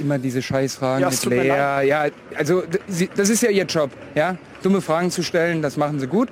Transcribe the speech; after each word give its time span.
immer 0.00 0.18
diese 0.18 0.42
Scheißfragen 0.42 1.02
ja, 1.02 1.10
mit 1.10 1.24
Lea. 1.24 1.88
Ja, 1.88 2.06
also 2.34 2.62
das 3.16 3.28
ist 3.28 3.42
ja 3.42 3.50
ihr 3.50 3.64
Job, 3.64 3.90
ja? 4.14 4.36
Dumme 4.62 4.80
Fragen 4.80 5.10
zu 5.10 5.22
stellen, 5.22 5.62
das 5.62 5.76
machen 5.76 6.00
sie 6.00 6.06
gut. 6.06 6.28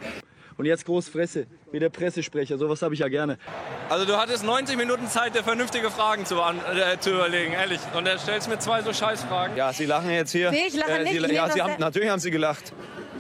Und 0.57 0.67
jetzt 0.67 0.85
Großfresse, 0.87 1.47
wie 1.73 1.81
der 1.81 1.89
Pressesprecher, 1.89 2.59
sowas 2.59 2.81
habe 2.83 2.95
ich 2.95 3.01
ja 3.01 3.09
gerne. 3.09 3.39
Also 3.89 4.05
du 4.05 4.17
hattest 4.17 4.45
90 4.45 4.77
Minuten 4.77 5.09
Zeit, 5.09 5.35
dir 5.35 5.43
vernünftige 5.43 5.91
Fragen 5.91 6.25
zu, 6.27 6.37
äh, 6.37 6.99
zu 7.01 7.11
überlegen, 7.11 7.53
ehrlich. 7.55 7.81
Und 7.97 8.07
er 8.07 8.19
stellst 8.19 8.49
mir 8.49 8.59
zwei 8.61 8.83
so 8.83 8.93
Scheißfragen. 8.93 9.57
Ja, 9.57 9.73
Sie 9.73 9.85
lachen 9.85 10.11
jetzt 10.11 10.31
hier. 10.31 10.53
Nee, 10.53 10.69
ich 10.69 10.77
lache 10.77 10.93
äh, 10.93 11.03
nicht. 11.05 11.27
Sie, 11.27 11.35
ja, 11.35 11.51
Sie 11.51 11.61
haben, 11.61 11.75
natürlich 11.79 12.09
haben 12.09 12.21
Sie 12.21 12.31
gelacht. 12.31 12.73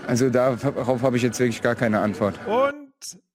Also 0.06 0.30
darauf 0.30 1.02
habe 1.02 1.16
ich 1.16 1.22
jetzt 1.24 1.40
wirklich 1.40 1.60
gar 1.60 1.74
keine 1.74 1.98
Antwort. 1.98 2.38
Und 2.46 2.92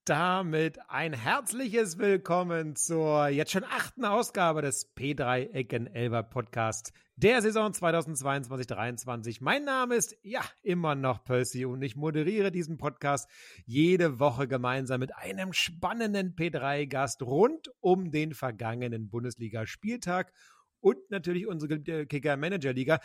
damit 0.09 0.79
ein 0.89 1.13
herzliches 1.13 1.99
Willkommen 1.99 2.75
zur 2.75 3.27
jetzt 3.27 3.51
schon 3.51 3.63
achten 3.63 4.05
Ausgabe 4.05 4.63
des 4.63 4.95
P3 4.95 5.51
Ecken 5.51 5.85
Elber 5.85 6.23
Podcast 6.23 6.93
der 7.15 7.43
Saison 7.43 7.73
2022-23. 7.73 9.37
Mein 9.41 9.65
Name 9.65 9.93
ist 9.93 10.17
ja 10.23 10.41
immer 10.63 10.95
noch 10.95 11.23
Percy 11.23 11.63
und 11.65 11.83
ich 11.83 11.95
moderiere 11.95 12.49
diesen 12.49 12.77
Podcast 12.77 13.29
jede 13.67 14.19
Woche 14.19 14.47
gemeinsam 14.47 14.99
mit 14.99 15.15
einem 15.15 15.53
spannenden 15.53 16.33
P3-Gast 16.35 17.21
rund 17.21 17.69
um 17.79 18.09
den 18.09 18.33
vergangenen 18.33 19.11
Bundesliga-Spieltag 19.11 20.33
und 20.79 20.97
natürlich 21.11 21.45
unsere 21.45 21.79
Kicker-Manager-Liga 21.79 22.99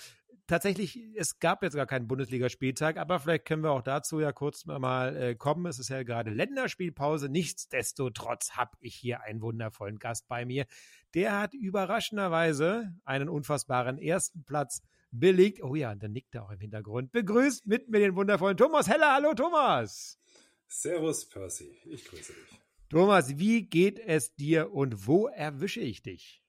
tatsächlich, 0.46 0.98
es 1.16 1.38
gab 1.38 1.62
jetzt 1.62 1.74
gar 1.74 1.86
keinen 1.86 2.06
Bundesligaspieltag, 2.06 2.96
aber 2.96 3.20
vielleicht 3.20 3.44
können 3.44 3.62
wir 3.62 3.70
auch 3.70 3.82
dazu 3.82 4.20
ja 4.20 4.32
kurz 4.32 4.64
mal 4.66 5.16
äh, 5.16 5.34
kommen. 5.34 5.66
Es 5.66 5.78
ist 5.78 5.90
ja 5.90 6.02
gerade 6.02 6.30
Länderspielpause. 6.30 7.28
Nichtsdestotrotz 7.28 8.52
habe 8.52 8.76
ich 8.80 8.94
hier 8.94 9.22
einen 9.22 9.40
wundervollen 9.40 9.98
Gast 9.98 10.28
bei 10.28 10.44
mir. 10.44 10.66
Der 11.14 11.38
hat 11.40 11.54
überraschenderweise 11.54 12.94
einen 13.04 13.28
unfassbaren 13.28 13.98
ersten 13.98 14.44
Platz 14.44 14.82
belegt. 15.10 15.62
Oh 15.62 15.74
ja, 15.74 15.94
der 15.94 16.08
nickt 16.08 16.34
er 16.34 16.44
auch 16.44 16.50
im 16.50 16.60
Hintergrund. 16.60 17.12
Begrüßt 17.12 17.66
mit 17.66 17.88
mir 17.88 18.00
den 18.00 18.16
wundervollen 18.16 18.56
Thomas 18.56 18.88
Heller. 18.88 19.14
Hallo 19.14 19.34
Thomas. 19.34 20.18
Servus 20.68 21.28
Percy, 21.28 21.76
ich 21.84 22.04
grüße 22.04 22.32
dich. 22.32 22.60
Thomas, 22.90 23.38
wie 23.38 23.62
geht 23.62 23.98
es 23.98 24.34
dir 24.34 24.72
und 24.72 25.06
wo 25.06 25.28
erwische 25.28 25.80
ich 25.80 26.02
dich? 26.02 26.42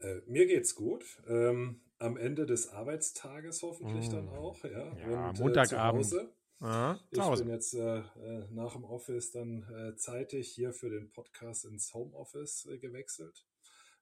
Äh, 0.00 0.20
mir 0.26 0.46
geht's 0.46 0.74
gut. 0.74 1.04
Ähm, 1.28 1.80
am 1.98 2.16
Ende 2.16 2.46
des 2.46 2.68
Arbeitstages 2.68 3.62
hoffentlich 3.62 4.08
mm. 4.08 4.12
dann 4.12 4.28
auch. 4.28 4.62
Ja, 4.64 4.96
ja 4.96 5.28
und, 5.30 5.40
Montagabend. 5.40 6.12
Äh, 6.12 6.26
Aha, 6.60 6.98
ich 7.10 7.18
bin 7.18 7.48
jetzt 7.50 7.74
äh, 7.74 7.98
äh, 7.98 8.48
nach 8.50 8.72
dem 8.72 8.84
Office 8.84 9.30
dann 9.30 9.62
äh, 9.72 9.94
zeitig 9.96 10.48
hier 10.48 10.72
für 10.72 10.90
den 10.90 11.10
Podcast 11.12 11.64
ins 11.64 11.94
Homeoffice 11.94 12.66
äh, 12.66 12.78
gewechselt, 12.78 13.46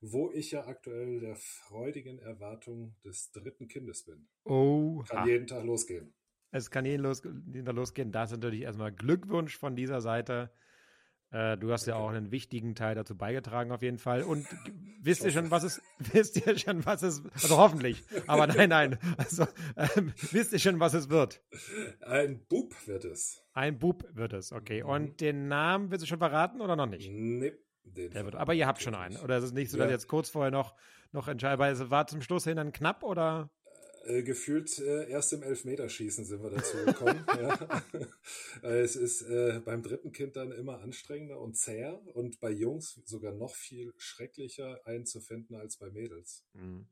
wo 0.01 0.31
ich 0.33 0.53
ja 0.53 0.67
aktuell 0.67 1.21
der 1.21 1.37
freudigen 1.37 2.19
Erwartung 2.19 2.97
des 3.05 3.31
dritten 3.33 3.69
Kindes 3.69 4.05
bin. 4.05 4.27
Oh. 4.45 5.05
Kann 5.07 5.29
jeden 5.29 5.47
Tag 5.47 5.65
losgehen. 5.65 6.15
Es 6.51 6.71
kann 6.71 6.87
jeden, 6.87 7.03
los, 7.03 7.23
jeden 7.23 7.67
Tag 7.67 7.75
losgehen. 7.75 8.11
Das 8.11 8.31
ist 8.31 8.39
natürlich 8.39 8.63
erstmal 8.63 8.93
Glückwunsch 8.93 9.59
von 9.59 9.77
dieser 9.77 10.01
Seite. 10.01 10.51
Äh, 11.31 11.57
du 11.57 11.73
hast 11.73 11.87
ja 11.87 11.97
auch 11.97 12.11
einen 12.11 12.31
wichtigen 12.31 12.75
Teil 12.75 12.95
dazu 12.95 13.17
beigetragen, 13.17 13.73
auf 13.73 13.83
jeden 13.83 13.99
Fall. 13.99 14.23
Und 14.23 14.47
wisst 15.03 15.25
ihr 15.25 15.33
schon, 15.33 15.51
was 15.51 15.65
es, 15.65 15.83
wisst 15.99 16.47
ihr 16.47 16.59
schon, 16.59 16.87
was 16.87 17.03
es, 17.03 17.23
also 17.35 17.57
hoffentlich, 17.57 18.05
aber 18.27 18.47
nein, 18.47 18.69
nein, 18.69 18.99
also 19.17 19.47
ähm, 19.77 20.13
wisst 20.31 20.53
ihr 20.53 20.59
schon, 20.59 20.79
was 20.79 20.95
es 20.95 21.09
wird? 21.09 21.43
Ein 22.01 22.47
Bub 22.47 22.75
wird 22.87 23.05
es. 23.05 23.43
Ein 23.53 23.79
Bub 23.79 24.05
wird 24.13 24.33
es, 24.33 24.53
okay. 24.53 24.83
Mhm. 24.83 24.89
Und 24.89 25.21
den 25.21 25.49
Namen 25.49 25.91
willst 25.91 26.05
du 26.05 26.07
schon 26.07 26.19
verraten 26.19 26.61
oder 26.61 26.77
noch 26.77 26.87
nicht? 26.87 27.11
Nee. 27.11 27.53
Den 27.85 28.11
Der 28.11 28.25
wird, 28.25 28.35
aber 28.35 28.53
ihr 28.53 28.67
habt 28.67 28.83
schon 28.83 28.97
einen. 28.97 29.17
Oder 29.19 29.39
ist 29.39 29.45
es 29.45 29.53
nicht 29.53 29.71
so, 29.71 29.79
dass 29.79 29.87
ja. 29.87 29.93
jetzt 29.93 30.09
kurz 30.09 30.29
vorher 30.29 30.51
noch, 30.51 30.75
noch 31.13 31.29
entscheidbar? 31.29 31.71
Es 31.71 31.89
war 31.89 32.09
zum 32.09 32.21
Schluss 32.21 32.43
hin 32.43 32.57
dann 32.57 32.73
knapp 32.73 33.05
oder? 33.05 33.49
Äh, 34.07 34.23
gefühlt 34.23 34.79
äh, 34.79 35.09
erst 35.11 35.33
im 35.33 35.43
Elfmeterschießen 35.43 36.25
sind 36.25 36.43
wir 36.43 36.51
dazu 36.51 36.77
gekommen. 36.85 37.25
ja. 37.41 37.83
es 38.63 38.95
ist 38.95 39.23
äh, 39.23 39.61
beim 39.65 39.83
dritten 39.83 40.13
Kind 40.13 40.37
dann 40.37 40.53
immer 40.53 40.81
anstrengender 40.81 41.41
und 41.41 41.57
zäher 41.57 42.01
und 42.15 42.39
bei 42.39 42.51
Jungs 42.51 43.01
sogar 43.05 43.33
noch 43.33 43.57
viel 43.57 43.93
schrecklicher 43.97 44.87
einzufinden 44.87 45.57
als 45.57 45.77
bei 45.79 45.91
Mädels. 45.91 46.45
Mhm. 46.53 46.87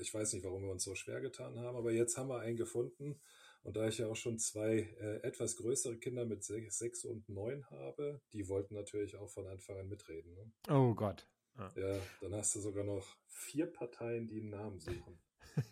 Ich 0.00 0.12
weiß 0.12 0.34
nicht, 0.34 0.44
warum 0.44 0.64
wir 0.64 0.70
uns 0.70 0.84
so 0.84 0.94
schwer 0.94 1.20
getan 1.20 1.58
haben, 1.58 1.76
aber 1.76 1.92
jetzt 1.92 2.18
haben 2.18 2.28
wir 2.28 2.40
einen 2.40 2.56
gefunden. 2.56 3.20
Und 3.62 3.76
da 3.76 3.88
ich 3.88 3.96
ja 3.96 4.08
auch 4.08 4.16
schon 4.16 4.38
zwei 4.38 4.94
äh, 5.00 5.22
etwas 5.22 5.56
größere 5.56 5.96
Kinder 5.96 6.26
mit 6.26 6.44
sechs, 6.44 6.78
sechs, 6.78 7.06
und 7.06 7.26
neun 7.30 7.64
habe, 7.70 8.20
die 8.34 8.48
wollten 8.48 8.74
natürlich 8.74 9.16
auch 9.16 9.30
von 9.30 9.46
Anfang 9.46 9.78
an 9.78 9.88
mitreden. 9.88 10.34
Ne? 10.34 10.52
Oh 10.68 10.94
Gott. 10.94 11.26
Ja. 11.56 11.72
ja, 11.76 12.00
dann 12.20 12.34
hast 12.34 12.54
du 12.56 12.60
sogar 12.60 12.84
noch 12.84 13.16
vier 13.28 13.66
Parteien, 13.66 14.26
die 14.26 14.40
einen 14.40 14.50
Namen 14.50 14.80
suchen. 14.80 15.18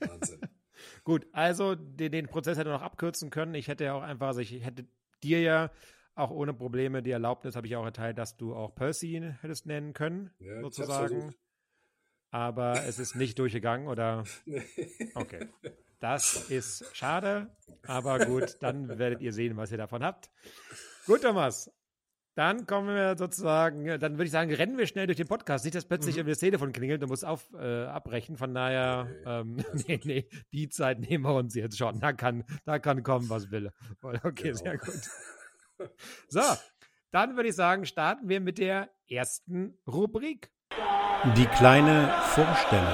Wahnsinn. 0.01 0.41
Gut, 1.05 1.27
also 1.33 1.75
den, 1.75 2.13
den, 2.13 2.27
Prozess 2.27 2.59
hätte 2.59 2.71
noch 2.71 2.83
abkürzen 2.83 3.31
können. 3.31 3.55
Ich 3.55 3.69
hätte 3.69 3.85
ja 3.85 3.95
auch 3.95 4.03
einfach, 4.03 4.29
also 4.29 4.41
ich 4.41 4.65
hätte 4.65 4.87
dir 5.23 5.41
ja 5.41 5.71
auch 6.15 6.31
ohne 6.31 6.53
Probleme 6.53 7.03
die 7.03 7.11
Erlaubnis 7.11 7.57
habe 7.57 7.67
ich 7.67 7.77
auch 7.77 7.85
erteilt, 7.85 8.19
dass 8.19 8.37
du 8.37 8.55
auch 8.55 8.75
Percy 8.75 9.23
hättest 9.41 9.67
nennen 9.67 9.95
können, 9.95 10.31
ja, 10.39 10.61
sozusagen. 10.61 11.35
Aber 12.31 12.85
es 12.85 12.99
ist 12.99 13.15
nicht 13.15 13.39
durchgegangen, 13.39 13.89
oder? 13.89 14.25
Nee. 14.45 14.63
Okay. 15.15 15.49
Das 16.01 16.51
ist 16.51 16.85
schade, 16.97 17.55
aber 17.87 18.27
gut, 18.27 18.57
dann 18.61 18.99
werdet 18.99 19.21
ihr 19.21 19.33
sehen, 19.33 19.57
was 19.57 19.71
ihr 19.71 19.79
davon 19.79 20.03
habt. 20.03 20.31
Gut, 21.07 21.23
Thomas. 21.23 21.71
Dann 22.35 22.65
kommen 22.67 22.89
wir 22.89 23.17
sozusagen, 23.19 23.85
dann 23.85 24.13
würde 24.13 24.25
ich 24.25 24.31
sagen, 24.31 24.53
rennen 24.55 24.79
wir 24.79 24.87
schnell 24.87 25.07
durch 25.07 25.19
den 25.19 25.29
Podcast. 25.29 25.67
Nicht, 25.67 25.75
dass 25.75 25.85
plötzlich 25.85 26.17
mhm. 26.17 26.27
das 26.27 26.39
Telefon 26.39 26.73
klingelt, 26.73 27.03
du 27.03 27.07
musst 27.07 27.27
auf, 27.27 27.53
äh, 27.53 27.85
abbrechen. 27.85 28.39
Von 28.39 28.55
daher, 28.55 29.07
ähm, 29.27 29.63
nee, 29.87 30.01
nee, 30.05 30.29
die 30.51 30.71
Zeit 30.71 31.01
nehmen 31.01 31.25
wir 31.25 31.35
uns 31.35 31.55
jetzt 31.55 31.77
schon. 31.77 32.01
Da 32.01 32.15
kann, 32.15 32.45
da 32.65 32.79
kann 32.79 33.03
kommen, 33.03 33.29
was 33.29 33.51
will. 33.51 33.71
Okay, 34.01 34.53
genau. 34.53 34.57
sehr 34.57 34.79
gut. 34.79 35.01
So, 36.29 36.43
dann 37.11 37.35
würde 37.35 37.49
ich 37.49 37.57
sagen, 37.57 37.87
starten 37.87 38.29
wir 38.29 38.41
mit 38.41 38.59
der 38.59 38.89
ersten 39.09 39.77
Rubrik. 39.85 40.53
Die 41.37 41.47
kleine 41.47 42.09
Vorstellung. 42.27 42.87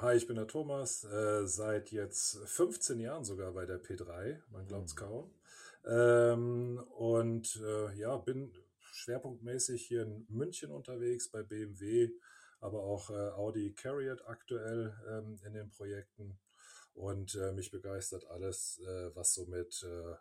Hi, 0.00 0.16
ich 0.16 0.26
bin 0.26 0.34
der 0.34 0.48
Thomas, 0.48 1.04
äh, 1.04 1.46
seit 1.46 1.92
jetzt 1.92 2.38
15 2.46 2.98
Jahren 2.98 3.22
sogar 3.22 3.52
bei 3.52 3.64
der 3.64 3.80
P3, 3.80 4.40
man 4.50 4.66
glaubt 4.66 4.88
es 4.88 4.96
kaum. 4.96 5.30
Ähm, 5.86 6.82
und 6.96 7.60
äh, 7.62 7.94
ja, 7.98 8.16
bin 8.16 8.52
schwerpunktmäßig 8.80 9.86
hier 9.86 10.02
in 10.02 10.26
München 10.28 10.70
unterwegs 10.70 11.30
bei 11.30 11.42
BMW, 11.42 12.10
aber 12.60 12.82
auch 12.82 13.10
äh, 13.10 13.30
Audi 13.30 13.74
Carriot 13.74 14.26
aktuell 14.26 14.94
ähm, 15.08 15.38
in 15.44 15.52
den 15.52 15.70
Projekten. 15.70 16.38
Und 16.94 17.34
äh, 17.34 17.52
mich 17.52 17.70
begeistert 17.70 18.24
alles, 18.30 18.80
äh, 18.86 19.14
was 19.14 19.34
so 19.34 19.46
mit 19.46 19.82
äh, 19.82 20.14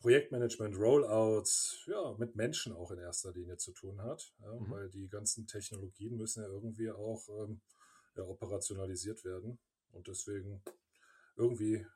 Projektmanagement, 0.00 0.78
Rollouts, 0.78 1.84
ja, 1.86 2.14
mit 2.18 2.34
Menschen 2.34 2.72
auch 2.72 2.90
in 2.90 2.98
erster 2.98 3.32
Linie 3.32 3.58
zu 3.58 3.72
tun 3.72 4.02
hat, 4.02 4.34
ja, 4.40 4.54
mhm. 4.54 4.70
weil 4.70 4.88
die 4.88 5.08
ganzen 5.08 5.46
Technologien 5.46 6.16
müssen 6.16 6.42
ja 6.42 6.48
irgendwie 6.48 6.90
auch 6.90 7.28
ähm, 7.28 7.60
ja, 8.16 8.24
operationalisiert 8.24 9.24
werden. 9.24 9.58
Und 9.92 10.08
deswegen 10.08 10.62
irgendwie 11.36 11.86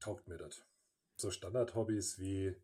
taugt 0.00 0.26
mir 0.26 0.36
das 0.36 0.64
so 1.16 1.30
Standard-Hobbys 1.30 2.18
wie 2.18 2.56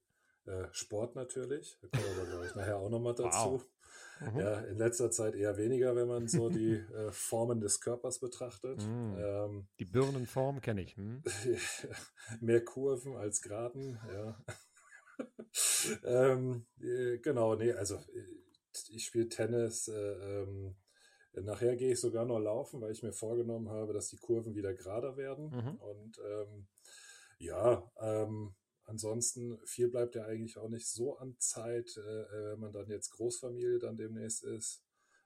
äh, 0.47 0.67
Sport 0.73 1.17
natürlich. 1.17 1.79
Da 1.81 1.89
kommen 1.89 2.17
wir, 2.17 2.27
glaube 2.27 2.47
ich, 2.47 2.55
nachher 2.55 2.79
auch 2.79 2.91
nochmal 2.91 3.15
dazu. 3.15 3.53
Wow. 3.53 3.67
Mhm. 4.21 4.39
Ja, 4.39 4.61
in 4.61 4.77
letzter 4.77 5.11
Zeit 5.11 5.35
eher 5.35 5.57
weniger, 5.57 5.97
wenn 5.97 6.07
man 6.09 6.29
so 6.29 6.51
die 6.51 6.73
äh, 6.95 7.11
Formen 7.11 7.61
des 7.61 7.81
Körpers 7.81 8.21
betrachtet. 8.21 8.87
Mhm. 8.87 9.17
Ähm, 9.19 9.69
die 9.79 9.87
Birnenform 9.87 10.61
kenne 10.61 10.83
ich. 10.83 10.97
Hm? 10.97 11.23
mehr 12.41 12.65
Kurven 12.65 13.17
als 13.17 13.41
Geraden, 13.41 13.99
ja. 14.13 14.45
ähm, 16.05 16.67
äh, 16.81 17.19
genau, 17.19 17.55
nee, 17.55 17.73
also 17.73 17.97
äh, 17.97 18.41
ich 18.91 19.07
spiele 19.07 19.29
Tennis. 19.29 19.89
Äh, 19.89 20.43
ähm, 20.43 20.77
nachher 21.33 21.77
gehe 21.77 21.93
ich 21.93 22.01
sogar 22.01 22.25
noch 22.25 22.39
laufen, 22.39 22.81
weil 22.81 22.93
ich 22.93 23.03
mir 23.03 23.13
vorgenommen 23.13 23.69
habe, 23.71 23.93
dass 23.93 24.09
die 24.09 24.19
Kurven 24.19 24.55
wieder 24.55 24.75
gerader 24.75 25.17
werden. 25.17 25.51
Mhm. 25.51 25.77
Und 25.77 26.19
ähm, 26.19 26.67
ja, 27.41 27.91
ähm, 27.99 28.55
ansonsten 28.85 29.59
viel 29.67 29.89
bleibt 29.89 30.15
ja 30.15 30.27
eigentlich 30.27 30.59
auch 30.59 30.69
nicht 30.69 30.87
so 30.87 31.17
an 31.17 31.37
Zeit, 31.39 31.97
äh, 31.97 32.01
äh, 32.01 32.53
wenn 32.53 32.61
man 32.61 32.73
dann 32.73 32.89
jetzt 32.91 33.11
Großfamilie 33.13 33.79
dann 33.79 33.97
demnächst 33.97 34.45
ist. 34.45 34.85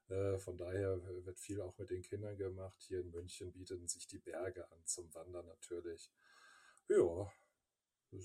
Äh, 0.09 0.39
von 0.39 0.57
daher 0.57 1.03
wird 1.25 1.41
viel 1.41 1.61
auch 1.61 1.77
mit 1.77 1.91
den 1.91 2.03
Kindern 2.03 2.37
gemacht. 2.37 2.81
Hier 2.83 3.01
in 3.01 3.11
München 3.11 3.53
bieten 3.53 3.89
sich 3.89 4.07
die 4.07 4.19
Berge 4.19 4.71
an 4.71 4.79
zum 4.85 5.13
Wandern 5.13 5.47
natürlich. 5.47 6.13
Ja, 6.89 7.33
das 8.13 8.25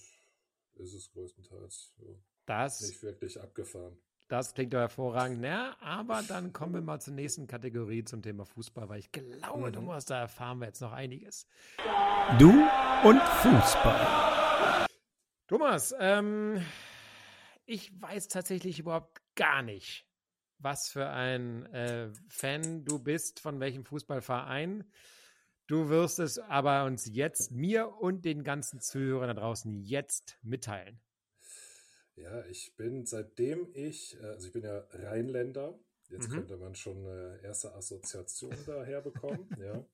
ist 0.76 0.94
es 0.94 1.12
größtenteils. 1.12 1.94
Ja. 1.98 2.14
Das 2.46 2.82
nicht 2.82 3.02
wirklich 3.02 3.42
abgefahren. 3.42 4.00
Das 4.30 4.54
klingt 4.54 4.76
doch 4.76 4.80
hervorragend. 4.80 5.44
Ja, 5.44 5.76
aber 5.80 6.22
dann 6.22 6.54
kommen 6.54 6.76
wir 6.76 6.82
mal 6.82 7.02
zur 7.02 7.16
nächsten 7.16 7.48
Kategorie 7.48 8.04
zum 8.04 8.22
Thema 8.22 8.46
Fußball, 8.46 8.88
weil 8.88 9.00
ich 9.00 9.12
glaube, 9.12 9.68
mhm. 9.68 9.74
Thomas, 9.74 10.06
da 10.06 10.20
erfahren 10.20 10.60
wir 10.60 10.68
jetzt 10.68 10.82
noch 10.82 10.92
einiges. 10.92 11.48
Du 12.38 12.52
und 13.04 13.20
Fußball. 13.20 14.88
Thomas, 15.48 15.96
ähm, 16.00 16.64
ich 17.66 18.00
weiß 18.00 18.28
tatsächlich 18.28 18.78
überhaupt 18.78 19.20
gar 19.34 19.64
nicht, 19.64 20.06
was 20.60 20.90
für 20.90 21.10
ein 21.10 21.66
äh, 21.74 22.12
Fan 22.28 22.86
du 22.86 23.00
bist, 23.00 23.40
von 23.40 23.60
welchem 23.60 23.84
Fußballverein. 23.84 24.84
Du 25.66 25.90
wirst 25.90 26.20
es 26.20 26.38
aber 26.38 26.86
uns 26.86 27.10
jetzt, 27.12 27.52
mir 27.52 27.96
und 28.00 28.26
den 28.26 28.44
ganzen 28.44 28.80
Zuhörern 28.80 29.30
da 29.30 29.42
draußen 29.42 29.82
jetzt 29.82 30.38
mitteilen. 30.44 31.02
Ja, 32.22 32.46
ich 32.46 32.76
bin 32.76 33.06
seitdem 33.06 33.70
ich, 33.74 34.20
äh, 34.22 34.26
also 34.26 34.48
ich 34.48 34.54
bin 34.54 34.64
ja 34.64 34.80
Rheinländer, 34.92 35.80
jetzt 36.10 36.30
mhm. 36.30 36.34
könnte 36.34 36.58
man 36.58 36.76
schon 36.76 36.98
eine 36.98 37.40
erste 37.44 37.74
Assoziation 37.74 38.56
daher 38.66 39.02
bekommen, 39.02 39.50
ja. 39.60 39.86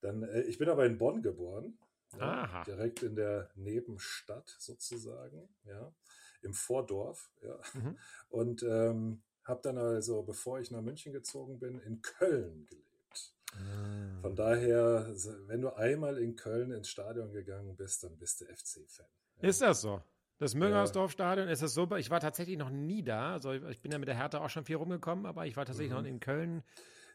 Dann, 0.00 0.22
äh, 0.24 0.42
ich 0.42 0.58
bin 0.58 0.68
aber 0.68 0.84
in 0.84 0.98
Bonn 0.98 1.22
geboren, 1.22 1.78
ja, 2.18 2.62
direkt 2.64 3.02
in 3.02 3.16
der 3.16 3.50
Nebenstadt 3.54 4.54
sozusagen, 4.58 5.48
ja, 5.64 5.94
im 6.42 6.54
Vordorf, 6.54 7.30
ja. 7.42 7.58
Mhm. 7.74 7.98
Und 8.28 8.62
ähm, 8.64 9.22
habe 9.44 9.60
dann 9.62 9.78
also, 9.78 10.22
bevor 10.22 10.58
ich 10.58 10.70
nach 10.70 10.82
München 10.82 11.12
gezogen 11.12 11.58
bin, 11.58 11.78
in 11.80 12.02
Köln 12.02 12.66
gelebt. 12.66 13.34
Mhm. 13.54 14.20
Von 14.22 14.34
daher, 14.34 15.06
wenn 15.46 15.60
du 15.60 15.70
einmal 15.76 16.18
in 16.18 16.34
Köln 16.34 16.72
ins 16.72 16.88
Stadion 16.88 17.32
gegangen 17.32 17.76
bist, 17.76 18.02
dann 18.02 18.18
bist 18.18 18.40
du 18.40 18.46
FC-Fan. 18.46 19.06
Ja. 19.40 19.48
Ist 19.48 19.60
das 19.60 19.82
so? 19.82 20.02
Das 20.38 20.54
Müngersdorf-Stadion 20.54 21.48
ist 21.48 21.62
es 21.62 21.74
super. 21.74 21.98
Ich 21.98 22.10
war 22.10 22.20
tatsächlich 22.20 22.58
noch 22.58 22.70
nie 22.70 23.02
da. 23.02 23.34
Also 23.34 23.52
ich 23.52 23.80
bin 23.80 23.92
ja 23.92 23.98
mit 23.98 24.08
der 24.08 24.16
Hertha 24.16 24.44
auch 24.44 24.50
schon 24.50 24.64
viel 24.64 24.76
rumgekommen, 24.76 25.26
aber 25.26 25.46
ich 25.46 25.56
war 25.56 25.64
tatsächlich 25.64 25.92
mhm. 25.92 26.02
noch 26.02 26.04
in 26.08 26.20
Köln. 26.20 26.62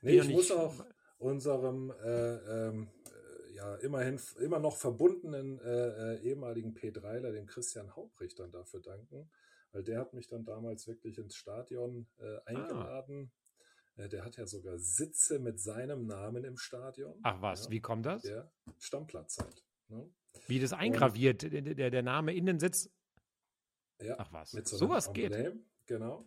Nee, 0.01 0.19
ich 0.19 0.29
muss 0.29 0.51
auch 0.51 0.73
unserem 1.17 1.91
äh, 2.03 2.67
ähm, 2.67 2.87
äh, 3.05 3.55
ja 3.55 3.75
immerhin 3.75 4.19
immer 4.39 4.59
noch 4.59 4.77
verbundenen 4.77 5.59
äh, 5.59 6.15
äh, 6.15 6.21
ehemaligen 6.21 6.73
P3ler, 6.73 7.31
dem 7.31 7.45
Christian 7.45 7.93
Haubrich, 7.95 8.35
dann 8.35 8.51
dafür 8.51 8.79
danken, 8.79 9.29
weil 9.73 9.83
der 9.83 9.99
hat 9.99 10.13
mich 10.13 10.27
dann 10.27 10.45
damals 10.45 10.87
wirklich 10.87 11.17
ins 11.17 11.35
Stadion 11.35 12.07
äh, 12.19 12.37
ah. 12.37 12.41
eingeladen. 12.45 13.31
Ah. 13.97 14.07
der 14.07 14.23
hat 14.23 14.37
ja 14.37 14.47
sogar 14.47 14.77
Sitze 14.77 15.39
mit 15.39 15.59
seinem 15.59 16.07
Namen 16.07 16.45
im 16.45 16.57
Stadion. 16.57 17.19
Ach 17.23 17.41
was, 17.41 17.65
ja, 17.65 17.71
wie 17.71 17.81
kommt 17.81 18.05
das? 18.05 18.21
Der 18.21 18.49
Stammplatz 18.77 19.39
halt. 19.39 19.65
Ne? 19.89 20.09
Wie 20.47 20.59
das 20.59 20.71
eingraviert, 20.71 21.43
Und, 21.43 21.77
der, 21.77 21.89
der 21.89 22.03
Name 22.03 22.33
in 22.33 22.45
den 22.45 22.59
Sitz 22.59 22.89
ja, 24.01 24.15
Ach 24.17 24.31
was, 24.31 24.53
mit 24.53 24.67
so 24.67 24.77
sowas 24.77 25.11
geht. 25.13 25.33
Genau. 25.85 26.17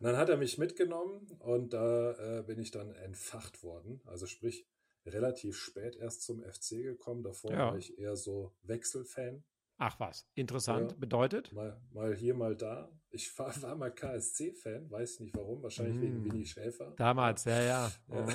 Und 0.00 0.06
dann 0.06 0.16
hat 0.16 0.28
er 0.28 0.36
mich 0.36 0.58
mitgenommen 0.58 1.28
und 1.38 1.72
da 1.72 2.40
äh, 2.40 2.42
bin 2.42 2.58
ich 2.58 2.72
dann 2.72 2.92
entfacht 2.92 3.62
worden. 3.62 4.00
Also 4.04 4.26
sprich, 4.26 4.66
relativ 5.06 5.56
spät 5.56 5.96
erst 5.96 6.22
zum 6.22 6.42
FC 6.42 6.82
gekommen. 6.82 7.22
Davor 7.22 7.52
ja. 7.52 7.58
war 7.70 7.76
ich 7.76 7.98
eher 7.98 8.16
so 8.16 8.52
Wechselfan. 8.62 9.44
Ach 9.78 9.98
was, 9.98 10.28
interessant. 10.34 10.92
Ja, 10.92 10.96
Bedeutet? 10.98 11.52
Mal, 11.52 11.76
mal 11.92 12.14
hier, 12.14 12.34
mal 12.34 12.54
da. 12.54 12.88
Ich 13.10 13.36
war, 13.38 13.52
war 13.62 13.74
mal 13.74 13.90
KSC-Fan, 13.90 14.90
weiß 14.90 15.20
nicht 15.20 15.36
warum, 15.36 15.62
wahrscheinlich 15.62 15.96
mm. 15.96 16.02
wegen 16.02 16.24
Winnie 16.24 16.46
Schäfer. 16.46 16.94
Damals, 16.96 17.44
ja, 17.44 17.60
ja. 17.62 17.92
ja. 18.08 18.26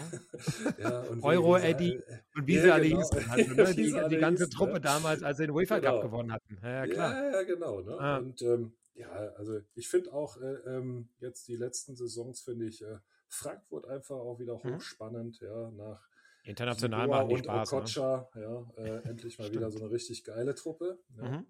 ja 0.78 1.04
Euro 1.22 1.58
Eddie 1.58 2.02
und 2.36 2.48
wie 2.48 2.60
sie 2.60 2.70
alle 2.70 2.86
hießen. 2.86 3.30
Also, 3.30 3.54
ne? 3.54 3.74
die, 3.74 3.84
die, 4.10 4.18
ganze 4.18 4.44
hießen, 4.44 4.58
Truppe 4.58 4.74
ne? 4.74 4.82
damals, 4.82 5.24
als 5.24 5.38
sie 5.38 5.46
den 5.46 5.56
UEFA 5.56 5.80
genau. 5.80 6.02
Cup 6.02 6.04
gewonnen 6.04 6.34
hatten. 6.34 6.58
Ja, 6.62 6.86
klar. 6.86 7.14
Ja, 7.14 7.32
ja 7.32 7.44
genau. 7.44 7.82
Ne? 7.82 7.98
Ah. 7.98 8.18
Und 8.18 8.42
ähm, 8.42 8.74
ja, 8.98 9.12
also 9.36 9.60
ich 9.76 9.88
finde 9.88 10.14
auch 10.14 10.38
äh, 10.38 10.56
ähm, 10.66 11.10
jetzt 11.20 11.48
die 11.48 11.56
letzten 11.56 11.96
Saisons 11.96 12.42
finde 12.42 12.66
ich 12.66 12.82
äh, 12.82 12.98
Frankfurt 13.30 13.88
einfach 13.88 14.16
auch 14.16 14.40
wieder 14.40 14.60
mhm. 14.64 14.76
hochspannend, 14.76 15.42
mhm. 15.42 15.48
ja, 15.48 15.72
nach 15.72 16.10
International 16.44 17.08
machen 17.08 17.32
und 17.32 17.40
Spaß, 17.40 17.72
ne? 17.72 17.78
Okocha, 17.78 18.30
ne? 18.34 18.42
ja, 18.42 18.84
äh, 18.84 19.10
endlich 19.10 19.38
mal 19.38 19.52
wieder 19.52 19.70
so 19.70 19.80
eine 19.80 19.92
richtig 19.92 20.24
geile 20.24 20.56
Truppe. 20.56 20.98
Ja. 21.18 21.30
Mhm. 21.30 21.46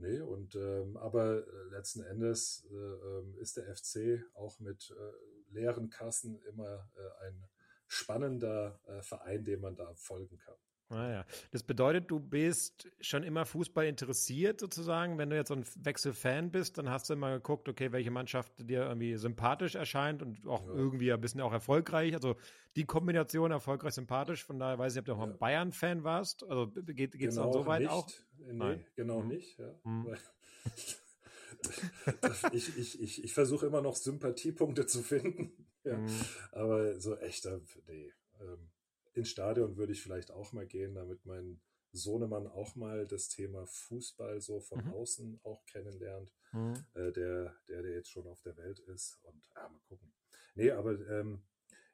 Nee, 0.00 0.20
und 0.20 0.54
ähm, 0.54 0.96
aber 0.96 1.46
äh, 1.46 1.62
letzten 1.70 2.02
Endes 2.02 2.66
äh, 2.70 2.74
ähm, 2.74 3.34
ist 3.38 3.56
der 3.56 3.74
FC 3.74 4.24
auch 4.34 4.60
mit 4.60 4.94
äh, 4.96 5.54
leeren 5.54 5.90
Kassen 5.90 6.40
immer 6.42 6.88
äh, 6.96 7.26
ein 7.26 7.48
spannender 7.88 8.80
äh, 8.86 9.02
Verein, 9.02 9.44
dem 9.44 9.60
man 9.60 9.74
da 9.74 9.92
folgen 9.94 10.38
kann. 10.38 10.54
Ah 10.90 11.24
Das 11.50 11.62
bedeutet, 11.62 12.10
du 12.10 12.18
bist 12.18 12.88
schon 13.00 13.22
immer 13.22 13.44
Fußball 13.44 13.86
interessiert 13.86 14.60
sozusagen. 14.60 15.18
Wenn 15.18 15.28
du 15.28 15.36
jetzt 15.36 15.48
so 15.48 15.54
ein 15.54 15.64
Wechselfan 15.82 16.50
bist, 16.50 16.78
dann 16.78 16.88
hast 16.88 17.10
du 17.10 17.14
immer 17.14 17.34
geguckt, 17.34 17.68
okay, 17.68 17.92
welche 17.92 18.10
Mannschaft 18.10 18.52
dir 18.58 18.84
irgendwie 18.84 19.16
sympathisch 19.16 19.74
erscheint 19.74 20.22
und 20.22 20.46
auch 20.46 20.66
ja. 20.66 20.72
irgendwie 20.72 21.12
ein 21.12 21.20
bisschen 21.20 21.42
auch 21.42 21.52
erfolgreich. 21.52 22.14
Also 22.14 22.36
die 22.76 22.84
Kombination 22.84 23.50
erfolgreich 23.50 23.94
sympathisch. 23.94 24.44
Von 24.44 24.58
daher 24.58 24.78
weiß 24.78 24.94
ich, 24.94 25.00
ob 25.00 25.04
du 25.04 25.12
auch 25.12 25.20
ein 25.20 25.36
Bayern-Fan 25.38 26.04
warst. 26.04 26.42
Also 26.44 26.68
geht 26.68 27.14
es 27.14 27.20
genau 27.20 27.42
dann 27.44 27.52
so 27.52 27.66
weit 27.66 27.82
nicht. 27.82 27.90
auch? 27.90 28.08
Nee, 28.38 28.52
Nein. 28.54 28.86
genau 28.96 29.20
mhm. 29.20 29.28
nicht. 29.28 29.58
Ja. 29.58 29.74
Mhm. 29.84 30.16
ich 32.52 32.78
ich, 32.78 33.00
ich, 33.02 33.24
ich 33.24 33.34
versuche 33.34 33.66
immer 33.66 33.82
noch 33.82 33.96
Sympathiepunkte 33.96 34.86
zu 34.86 35.02
finden. 35.02 35.52
Mhm. 35.84 36.08
Aber 36.52 36.98
so 36.98 37.16
echter, 37.16 37.60
nee. 37.86 38.12
Ähm, 38.40 38.70
ins 39.18 39.28
Stadion 39.28 39.76
würde 39.76 39.92
ich 39.92 40.02
vielleicht 40.02 40.30
auch 40.30 40.52
mal 40.52 40.66
gehen, 40.66 40.94
damit 40.94 41.26
mein 41.26 41.60
Sohnemann 41.92 42.46
auch 42.46 42.76
mal 42.76 43.06
das 43.06 43.28
Thema 43.28 43.66
Fußball 43.66 44.40
so 44.40 44.60
von 44.60 44.84
mhm. 44.84 44.92
außen 44.92 45.40
auch 45.42 45.64
kennenlernt, 45.66 46.32
mhm. 46.52 46.74
äh, 46.94 47.12
der, 47.12 47.54
der, 47.68 47.82
der 47.82 47.92
jetzt 47.92 48.10
schon 48.10 48.26
auf 48.26 48.40
der 48.42 48.56
Welt 48.56 48.78
ist. 48.80 49.18
Und 49.22 49.48
ja, 49.54 49.68
mal 49.68 49.80
gucken. 49.88 50.12
Nee, 50.54 50.70
aber 50.70 50.92
ähm, 51.08 51.42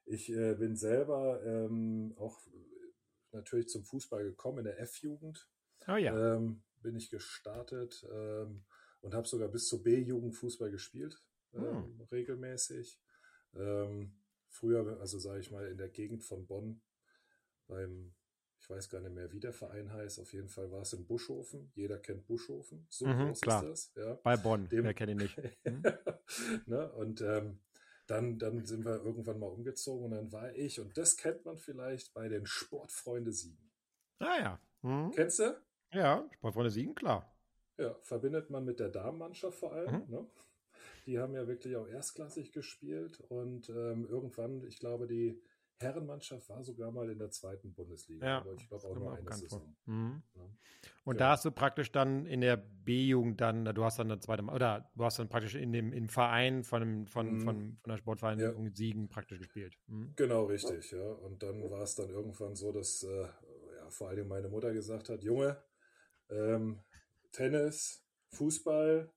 ich 0.05 0.31
äh, 0.31 0.55
bin 0.55 0.77
selber 0.77 1.43
ähm, 1.45 2.15
auch 2.19 2.39
natürlich 3.33 3.69
zum 3.69 3.85
Fußball 3.85 4.25
gekommen 4.25 4.59
in 4.59 4.65
der 4.65 4.81
F-Jugend. 4.81 5.49
Oh 5.89 5.97
ja. 5.97 6.37
Ähm, 6.37 6.63
bin 6.83 6.97
ich 6.97 7.11
gestartet 7.11 8.07
ähm, 8.13 8.65
und 9.01 9.15
habe 9.15 9.27
sogar 9.27 9.49
bis 9.49 9.69
zur 9.69 9.83
B-Jugend 9.83 10.35
Fußball 10.35 10.71
gespielt, 10.71 11.23
mhm. 11.53 12.01
regelmäßig. 12.11 13.01
Ähm, 13.55 14.17
früher, 14.49 15.01
also 15.01 15.19
sage 15.19 15.41
ich 15.41 15.51
mal, 15.51 15.67
in 15.69 15.79
der 15.79 15.89
Gegend 15.89 16.25
von 16.25 16.47
Bonn 16.47 16.81
beim, 17.67 18.15
ich 18.59 18.71
weiß 18.71 18.89
gar 18.89 19.01
nicht 19.01 19.15
mehr, 19.15 19.33
wie 19.33 19.41
der 19.41 19.53
Verein 19.53 19.93
heißt. 19.93 20.21
Auf 20.21 20.33
jeden 20.33 20.49
Fall 20.49 20.71
war 20.71 20.83
es 20.83 20.93
in 20.93 21.07
Buschhofen. 21.07 21.71
Jeder 21.75 21.99
kennt 21.99 22.27
Buschhofen. 22.27 22.87
So 22.89 23.07
mhm, 23.07 23.27
groß 23.27 23.41
klar. 23.41 23.65
ist 23.65 23.97
das. 23.97 24.05
Ja. 24.05 24.15
Bei 24.23 24.37
Bonn, 24.37 24.69
Dem, 24.69 24.85
wer 24.85 24.95
kenne 24.95 25.13
ich 25.13 25.19
nicht. 25.19 25.37
Mhm. 25.65 25.83
ne? 26.67 26.93
Und 26.93 27.21
ähm, 27.21 27.59
dann, 28.07 28.39
dann 28.39 28.65
sind 28.67 28.85
wir 28.85 29.03
irgendwann 29.03 29.39
mal 29.39 29.49
umgezogen 29.49 30.05
und 30.05 30.11
dann 30.11 30.33
war 30.33 30.55
ich, 30.55 30.81
und 30.81 30.97
das 30.97 31.17
kennt 31.17 31.45
man 31.45 31.57
vielleicht, 31.57 32.13
bei 32.13 32.29
den 32.29 32.47
Sportfreunde 32.47 33.33
Siegen. 33.33 33.71
Ah 34.19 34.39
ja. 34.39 34.61
Mhm. 34.83 35.11
Kennst 35.13 35.39
du? 35.39 35.57
Ja, 35.93 36.29
Sportfreunde 36.35 36.71
Siegen, 36.71 36.95
klar. 36.95 37.31
Ja, 37.79 37.95
verbindet 38.03 38.51
man 38.51 38.65
mit 38.65 38.79
der 38.79 38.91
Damenmannschaft 38.91 39.59
vor 39.59 39.73
allem. 39.73 40.05
Mhm. 40.05 40.11
Ne? 40.11 40.27
Die 41.07 41.19
haben 41.19 41.35
ja 41.35 41.47
wirklich 41.47 41.77
auch 41.77 41.89
erstklassig 41.89 42.53
gespielt 42.53 43.21
und 43.29 43.69
ähm, 43.69 44.07
irgendwann, 44.07 44.65
ich 44.65 44.79
glaube, 44.79 45.07
die 45.07 45.43
Herrenmannschaft 45.79 46.49
war 46.49 46.63
sogar 46.63 46.91
mal 46.91 47.11
in 47.11 47.19
der 47.19 47.31
zweiten 47.31 47.75
Bundesliga, 47.75 48.27
ja, 48.27 48.39
aber 48.39 48.55
ich 48.55 48.69
glaube 48.69 48.87
auch 48.87 48.95
nur 48.95 49.13
eine 49.13 49.33
Saison. 49.33 49.75
Mhm. 49.87 50.23
Ja. 50.35 50.43
Und 51.05 51.15
ja. 51.17 51.19
da 51.19 51.31
hast 51.31 51.45
du 51.45 51.51
praktisch 51.51 51.91
dann 51.91 52.27
in 52.27 52.41
der 52.41 52.57
B-Jugend 52.57 53.41
dann, 53.41 53.65
du 53.65 53.85
hast 53.85 53.99
dann 53.99 54.11
eine 54.11 54.21
zweite, 54.21 54.45
oder 54.45 54.91
du 54.95 55.05
hast 55.05 55.19
dann 55.19 55.29
praktisch 55.29 55.55
in 55.55 55.73
dem 55.73 55.93
im 55.93 56.09
Verein 56.09 56.65
von, 56.65 56.81
dem, 56.81 57.07
von, 57.07 57.27
mhm. 57.27 57.41
von, 57.41 57.79
von 57.83 57.91
der 57.91 57.97
Sportverein 57.99 58.39
ja. 58.39 58.53
Siegen 58.73 59.09
praktisch 59.09 59.39
gespielt. 59.39 59.77
Mhm. 59.87 60.13
Genau, 60.17 60.45
richtig, 60.45 60.91
ja. 60.93 61.13
Und 61.13 61.43
dann 61.43 61.71
war 61.71 61.83
es 61.83 61.95
dann 61.95 62.09
irgendwann 62.09 62.55
so, 62.55 62.73
dass 62.73 63.03
äh, 63.03 63.23
ja, 63.23 63.91
vor 63.91 64.09
allem 64.09 64.29
meine 64.29 64.49
Mutter 64.49 64.73
gesagt 64.73 65.09
hat, 65.09 65.23
Junge, 65.23 65.63
ähm, 66.31 66.81
Tennis, 67.33 68.05
Fußball, 68.31 69.13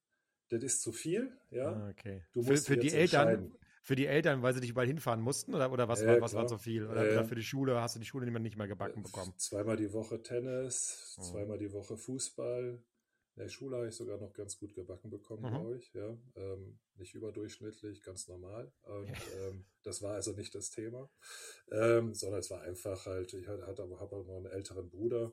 das 0.49 0.63
ist 0.63 0.81
zu 0.81 0.91
viel, 0.91 1.37
ja. 1.49 1.71
Ah, 1.71 1.89
okay. 1.89 2.23
Du 2.33 2.41
musst 2.41 2.67
für, 2.67 2.73
für 2.73 2.79
die 2.79 2.93
Eltern, 2.93 3.53
für 3.87 3.95
die 3.95 4.05
Eltern, 4.05 4.41
weil 4.41 4.53
sie 4.53 4.59
dich 4.59 4.71
überall 4.71 4.85
hinfahren 4.85 5.21
mussten? 5.21 5.55
Oder, 5.55 5.71
oder 5.71 5.87
was, 5.87 6.01
äh, 6.01 6.07
war, 6.07 6.19
was 6.19 6.33
war 6.33 6.45
so 6.49 6.57
viel? 6.57 6.85
Oder, 6.85 7.07
äh, 7.07 7.13
oder, 7.13 7.23
für 7.23 7.35
die 7.35 7.41
Schule 7.41 7.79
hast 7.79 7.95
du 7.95 7.99
die 7.99 8.05
Schule 8.05 8.29
nicht 8.29 8.57
mehr 8.57 8.67
gebacken 8.67 9.01
bekommen? 9.01 9.33
Zweimal 9.37 9.77
die 9.77 9.93
Woche 9.93 10.21
Tennis, 10.21 11.15
oh. 11.17 11.21
zweimal 11.21 11.57
die 11.57 11.71
Woche 11.71 11.95
Fußball. 11.95 12.83
In 13.35 13.41
der 13.41 13.47
Schule 13.47 13.77
habe 13.77 13.87
ich 13.87 13.95
sogar 13.95 14.17
noch 14.17 14.33
ganz 14.33 14.59
gut 14.59 14.73
gebacken 14.73 15.09
bekommen, 15.09 15.43
mhm. 15.43 15.49
glaube 15.49 15.77
ich. 15.77 15.93
Ja, 15.93 16.17
ähm, 16.35 16.79
nicht 16.95 17.15
überdurchschnittlich, 17.15 18.03
ganz 18.03 18.27
normal. 18.27 18.73
Und 18.81 19.09
ähm, 19.39 19.65
das 19.83 20.01
war 20.01 20.15
also 20.15 20.33
nicht 20.33 20.53
das 20.53 20.69
Thema, 20.69 21.09
ähm, 21.71 22.13
sondern 22.13 22.41
es 22.41 22.49
war 22.51 22.63
einfach 22.63 23.05
halt, 23.05 23.33
ich 23.35 23.47
hatte, 23.47 23.65
hatte 23.67 23.83
aber, 23.83 24.01
habe 24.01 24.17
noch 24.17 24.35
einen 24.35 24.47
älteren 24.47 24.89
Bruder, 24.89 25.31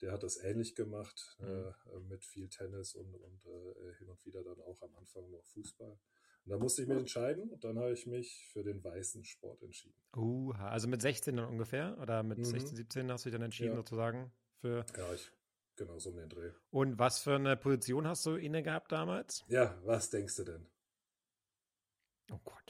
der 0.00 0.10
hat 0.10 0.24
das 0.24 0.38
ähnlich 0.38 0.74
gemacht, 0.74 1.36
mhm. 1.38 1.46
äh, 1.46 2.00
mit 2.08 2.24
viel 2.24 2.48
Tennis 2.48 2.96
und, 2.96 3.14
und 3.14 3.46
äh, 3.46 3.94
hin 3.98 4.08
und 4.08 4.24
wieder 4.26 4.42
dann 4.42 4.60
auch 4.62 4.82
am 4.82 4.96
Anfang 4.96 5.30
noch 5.30 5.44
Fußball. 5.44 5.96
Und 6.44 6.50
da 6.50 6.58
musste 6.58 6.82
ich 6.82 6.88
mich 6.88 6.98
entscheiden 6.98 7.48
und 7.50 7.64
dann 7.64 7.78
habe 7.78 7.92
ich 7.92 8.06
mich 8.06 8.46
für 8.52 8.62
den 8.62 8.84
weißen 8.84 9.24
Sport 9.24 9.62
entschieden. 9.62 9.96
Uh, 10.14 10.52
also 10.52 10.88
mit 10.88 11.00
16 11.00 11.36
dann 11.36 11.48
ungefähr 11.48 11.96
oder 12.00 12.22
mit 12.22 12.38
mhm. 12.38 12.44
16, 12.44 12.76
17 12.76 13.10
hast 13.10 13.24
du 13.24 13.30
dich 13.30 13.34
dann 13.34 13.44
entschieden 13.44 13.70
ja. 13.70 13.76
sozusagen 13.76 14.30
für. 14.60 14.84
Ja, 14.96 15.14
ich, 15.14 15.30
genau 15.76 15.98
so 15.98 16.10
um 16.10 16.16
den 16.16 16.28
Dreh. 16.28 16.50
Und 16.70 16.98
was 16.98 17.20
für 17.20 17.36
eine 17.36 17.56
Position 17.56 18.06
hast 18.06 18.26
du 18.26 18.34
inne 18.36 18.62
gehabt 18.62 18.92
damals? 18.92 19.44
Ja, 19.48 19.80
was 19.84 20.10
denkst 20.10 20.36
du 20.36 20.44
denn? 20.44 20.66
Oh 22.30 22.40
Gott. 22.44 22.63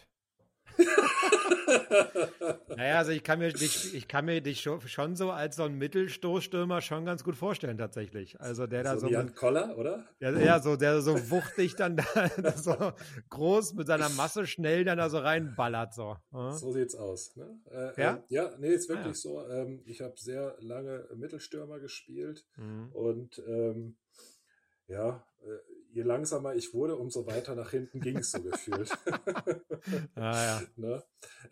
Naja, 2.76 2.98
also 2.98 3.12
ich 3.12 3.22
kann 3.22 3.38
mir 3.38 3.52
dich, 3.52 3.94
ich 3.94 4.08
kann 4.08 4.24
mir 4.24 4.40
dich 4.40 4.60
schon, 4.62 5.16
so 5.16 5.30
als 5.30 5.56
so 5.56 5.64
ein 5.64 5.76
Mittelstoßstürmer 5.78 6.80
schon 6.80 7.04
ganz 7.04 7.24
gut 7.24 7.36
vorstellen, 7.36 7.78
tatsächlich. 7.78 8.40
Also 8.40 8.66
der 8.66 8.82
da 8.82 8.96
so. 8.98 9.08
Jan 9.08 9.26
mit, 9.26 9.36
Koller, 9.36 9.76
oder? 9.76 10.06
Ja, 10.20 10.30
ja, 10.30 10.60
so, 10.60 10.76
der 10.76 11.00
so 11.00 11.30
wuchtig 11.30 11.76
dann 11.76 11.96
da, 11.96 12.04
so 12.56 12.92
groß 13.30 13.74
mit 13.74 13.86
seiner 13.86 14.08
Masse 14.10 14.46
schnell 14.46 14.84
dann 14.84 14.98
da 14.98 15.08
so 15.08 15.18
reinballert. 15.18 15.94
So, 15.94 16.16
so 16.30 16.72
sieht's 16.72 16.94
aus. 16.94 17.36
Ne? 17.36 17.58
Äh, 17.70 18.00
ja? 18.00 18.14
Äh, 18.14 18.22
ja, 18.28 18.50
nee, 18.58 18.68
ist 18.68 18.88
wirklich 18.88 19.06
ja. 19.06 19.14
so. 19.14 19.46
Ähm, 19.48 19.82
ich 19.86 20.00
habe 20.00 20.14
sehr 20.16 20.56
lange 20.60 21.08
Mittelstürmer 21.14 21.80
gespielt 21.80 22.44
mhm. 22.56 22.90
und 22.92 23.42
ähm, 23.46 23.96
ja, 24.86 25.26
äh, 25.42 25.58
je 25.94 26.02
langsamer 26.02 26.54
ich 26.54 26.74
wurde, 26.74 26.96
umso 26.96 27.26
weiter 27.26 27.54
nach 27.54 27.70
hinten 27.70 28.00
ging 28.00 28.18
es 28.18 28.32
so 28.32 28.42
gefühlt. 28.42 28.90
ah, 30.16 30.32
ja. 30.44 30.62
ne? 30.76 31.02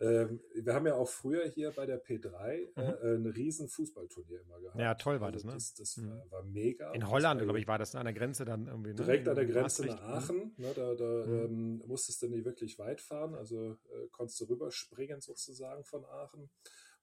ähm, 0.01 0.41
wir 0.53 0.73
haben 0.73 0.85
ja 0.85 0.95
auch 0.95 1.07
früher 1.09 1.47
hier 1.47 1.71
bei 1.71 1.85
der 1.85 2.03
P3 2.03 2.67
Mhm. 2.75 2.81
äh, 2.81 3.15
ein 3.15 3.25
riesen 3.27 3.67
Fußballturnier 3.69 4.41
immer 4.41 4.59
gehabt. 4.59 4.79
Ja, 4.79 4.95
toll 4.95 5.21
war 5.21 5.27
also 5.31 5.37
das, 5.39 5.45
ne? 5.45 5.53
Das, 5.53 5.73
das 5.75 5.97
Mhm. 5.97 6.09
war, 6.09 6.31
war 6.31 6.43
mega. 6.43 6.91
In 6.91 7.09
Holland, 7.09 7.39
war 7.39 7.45
glaube 7.45 7.59
ich, 7.59 7.67
war 7.67 7.77
das 7.77 7.93
ne? 7.93 7.99
an 8.01 8.05
der 8.05 8.13
Grenze 8.13 8.45
dann 8.45 8.67
irgendwie. 8.67 8.89
Ne? 8.89 8.95
Direkt 8.95 9.27
an 9.27 9.35
der 9.35 9.45
Grenze 9.45 9.85
Maastricht. 9.85 9.93
nach 9.95 10.01
Aachen. 10.23 10.53
Ne, 10.57 10.71
da 10.75 10.93
da 10.95 11.25
Mhm. 11.25 11.45
ähm, 11.45 11.83
musstest 11.87 12.21
du 12.21 12.27
nicht 12.27 12.45
wirklich 12.45 12.77
weit 12.79 13.01
fahren, 13.01 13.35
also 13.35 13.71
äh, 13.71 14.07
konntest 14.11 14.39
du 14.41 14.45
rüberspringen 14.45 15.21
sozusagen 15.21 15.83
von 15.85 16.03
Aachen. 16.05 16.49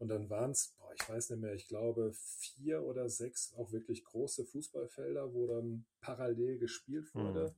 Und 0.00 0.08
dann 0.08 0.30
waren 0.30 0.52
es, 0.52 0.74
ich 0.98 1.08
weiß 1.08 1.30
nicht 1.30 1.40
mehr, 1.40 1.54
ich 1.54 1.68
glaube 1.68 2.12
vier 2.14 2.82
oder 2.82 3.08
sechs 3.10 3.52
auch 3.54 3.70
wirklich 3.70 4.02
große 4.02 4.46
Fußballfelder, 4.46 5.34
wo 5.34 5.46
dann 5.46 5.84
parallel 6.00 6.58
gespielt 6.58 7.14
Mhm. 7.14 7.20
wurde. 7.22 7.54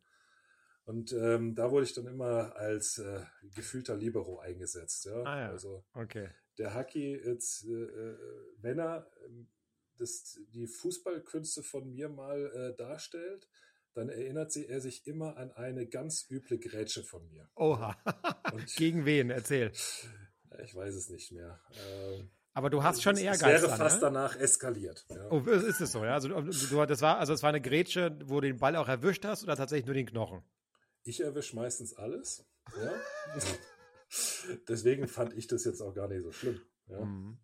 Und 0.85 1.13
ähm, 1.13 1.55
da 1.55 1.71
wurde 1.71 1.85
ich 1.85 1.95
dann 1.95 2.09
immer 2.09 2.57
als 2.57 2.99
äh, 2.99 3.25
gefühlter 3.55 3.97
Libero 3.97 4.41
eingesetzt. 4.41 5.05
Ja? 5.05 5.23
Ah, 5.23 5.39
ja. 5.41 5.51
Also 5.51 5.85
Okay. 5.95 6.31
der 6.59 6.75
Haki 6.75 7.15
jetzt, 7.25 7.65
äh, 7.65 7.71
äh, 7.85 8.19
wenn 8.61 8.81
er 8.81 9.09
ähm, 9.25 9.49
das, 9.99 10.41
die 10.53 10.67
Fußballkünste 10.67 11.63
von 11.63 11.89
mir 11.89 12.09
mal 12.09 12.47
äh, 12.55 12.77
darstellt, 12.77 13.49
dann 13.95 14.09
erinnert 14.09 14.51
sie, 14.51 14.67
er 14.67 14.81
sich 14.81 15.07
immer 15.07 15.37
an 15.37 15.53
eine 15.53 15.87
ganz 15.87 16.27
üble 16.29 16.59
Grätsche 16.59 17.05
von 17.05 17.29
mir. 17.29 17.49
Oha. 17.55 17.97
Und 18.53 18.67
Gegen 18.77 19.05
wen? 19.05 19.31
Erzähl. 19.31 19.71
ich 20.63 20.75
weiß 20.75 20.95
es 20.95 21.09
nicht 21.09 21.33
mehr. 21.33 21.61
Ähm, 21.89 22.31
Aber 22.55 22.71
du 22.71 22.83
hast 22.83 23.03
schon 23.03 23.17
Ehrgeiz. 23.17 23.41
Es 23.43 23.63
wäre 23.63 23.69
dann, 23.69 23.79
fast 23.79 23.97
ne? 23.97 24.01
danach 24.03 24.37
eskaliert. 24.37 25.05
Ja. 25.09 25.31
Oh, 25.31 25.41
ist 25.41 25.81
es 25.81 25.93
so, 25.93 26.05
ja? 26.05 26.15
Also, 26.15 26.29
du, 26.29 26.87
das 26.87 27.01
war, 27.01 27.19
also 27.19 27.33
es 27.33 27.43
war 27.43 27.49
eine 27.51 27.61
Grätsche, 27.61 28.19
wo 28.25 28.41
du 28.41 28.49
den 28.49 28.59
Ball 28.59 28.77
auch 28.77 28.89
erwischt 28.89 29.25
hast 29.25 29.43
oder 29.43 29.57
tatsächlich 29.57 29.87
nur 29.87 29.95
den 29.95 30.07
Knochen? 30.07 30.43
Ich 31.05 31.21
erwische 31.21 31.57
meistens 31.57 31.95
alles. 31.95 32.45
Ja. 32.77 32.93
Deswegen 34.69 35.09
fand 35.09 35.33
ich 35.35 35.47
das 35.47 35.65
jetzt 35.65 35.81
auch 35.81 35.95
gar 35.95 36.09
nicht 36.09 36.23
so 36.23 36.33
schlimm. 36.33 36.61
Ja. 36.87 37.01
Mhm. 37.05 37.39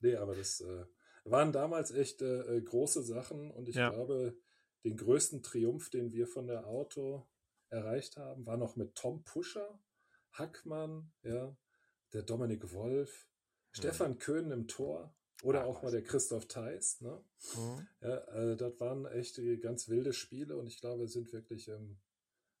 Nee, 0.00 0.16
aber 0.16 0.34
das 0.34 0.60
äh, 0.60 0.84
waren 1.24 1.52
damals 1.52 1.90
echt 1.92 2.22
äh, 2.22 2.60
große 2.60 3.02
Sachen 3.02 3.50
und 3.50 3.68
ich 3.68 3.76
Ja. 3.76 3.90
glaube, 3.90 4.36
den 4.84 4.96
größten 4.96 5.42
Triumph, 5.42 5.90
den 5.90 6.12
wir 6.12 6.26
von 6.26 6.46
der 6.46 6.66
Auto 6.66 7.28
erreicht 7.68 8.16
haben, 8.16 8.46
war 8.46 8.56
noch 8.56 8.76
mit 8.76 8.94
Tom 8.94 9.22
Puscher, 9.24 9.80
Hackmann, 10.32 11.12
ja, 11.22 11.56
der 12.12 12.22
Dominik 12.22 12.72
Wolf, 12.72 13.28
Stefan 13.72 14.18
Köhn 14.18 14.50
im 14.50 14.66
Tor 14.66 15.14
oder 15.42 15.62
Ah, 15.62 15.64
auch 15.66 15.82
mal 15.82 15.90
der 15.92 16.02
Christoph 16.02 16.46
Theis. 16.48 17.00
Ne? 17.00 17.22
Mhm. 17.54 17.86
Ja, 18.00 18.16
äh, 18.34 18.56
das 18.56 18.80
waren 18.80 19.06
echt 19.06 19.40
ganz 19.60 19.88
wilde 19.88 20.12
Spiele 20.12 20.56
und 20.56 20.66
ich 20.66 20.80
glaube, 20.80 21.00
wir 21.00 21.08
sind 21.08 21.32
wirklich 21.32 21.68
im 21.68 22.00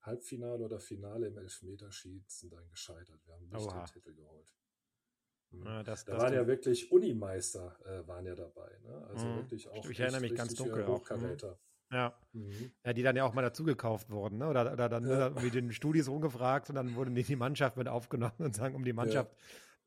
Halbfinale 0.02 0.64
oder 0.64 0.78
Finale 0.78 1.26
im 1.26 1.38
Elfmeterschießen 1.38 2.50
dann 2.50 2.68
gescheitert. 2.68 3.20
Wir 3.26 3.34
haben 3.34 3.48
nicht 3.48 3.66
Oha. 3.66 3.84
den 3.84 3.92
Titel 3.92 4.14
geholt. 4.14 4.54
Mhm. 5.50 5.64
Ja, 5.64 5.82
das, 5.82 6.04
Da 6.04 6.12
das 6.12 6.22
waren 6.22 6.34
ja 6.34 6.46
wirklich 6.46 6.92
Unimeister 6.92 7.78
äh, 7.84 8.06
waren 8.06 8.26
ja 8.26 8.34
dabei. 8.34 8.78
Ne? 8.84 9.06
Also 9.08 9.26
Mhm. 9.26 9.36
wirklich 9.36 9.68
auch. 9.68 9.84
Ich 9.88 9.98
erinnere 9.98 10.20
mich 10.20 10.34
ganz 10.34 10.54
dunkel 10.54 10.84
auch. 10.84 11.00
Hochkaräter. 11.00 11.58
Ja. 11.90 12.14
Mhm. 12.32 12.72
ja, 12.84 12.92
die 12.92 13.02
dann 13.02 13.16
ja 13.16 13.24
auch 13.24 13.34
mal 13.34 13.42
dazugekauft 13.42 14.10
wurden, 14.10 14.38
ne? 14.38 14.48
Oder, 14.48 14.72
oder 14.72 14.88
dann 14.88 15.08
Ja. 15.08 15.26
irgendwie 15.28 15.50
den 15.50 15.72
Studis 15.72 16.08
rumgefragt 16.08 16.68
und 16.68 16.74
dann 16.76 16.94
wurde 16.94 17.10
die, 17.10 17.22
die 17.22 17.36
Mannschaft 17.36 17.76
mit 17.76 17.88
aufgenommen 17.88 18.34
und 18.38 18.54
sagen, 18.54 18.74
um 18.74 18.84
die 18.84 18.92
Mannschaft 18.92 19.30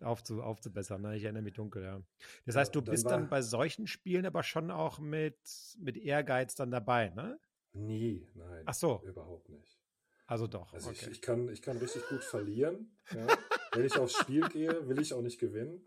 aufzu, 0.01 0.41
aufzubessern. 0.41 1.01
Ne? 1.01 1.15
Ich 1.17 1.23
erinnere 1.23 1.43
mich 1.43 1.53
dunkel, 1.53 1.83
ja. 1.83 2.01
Das 2.45 2.55
Ja, 2.55 2.61
heißt, 2.61 2.75
du 2.75 2.81
dann 2.81 2.91
bist 2.91 3.05
dann 3.05 3.29
bei 3.29 3.41
solchen 3.41 3.87
Spielen 3.87 4.25
aber 4.25 4.43
schon 4.43 4.71
auch 4.71 4.99
mit, 4.99 5.37
mit 5.79 5.97
Ehrgeiz 5.97 6.55
dann 6.55 6.71
dabei, 6.71 7.09
ne? 7.09 7.39
Nie, 7.73 8.27
nein. 8.33 8.63
Ach 8.65 8.73
so. 8.73 9.01
Überhaupt 9.05 9.47
nicht. 9.49 9.79
Also 10.25 10.47
doch. 10.47 10.73
Also 10.73 10.91
ich, 10.91 11.01
okay. 11.03 11.11
ich, 11.11 11.21
kann, 11.21 11.49
ich 11.49 11.61
kann 11.61 11.77
richtig 11.77 12.07
gut 12.07 12.23
verlieren. 12.23 12.97
Ja. 13.13 13.27
Wenn 13.73 13.85
ich 13.85 13.97
aufs 13.97 14.17
Spiel 14.17 14.47
gehe, 14.49 14.87
will 14.87 14.99
ich 14.99 15.13
auch 15.13 15.21
nicht 15.21 15.39
gewinnen. 15.39 15.85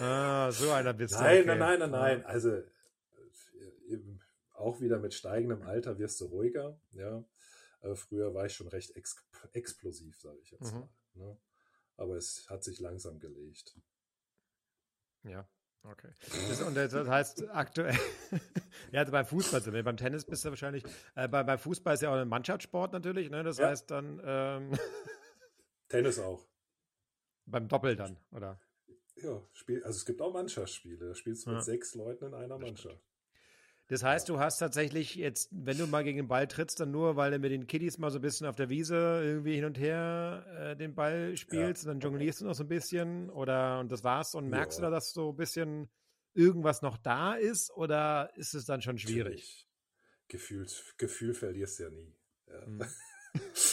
ah, 0.00 0.50
so 0.52 0.70
einer 0.70 0.92
bist 0.92 1.14
du. 1.14 1.18
Nein, 1.18 1.40
okay. 1.40 1.46
nein, 1.46 1.58
nein, 1.58 1.78
nein, 1.78 1.90
nein. 1.90 2.24
Also 2.24 2.50
äh, 2.50 2.62
eben 3.88 4.20
auch 4.64 4.80
wieder 4.80 4.98
mit 4.98 5.14
steigendem 5.14 5.62
Alter 5.62 5.98
wirst 5.98 6.20
du 6.20 6.26
ruhiger. 6.26 6.78
Ja. 6.92 7.24
Äh, 7.82 7.94
früher 7.94 8.34
war 8.34 8.46
ich 8.46 8.54
schon 8.54 8.68
recht 8.68 8.96
ex 8.96 9.16
explosiv, 9.52 10.18
sage 10.20 10.38
ich 10.40 10.50
jetzt 10.50 10.72
Mhm. 10.72 10.80
mal. 10.80 10.88
Ne? 11.14 11.38
Aber 11.96 12.16
es 12.16 12.48
hat 12.50 12.64
sich 12.64 12.80
langsam 12.80 13.20
gelegt. 13.20 13.78
Ja, 15.22 15.48
okay. 15.84 16.10
Das, 16.48 16.60
und 16.62 16.74
das 16.74 16.92
heißt 16.92 17.48
aktuell, 17.50 17.96
ja, 18.92 19.00
also 19.00 19.12
beim 19.12 19.24
Fußball 19.26 19.62
sind 19.62 19.72
wir, 19.74 19.82
beim 19.82 19.96
Tennis 19.96 20.24
bist 20.24 20.44
du 20.44 20.50
wahrscheinlich, 20.50 20.84
äh, 21.14 21.28
bei, 21.28 21.42
beim 21.44 21.58
Fußball 21.58 21.94
ist 21.94 22.00
ja 22.02 22.10
auch 22.10 22.16
ein 22.16 22.28
Mannschaftssport 22.28 22.92
natürlich, 22.92 23.30
ne? 23.30 23.42
Das 23.44 23.58
Ja. 23.58 23.68
heißt 23.68 23.90
dann 23.90 24.20
ähm, 24.24 24.72
Tennis 25.88 26.18
auch. 26.18 26.46
beim 27.46 27.68
Doppel 27.68 27.96
dann, 27.96 28.16
oder? 28.32 28.58
Ja, 29.16 29.40
Spiel, 29.52 29.82
also 29.84 29.96
es 29.96 30.04
gibt 30.04 30.20
auch 30.20 30.32
Mannschaftsspiele. 30.32 31.08
Da 31.08 31.14
spielst 31.14 31.46
du 31.46 31.50
mit 31.50 31.58
Ja. 31.58 31.62
sechs 31.62 31.94
Leuten 31.94 32.24
in 32.26 32.34
einer 32.34 32.58
Das 32.58 32.60
Mannschaft. 32.66 33.00
Das 33.88 34.02
heißt, 34.02 34.28
du 34.30 34.38
hast 34.38 34.58
tatsächlich 34.58 35.14
jetzt, 35.14 35.50
wenn 35.52 35.76
du 35.76 35.86
mal 35.86 36.02
gegen 36.04 36.16
den 36.16 36.28
Ball 36.28 36.46
trittst, 36.48 36.80
dann 36.80 36.90
nur, 36.90 37.16
weil 37.16 37.30
du 37.32 37.38
mit 37.38 37.52
den 37.52 37.66
Kiddies 37.66 37.98
mal 37.98 38.10
so 38.10 38.18
ein 38.18 38.22
bisschen 38.22 38.46
auf 38.46 38.56
der 38.56 38.70
Wiese 38.70 39.20
irgendwie 39.22 39.56
hin 39.56 39.66
und 39.66 39.78
her 39.78 40.46
äh, 40.72 40.76
den 40.76 40.94
Ball 40.94 41.36
spielst 41.36 41.84
und 41.84 41.88
dann 41.88 42.00
jonglierst 42.00 42.40
du 42.40 42.46
noch 42.46 42.54
so 42.54 42.64
ein 42.64 42.68
bisschen 42.68 43.28
oder 43.30 43.80
und 43.80 43.92
das 43.92 44.02
war's 44.02 44.34
und 44.34 44.48
merkst 44.48 44.78
Ja. 44.78 44.86
du 44.86 44.90
da, 44.90 44.96
dass 44.96 45.12
so 45.12 45.30
ein 45.30 45.36
bisschen 45.36 45.90
irgendwas 46.32 46.80
noch 46.80 46.96
da 46.96 47.34
ist 47.34 47.70
oder 47.72 48.30
ist 48.36 48.54
es 48.54 48.64
dann 48.64 48.80
schon 48.80 48.96
schwierig? 48.98 49.68
Gefühl, 50.28 50.66
Gefühl 50.96 51.34
verlierst 51.34 51.78
du 51.78 51.82
ja 51.84 51.90
nie. 51.90 52.14
Ja. 52.48 52.66
Hm. 52.66 52.80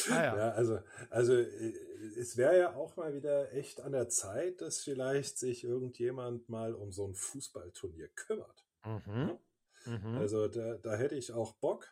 Ah, 0.10 0.24
ja. 0.24 0.38
ja, 0.38 0.50
also, 0.54 0.80
also 1.12 1.34
äh, 1.36 1.74
es 2.18 2.36
wäre 2.36 2.58
ja 2.58 2.76
auch 2.76 2.96
mal 2.96 3.14
wieder 3.14 3.54
echt 3.54 3.80
an 3.82 3.92
der 3.92 4.10
Zeit, 4.10 4.60
dass 4.60 4.82
vielleicht 4.82 5.38
sich 5.38 5.64
irgendjemand 5.64 6.50
mal 6.50 6.74
um 6.74 6.92
so 6.92 7.08
ein 7.08 7.14
Fußballturnier 7.14 8.08
kümmert. 8.10 8.66
Mhm. 8.84 9.38
Mhm. 9.86 10.18
Also 10.18 10.48
da, 10.48 10.76
da 10.76 10.96
hätte 10.96 11.16
ich 11.16 11.32
auch 11.32 11.54
Bock. 11.56 11.88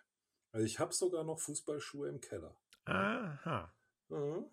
Also 0.51 0.65
ich 0.65 0.79
habe 0.79 0.93
sogar 0.93 1.23
noch 1.23 1.39
Fußballschuhe 1.39 2.09
im 2.09 2.21
Keller. 2.21 2.55
Aha. 2.85 3.71
Mhm. 4.09 4.45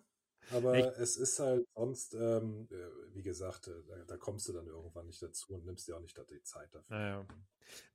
Aber 0.53 0.77
Ich- 0.77 0.85
es 0.99 1.17
ist 1.17 1.39
halt 1.39 1.67
sonst, 1.75 2.13
ähm, 2.13 2.67
äh, 2.71 2.75
wie 3.13 3.23
gesagt, 3.23 3.67
äh, 3.67 3.83
da, 3.87 3.95
da 4.05 4.17
kommst 4.17 4.47
du 4.47 4.53
dann 4.53 4.67
irgendwann 4.67 5.07
nicht 5.07 5.21
dazu 5.21 5.53
und 5.55 5.65
nimmst 5.65 5.87
dir 5.87 5.97
auch 5.97 5.99
nicht 6.01 6.17
die 6.29 6.41
Zeit 6.43 6.73
dafür. 6.73 6.95
Naja. 6.95 7.25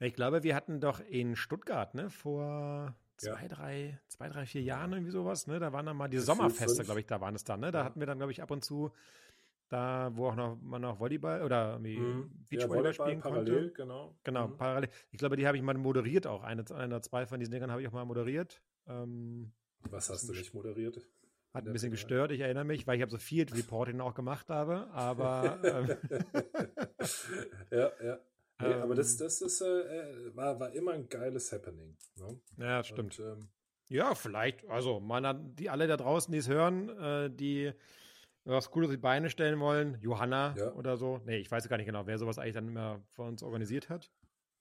Ich 0.01 0.13
glaube, 0.15 0.43
wir 0.43 0.55
hatten 0.55 0.81
doch 0.81 1.01
in 1.01 1.35
Stuttgart, 1.37 1.95
ne, 1.95 2.11
vor 2.11 2.95
Ja. 3.23 3.35
zwei, 3.35 3.49
drei, 3.49 4.01
zwei, 4.09 4.29
drei, 4.29 4.45
vier 4.45 4.63
Jahren 4.63 4.93
irgendwie 4.93 5.13
sowas, 5.13 5.47
ne? 5.47 5.61
Da 5.61 5.73
waren 5.73 5.87
dann 5.87 5.97
mal 5.97 6.09
diese 6.09 6.27
Gefühl 6.27 6.37
Sommerfeste, 6.37 6.85
glaube 6.85 7.01
ich, 7.01 7.07
da 7.07 7.21
waren 7.23 7.35
es 7.35 7.45
dann, 7.45 7.61
ne? 7.61 7.71
Da 7.71 7.79
Ja. 7.79 7.85
hatten 7.87 8.01
wir 8.01 8.07
dann, 8.07 8.19
glaube 8.19 8.33
ich, 8.33 8.43
ab 8.43 8.51
und 8.51 8.63
zu 8.65 8.93
da, 9.73 10.11
wo 10.15 10.29
auch 10.29 10.35
noch 10.35 10.59
man 10.61 10.83
noch 10.83 11.01
Volleyball 11.01 11.43
oder 11.43 11.79
Mhm. 11.79 12.31
Beachvolleyball 12.51 12.69
Volleyball 12.69 12.93
spielen 12.95 13.21
parallel, 13.21 13.55
konnte. 13.55 13.73
genau. 13.75 14.15
Genau, 14.25 14.49
Mhm. 14.49 14.57
parallel. 14.59 14.91
Ich 15.11 15.19
glaube, 15.19 15.37
die 15.37 15.47
habe 15.47 15.57
ich 15.57 15.63
mal 15.63 15.75
moderiert 15.75 16.27
auch. 16.27 16.43
Eine, 16.43 16.65
eine 16.71 16.87
oder 16.95 17.03
zwei 17.03 17.27
von 17.27 17.41
diesen 17.41 17.53
Dingern 17.53 17.71
habe 17.71 17.81
ich 17.83 17.89
auch 17.89 17.93
mal 17.93 18.05
moderiert. 18.05 18.63
Ähm, 18.87 19.53
Was 19.91 20.11
hast 20.11 20.29
du 20.29 20.33
nicht 20.33 20.53
moderiert? 20.55 20.97
hat 21.55 21.65
In 21.65 21.69
ein 21.69 21.73
bisschen 21.75 21.91
gestört, 21.91 22.33
ich 22.33 22.41
erinnere 22.41 22.65
mich, 22.65 22.87
weil 22.87 22.97
ich 22.97 23.03
habe 23.03 23.11
so 23.11 23.19
Field 23.19 23.55
Reporting 23.55 24.01
auch 24.01 24.15
gemacht 24.15 24.49
habe, 24.49 24.89
aber 24.91 25.59
ähm, 25.63 25.97
ja, 27.71 27.91
ja. 28.03 28.19
Nee, 28.61 28.75
aber 28.83 28.95
das, 28.95 29.13
Ähm. 29.15 29.19
das 29.27 29.41
ist, 29.43 29.61
äh, 29.61 29.67
äh, 29.67 30.37
war, 30.37 30.59
war 30.61 30.73
immer 30.73 30.93
ein 30.93 31.09
geiles 31.09 31.53
Happening. 31.53 31.97
Ne? 32.17 32.39
ja, 32.59 32.83
stimmt. 32.85 33.19
Und, 33.19 33.27
ähm, 33.27 33.49
Ja, 33.89 34.15
vielleicht. 34.15 34.67
Also, 34.69 35.01
man 35.01 35.27
hat 35.27 35.41
die 35.59 35.69
alle 35.69 35.87
da 35.87 35.97
draußen, 35.99 36.33
die 36.33 36.39
es 36.39 36.49
hören, 36.49 36.89
äh, 36.89 37.31
die 37.31 37.73
was 38.45 38.71
Cooles 38.71 38.89
auf 38.89 38.95
die 38.95 39.01
Beine 39.01 39.31
stellen 39.31 39.61
wollen, 39.61 39.99
Johanna 40.01 40.55
Ja. 40.57 40.73
oder 40.73 40.97
so. 40.97 41.19
Nee, 41.25 41.39
ich 41.39 41.51
weiß 41.51 41.69
gar 41.69 41.77
nicht 41.77 41.87
genau, 41.87 42.07
wer 42.07 42.19
sowas 42.19 42.39
eigentlich 42.39 42.55
dann 42.55 42.69
immer 42.69 43.01
für 43.11 43.23
uns 43.23 43.43
organisiert 43.43 43.89
hat. 43.89 44.11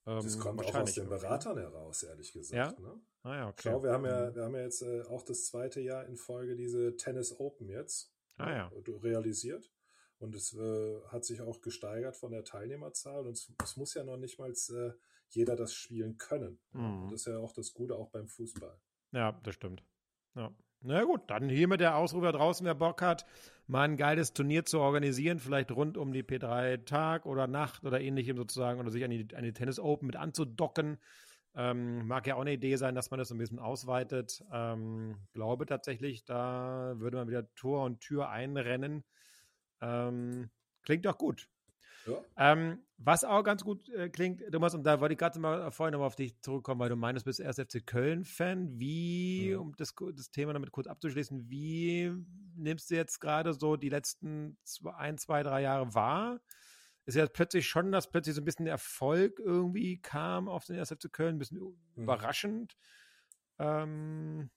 das 0.06 0.36
Ähm, 0.36 0.40
kommt 0.42 0.60
auch 0.60 0.66
aus 0.66 0.74
wahrscheinlich 0.74 0.96
den. 0.96 1.10
Beratern 1.10 1.58
heraus, 1.58 2.04
ehrlich 2.04 2.32
gesagt. 2.34 2.80
Ja? 2.80 2.86
Ne? 2.88 3.02
Ah 3.24 3.36
ja, 3.36 3.48
okay. 3.50 3.62
Schau, 3.70 3.84
wir 3.84 3.92
haben 3.92 4.06
ja, 4.06 4.30
Mhm. 4.32 4.36
wir 4.36 4.44
haben 4.44 4.56
ja 4.56 4.62
jetzt 4.62 4.82
äh, 4.82 5.04
auch 5.04 5.22
das 5.24 5.46
zweite 5.46 5.80
Jahr 5.80 6.06
in 6.06 6.18
Folge 6.18 6.56
diese 6.56 6.96
Tennis 6.98 7.40
Open 7.40 7.70
jetzt 7.70 8.12
Ah 8.38 8.46
ne, 8.48 8.56
ja. 8.56 8.72
realisiert. 9.04 9.72
Und 10.18 10.36
es 10.36 10.54
äh, 10.54 11.02
hat 11.08 11.26
sich 11.26 11.42
auch 11.42 11.62
gesteigert 11.62 12.16
von 12.16 12.32
der 12.32 12.44
Teilnehmerzahl. 12.44 13.26
Und 13.26 13.34
es, 13.34 13.52
es 13.64 13.76
muss 13.78 13.94
ja 13.96 14.04
noch 14.04 14.18
nicht 14.18 14.38
mal 14.40 14.52
äh, 14.52 14.92
jeder 15.30 15.56
das 15.56 15.74
spielen 15.74 16.18
können. 16.18 16.60
Mhm. 16.74 17.04
Und 17.04 17.12
das 17.12 17.22
ist 17.22 17.28
ja 17.28 17.38
auch 17.40 17.54
das 17.54 17.74
Gute 17.74 17.96
auch 17.96 18.10
beim 18.10 18.28
Fußball. 18.28 18.80
Ja, 19.14 19.40
das 19.44 19.56
stimmt. 19.56 19.84
Ja. 20.36 20.52
Na 20.84 21.04
gut, 21.04 21.22
dann 21.30 21.48
hier 21.50 21.68
mit 21.68 21.80
der 21.80 21.96
Ausrufer 21.96 22.32
draußen, 22.32 22.66
wer 22.66 22.74
Bock 22.74 23.02
hat, 23.04 23.26
mal 23.72 23.84
ein 23.84 23.96
geiles 23.96 24.34
Turnier 24.34 24.66
zu 24.66 24.82
organisieren, 24.82 25.40
vielleicht 25.40 25.72
rund 25.72 25.98
um 25.98 26.12
die 26.12 26.24
P3 26.24 26.84
Tag 26.84 27.26
oder 27.26 27.48
Nacht 27.48 27.86
oder 27.86 28.02
ähnlichem 28.02 28.36
sozusagen 28.36 28.82
oder 28.82 28.92
sich 28.92 29.04
an 29.06 29.12
die, 29.12 29.34
an 29.34 29.44
die 29.46 29.54
Tennis 29.54 29.80
Open 29.80 30.08
mit 30.08 30.18
anzudocken. 30.18 30.98
Ähm, 31.56 32.06
mag 32.06 32.28
ja 32.28 32.36
auch 32.36 32.42
eine 32.42 32.52
Idee 32.52 32.76
sein, 32.76 32.96
dass 32.96 33.12
man 33.12 33.18
das 33.18 33.32
ein 33.32 33.38
bisschen 33.38 33.60
ausweitet. 33.60 34.44
Ähm, 34.52 35.16
glaube 35.32 35.66
tatsächlich, 35.66 36.26
da 36.26 36.96
würde 36.98 37.16
man 37.16 37.30
wieder 37.30 37.54
Tor 37.56 37.86
und 37.86 38.02
Tür 38.02 38.30
einrennen. 38.30 39.06
Ähm, 39.80 40.50
klingt 40.84 41.06
doch 41.06 41.18
gut. 41.18 41.48
Ja. 42.06 42.24
Ähm, 42.38 42.80
was 42.98 43.24
auch 43.24 43.44
ganz 43.44 43.64
gut 43.64 43.90
äh, 43.90 44.10
klingt, 44.10 44.44
Thomas, 44.52 44.74
und 44.74 44.84
da 44.84 45.00
wollte 45.00 45.14
ich 45.14 45.20
gerade 45.20 45.40
mal 45.40 45.72
vorhin 45.72 45.94
nochmal 45.94 46.08
auf 46.08 46.16
dich 46.16 46.40
zurückkommen, 46.42 46.80
weil 46.80 46.90
du 46.90 46.96
meinst, 46.96 47.26
du 47.26 47.30
bist 47.30 47.40
erst 47.40 47.60
FC 47.60 47.86
Köln-Fan. 47.86 48.80
Wie, 48.80 49.52
ja. 49.52 49.58
um 49.58 49.76
das, 49.76 49.94
das, 50.16 50.32
Thema 50.32 50.54
damit 50.54 50.72
kurz 50.72 50.88
abzuschließen, 50.88 51.50
wie 51.50 52.12
nimmst 52.56 52.90
du 52.92 52.96
jetzt 52.96 53.20
gerade 53.20 53.54
so 53.54 53.76
die 53.76 53.90
letzten 53.90 54.58
zwei, 54.64 54.94
ein, 54.96 55.18
zwei, 55.18 55.44
drei 55.44 55.62
Jahre 55.62 55.94
wahr? 55.94 56.42
Ist 57.06 57.16
ja 57.16 57.26
plötzlich 57.26 57.68
schon, 57.68 57.92
dass 57.92 58.12
plötzlich 58.12 58.36
so 58.36 58.42
ein 58.42 58.46
bisschen 58.46 58.68
Erfolg 58.68 59.40
irgendwie 59.40 60.00
kam 60.00 60.48
auf 60.48 60.66
den 60.66 60.78
1. 60.78 60.90
FC 60.90 61.12
Köln, 61.12 61.36
ein 61.36 61.40
bisschen 61.40 61.60
mhm. 61.60 62.04
überraschend. 62.04 62.78
Ähm, 63.58 64.52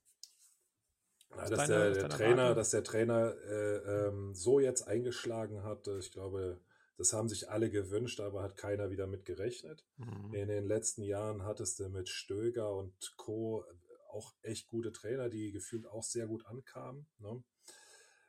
ja, 1.31 1.49
dass, 1.49 1.51
deine, 1.51 1.93
der, 1.93 1.93
der 1.93 2.09
Trainer, 2.11 2.55
dass 2.55 2.71
der 2.71 2.85
Trainer 2.85 3.35
äh, 3.49 3.77
ähm, 4.09 4.35
so 4.35 4.61
jetzt 4.61 4.87
eingeschlagen 4.87 5.63
hat, 5.63 5.89
ich 5.89 6.13
glaube, 6.13 6.61
das 6.97 7.13
haben 7.13 7.29
sich 7.29 7.51
alle 7.51 7.71
gewünscht, 7.71 8.21
aber 8.21 8.43
hat 8.43 8.57
keiner 8.57 8.91
wieder 8.91 9.07
mit 9.07 9.25
gerechnet. 9.25 9.85
Mhm. 9.97 10.35
In 10.35 10.49
den 10.49 10.67
letzten 10.67 11.03
Jahren 11.03 11.43
hattest 11.45 11.81
du 11.81 11.89
mit 11.89 12.09
Stöger 12.09 12.75
und 12.75 12.95
Co. 13.17 13.65
auch 14.11 14.35
echt 14.43 14.69
gute 14.69 14.93
Trainer, 14.93 15.29
die 15.29 15.51
gefühlt 15.51 15.87
auch 15.87 16.05
sehr 16.05 16.27
gut 16.27 16.47
ankamen. 16.47 17.07
Ne? 17.19 17.43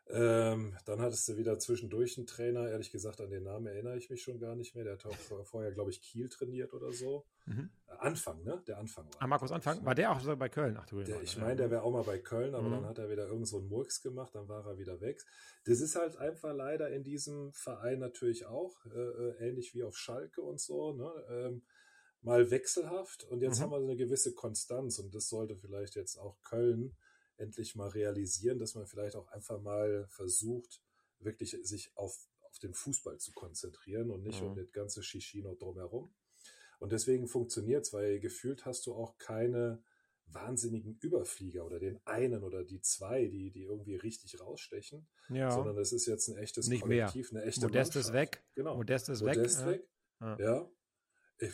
Ähm, 0.08 0.78
dann 0.86 1.02
hattest 1.02 1.28
du 1.28 1.38
wieder 1.38 1.58
zwischendurch 1.58 2.18
einen 2.18 2.28
Trainer, 2.28 2.70
ehrlich 2.70 2.92
gesagt, 2.92 3.22
an 3.22 3.32
den 3.32 3.44
Namen 3.44 3.66
erinnere 3.66 3.98
ich 3.98 4.12
mich 4.12 4.22
schon 4.22 4.40
gar 4.40 4.56
nicht 4.56 4.76
mehr. 4.76 4.84
Der 4.84 4.94
hat 4.94 5.06
auch 5.08 5.46
vorher, 5.46 5.72
glaube 5.72 5.90
ich, 5.90 6.00
Kiel 6.00 6.30
trainiert 6.30 6.74
oder 6.74 6.92
so. 6.92 7.26
Mhm. 7.46 7.72
Anfang, 7.98 8.44
ne? 8.44 8.62
Der 8.68 8.78
Anfang 8.78 9.06
war. 9.06 9.22
Ah, 9.24 9.28
Markus 9.28 9.52
Anfang? 9.52 9.80
Ne? 9.80 9.86
War 9.86 9.96
der 9.96 10.12
auch 10.12 10.20
so 10.20 10.36
bei 10.36 10.50
Köln? 10.50 10.78
Ach 10.80 10.86
du 10.86 11.02
der, 11.02 11.24
Ich 11.24 11.38
meine, 11.38 11.56
der 11.56 11.72
wäre 11.72 11.82
auch 11.82 11.92
mal 11.92 12.04
bei 12.04 12.20
Köln, 12.20 12.54
aber 12.54 12.68
mhm. 12.68 12.74
dann 12.74 12.86
hat 12.86 13.00
er 13.00 13.10
wieder 13.10 13.28
irgend 13.28 13.48
so 13.48 13.58
einen 13.58 13.68
Murks 13.68 14.02
gemacht, 14.02 14.36
dann 14.36 14.48
war 14.48 14.66
er 14.68 14.78
wieder 14.78 15.02
weg. 15.02 15.24
Das 15.66 15.80
ist 15.80 15.96
halt 15.96 16.18
einfach 16.18 16.54
leider 16.54 16.92
in 16.92 17.04
diesem 17.04 17.52
Verein 17.54 17.98
natürlich 17.98 18.46
auch, 18.46 18.86
äh, 18.86 19.00
äh 19.00 19.50
ähnlich 19.50 19.74
wie 19.74 19.84
auf 19.84 19.98
Schalke 19.98 20.42
und 20.42 20.60
so, 20.60 20.94
ne? 20.94 21.12
Ähm, 21.30 21.64
mal 22.22 22.52
wechselhaft 22.52 23.24
und 23.24 23.42
jetzt 23.42 23.60
mhm. 23.60 23.64
haben 23.64 23.72
wir 23.72 23.78
eine 23.78 23.96
gewisse 23.96 24.34
Konstanz 24.34 25.00
und 25.00 25.14
das 25.14 25.30
sollte 25.30 25.56
vielleicht 25.56 25.96
jetzt 25.96 26.18
auch 26.18 26.42
Köln 26.44 26.96
endlich 27.38 27.76
mal 27.76 27.90
realisieren, 27.90 28.60
dass 28.60 28.76
man 28.76 28.88
vielleicht 28.88 29.16
auch 29.16 29.28
einfach 29.30 29.62
mal 29.62 30.08
versucht, 30.10 30.82
wirklich 31.20 31.58
sich 31.64 31.92
auf, 31.96 32.28
auf 32.42 32.60
den 32.60 32.74
Fußball 32.74 33.18
zu 33.20 33.34
konzentrieren 33.34 34.12
und 34.12 34.24
nicht 34.24 34.42
mhm. 34.42 34.50
um 34.50 34.56
das 34.56 34.72
ganze 34.72 35.04
Shishino 35.04 35.56
drumherum. 35.56 36.14
Und 36.80 36.92
deswegen 36.92 37.28
funktioniert 37.28 37.86
es, 37.86 37.94
weil 37.94 38.20
gefühlt 38.20 38.66
hast 38.66 38.86
du 38.86 38.94
auch 38.94 39.18
keine 39.18 39.82
wahnsinnigen 40.28 40.98
Überflieger 41.02 41.66
oder 41.66 41.80
den 41.80 42.00
einen 42.06 42.44
oder 42.44 42.64
die 42.64 42.82
zwei, 42.82 43.28
die, 43.28 43.52
die 43.52 43.64
irgendwie 43.64 43.96
richtig 43.96 44.40
rausstechen, 44.40 45.08
ja. 45.30 45.52
sondern 45.52 45.78
es 45.78 45.94
ist 45.94 46.08
jetzt 46.08 46.28
ein 46.28 46.38
echtes 46.38 46.68
Nicht 46.68 46.82
Kollektiv, 46.82 47.32
mehr. 47.32 47.42
eine 47.42 47.50
echte 47.50 47.62
Modest 47.62 47.96
Mannschaft. 47.96 48.06
ist 48.08 48.14
weg. 48.14 48.44
Genau. 48.56 48.76
Modest 48.76 49.10
ist 49.10 49.22
Modest 49.22 49.66
weg. 49.66 49.82
weg. 49.82 49.90
Ja. 50.20 50.40
ja. 50.40 50.70
Ich, 51.40 51.54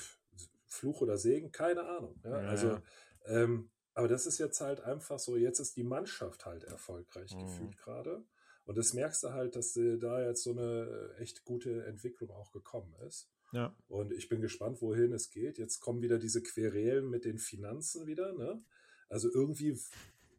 Fluch 0.67 1.01
oder 1.01 1.17
Segen, 1.17 1.51
keine 1.51 1.83
Ahnung. 1.83 2.19
Ja, 2.23 2.41
ja 2.41 2.49
also 2.49 2.79
ähm, 3.25 3.69
aber 3.93 4.07
das 4.07 4.25
ist 4.25 4.37
jetzt 4.37 4.61
halt 4.61 4.81
einfach 4.81 5.19
so, 5.19 5.37
jetzt 5.37 5.59
ist 5.59 5.75
die 5.75 5.83
Mannschaft 5.83 6.45
halt 6.45 6.63
erfolgreich 6.63 7.33
mhm. 7.35 7.45
gefühlt 7.45 7.77
gerade. 7.77 8.23
Und 8.63 8.77
das 8.77 8.93
merkst 8.93 9.23
du 9.23 9.33
halt, 9.33 9.55
dass 9.55 9.73
da 9.73 10.25
jetzt 10.25 10.43
so 10.43 10.51
eine 10.51 11.15
echt 11.19 11.43
gute 11.43 11.83
Entwicklung 11.85 12.29
auch 12.31 12.51
gekommen 12.51 12.93
ist. 13.07 13.29
Ja. 13.51 13.75
Und 13.87 14.13
ich 14.13 14.29
bin 14.29 14.41
gespannt, 14.41 14.81
wohin 14.81 15.11
es 15.13 15.29
geht. 15.29 15.57
Jetzt 15.57 15.79
kommen 15.79 16.01
wieder 16.01 16.19
diese 16.19 16.41
Querelen 16.41 17.09
mit 17.09 17.25
den 17.25 17.37
Finanzen 17.37 18.07
wieder. 18.07 18.33
Ne? 18.33 18.63
Also 19.09 19.29
irgendwie 19.31 19.77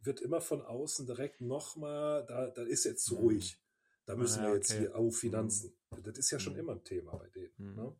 wird 0.01 0.21
immer 0.21 0.41
von 0.41 0.61
außen 0.61 1.05
direkt 1.05 1.41
nochmal, 1.41 2.25
da, 2.25 2.49
da 2.49 2.63
ist 2.63 2.85
jetzt 2.85 3.05
zu 3.05 3.15
mhm. 3.15 3.21
ruhig. 3.21 3.59
Da 4.05 4.15
müssen 4.15 4.39
ah, 4.39 4.43
ja, 4.43 4.49
wir 4.49 4.55
jetzt 4.55 4.71
okay. 4.71 4.79
hier, 4.79 4.95
oh, 4.95 5.11
Finanzen. 5.11 5.75
Mhm. 5.91 6.03
Das 6.03 6.17
ist 6.17 6.31
ja 6.31 6.39
schon 6.39 6.53
mhm. 6.53 6.59
immer 6.59 6.71
ein 6.73 6.83
Thema 6.83 7.15
bei 7.15 7.29
denen. 7.29 7.53
Mhm. 7.57 7.75
Ne? 7.75 7.95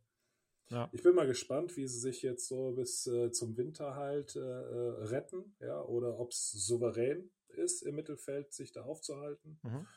Ja. 0.70 0.89
Ich 0.91 1.03
bin 1.03 1.13
mal 1.13 1.27
gespannt, 1.27 1.75
wie 1.77 1.88
sie 1.88 2.00
sich 2.00 2.22
jetzt 2.22 2.48
so 2.48 2.72
bis 2.72 3.05
äh, 3.08 3.32
zum 3.32 3.58
Winter 3.58 3.96
halt 3.96 4.36
äh, 4.36 4.39
äh 4.39 5.03
retten, 5.05 5.55
ja, 5.59 5.81
oder 5.83 6.20
ob 6.20 6.31
es 6.31 6.51
souverän 6.51 7.29
ist, 7.50 7.83
im 7.83 7.96
Mittelfeld 7.96 8.53
sich 8.53 8.72
da 8.72 8.83
aufzuhalten. 8.83 9.59
Mhm. 9.64 9.87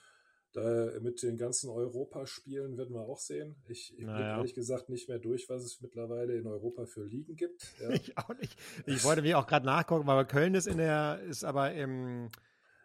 Da, 0.53 0.91
mit 1.01 1.23
den 1.23 1.37
ganzen 1.37 1.69
Europaspielen 1.69 2.79
werden 2.79 2.95
wir 2.95 3.03
auch 3.03 3.19
sehen. 3.19 3.57
Ich, 3.69 3.95
ich 3.99 4.07
naja. 4.07 4.17
bin 4.17 4.27
ehrlich 4.39 4.55
gesagt 4.55 4.89
nicht 4.89 5.09
mehr 5.09 5.19
durch, 5.19 5.51
was 5.51 5.63
es 5.63 5.81
mittlerweile 5.83 6.35
in 6.35 6.47
Europa 6.47 6.87
für 6.87 7.05
Ligen 7.05 7.37
gibt. 7.37 7.75
Ja. 7.79 7.91
ich 7.91 8.17
auch 8.17 8.35
nicht. 8.39 8.59
Ich 8.87 9.05
wollte 9.05 9.23
mir 9.23 9.39
auch 9.39 9.47
gerade 9.47 9.67
nachgucken, 9.67 10.09
aber 10.09 10.25
Köln 10.25 10.55
ist 10.55 10.67
in 10.67 10.79
der, 10.79 11.21
ist 11.29 11.45
aber 11.45 11.75
im, 11.75 12.31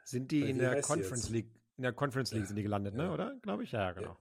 sind 0.03 0.31
die 0.31 0.49
in 0.49 0.57
der 0.57 0.81
Conference 0.81 1.29
League, 1.29 1.49
in 1.77 1.83
der 1.83 1.93
Conference 1.93 2.31
League 2.31 2.41
ja. 2.41 2.47
sind 2.47 2.57
die 2.57 2.63
gelandet, 2.63 2.93
ne, 2.95 3.11
oder? 3.11 3.37
Glaube 3.41 3.63
ich, 3.63 3.71
ja, 3.71 3.93
genau. 3.93 4.17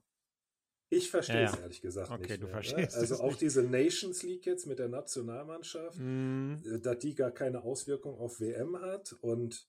Ich 0.92 1.08
verstehe 1.08 1.44
es 1.44 1.52
ja, 1.52 1.56
ja. 1.56 1.62
ehrlich 1.62 1.80
gesagt 1.80 2.10
okay, 2.10 2.20
nicht. 2.20 2.30
Okay, 2.30 2.38
du 2.38 2.46
mehr, 2.46 2.56
ne? 2.56 2.62
verstehst 2.62 2.96
ne? 2.96 3.00
Also 3.00 3.20
auch 3.20 3.28
nicht. 3.28 3.40
diese 3.42 3.62
Nations 3.62 4.22
League 4.24 4.44
jetzt 4.44 4.66
mit 4.66 4.80
der 4.80 4.88
Nationalmannschaft, 4.88 5.98
mm. 5.98 6.82
dass 6.82 6.98
die 6.98 7.14
gar 7.14 7.30
keine 7.30 7.62
Auswirkung 7.62 8.18
auf 8.18 8.40
WM 8.40 8.80
hat 8.80 9.12
und 9.20 9.68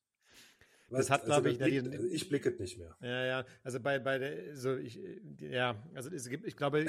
das 0.89 1.09
hat, 1.09 1.21
also 1.21 1.41
glaube 1.41 1.51
ich, 1.51 1.57
blickt, 1.57 1.93
also 1.93 2.07
ich 2.07 2.27
blicke 2.27 2.51
nicht 2.59 2.77
mehr. 2.77 2.97
Ja, 3.01 3.25
ja. 3.25 3.45
Also 3.63 3.79
bei, 3.79 3.99
bei 3.99 4.17
der, 4.17 4.57
so 4.57 4.75
ich, 4.75 4.99
ja, 5.39 5.81
also 5.93 6.09
es 6.09 6.27
gibt, 6.27 6.45
ich 6.45 6.57
glaube, 6.57 6.85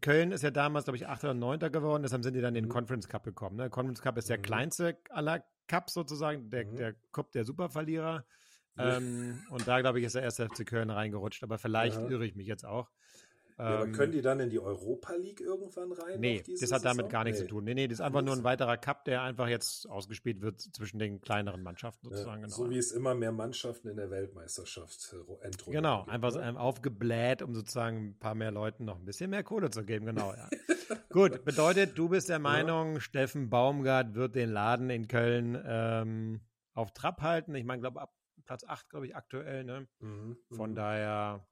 Köln 0.00 0.32
ist 0.32 0.42
ja 0.42 0.50
damals, 0.50 0.84
glaube 0.84 0.96
ich, 0.96 1.06
8. 1.06 1.24
oder 1.24 1.34
9. 1.34 1.58
geworden, 1.70 2.02
deshalb 2.02 2.22
sind 2.22 2.34
die 2.34 2.40
dann 2.40 2.54
in 2.54 2.64
den 2.64 2.68
mhm. 2.68 2.72
Conference 2.72 3.08
Cup 3.08 3.24
gekommen. 3.24 3.56
Ne? 3.56 3.68
Conference 3.68 4.00
Cup 4.00 4.16
ist 4.16 4.30
der 4.30 4.38
mhm. 4.38 4.42
kleinste 4.42 4.96
aller 5.10 5.44
Cups 5.68 5.94
sozusagen, 5.94 6.50
der, 6.50 6.66
mhm. 6.66 6.76
der 6.76 6.94
Cup 7.12 7.32
der 7.32 7.44
Superverlierer. 7.44 8.24
Ähm, 8.76 9.42
und 9.50 9.68
da, 9.68 9.80
glaube 9.80 10.00
ich, 10.00 10.06
ist 10.06 10.14
der 10.14 10.22
erste 10.22 10.48
FC 10.48 10.66
Köln 10.66 10.90
reingerutscht, 10.90 11.42
aber 11.42 11.58
vielleicht 11.58 11.96
ja. 11.96 12.08
irre 12.08 12.26
ich 12.26 12.34
mich 12.34 12.46
jetzt 12.46 12.64
auch. 12.64 12.90
Ja, 13.56 13.64
aber 13.64 13.84
ähm, 13.84 13.92
können 13.92 14.12
die 14.12 14.20
dann 14.20 14.40
in 14.40 14.50
die 14.50 14.58
Europa 14.58 15.14
League 15.14 15.40
irgendwann 15.40 15.92
rein? 15.92 16.18
Nee, 16.18 16.42
das 16.60 16.72
hat 16.72 16.84
damit 16.84 17.06
Saison? 17.06 17.08
gar 17.10 17.24
nichts 17.24 17.40
nee. 17.40 17.46
zu 17.46 17.50
tun. 17.50 17.64
Nee, 17.64 17.74
nee, 17.74 17.86
das 17.86 17.98
ist 17.98 18.00
einfach 18.00 18.22
nur 18.22 18.34
ein 18.34 18.42
weiterer 18.42 18.76
Cup, 18.76 19.04
der 19.04 19.22
einfach 19.22 19.46
jetzt 19.46 19.88
ausgespielt 19.88 20.40
wird 20.40 20.60
zwischen 20.60 20.98
den 20.98 21.20
kleineren 21.20 21.62
Mannschaften 21.62 22.08
sozusagen. 22.08 22.40
Ja, 22.40 22.46
genau. 22.46 22.56
So 22.56 22.70
wie 22.70 22.78
es 22.78 22.90
immer 22.90 23.14
mehr 23.14 23.30
Mannschaften 23.30 23.88
in 23.88 23.96
der 23.96 24.10
Weltmeisterschaft 24.10 25.14
Endrunde 25.40 25.70
Genau, 25.70 26.00
gibt, 26.00 26.10
einfach 26.10 26.30
so 26.32 26.40
ne? 26.40 26.58
aufgebläht, 26.58 27.42
um 27.42 27.54
sozusagen 27.54 28.08
ein 28.08 28.18
paar 28.18 28.34
mehr 28.34 28.50
Leuten 28.50 28.84
noch 28.84 28.98
ein 28.98 29.04
bisschen 29.04 29.30
mehr 29.30 29.44
Kohle 29.44 29.70
zu 29.70 29.84
geben. 29.84 30.06
Genau, 30.06 30.32
ja. 30.32 30.48
Gut, 31.10 31.44
bedeutet, 31.44 31.96
du 31.96 32.08
bist 32.08 32.28
der 32.28 32.40
Meinung, 32.40 32.94
ja. 32.94 33.00
Steffen 33.00 33.50
Baumgart 33.50 34.14
wird 34.14 34.34
den 34.34 34.50
Laden 34.50 34.90
in 34.90 35.06
Köln 35.06 35.62
ähm, 35.64 36.40
auf 36.72 36.92
Trab 36.92 37.22
halten. 37.22 37.54
Ich 37.54 37.64
meine, 37.64 37.80
glaube 37.80 38.00
ab 38.00 38.12
Platz 38.44 38.64
8, 38.64 38.90
glaube 38.90 39.06
ich, 39.06 39.16
aktuell. 39.16 39.64
Ne? 39.64 39.86
Mhm, 40.00 40.36
Von 40.50 40.70
mhm. 40.70 40.74
daher 40.74 41.46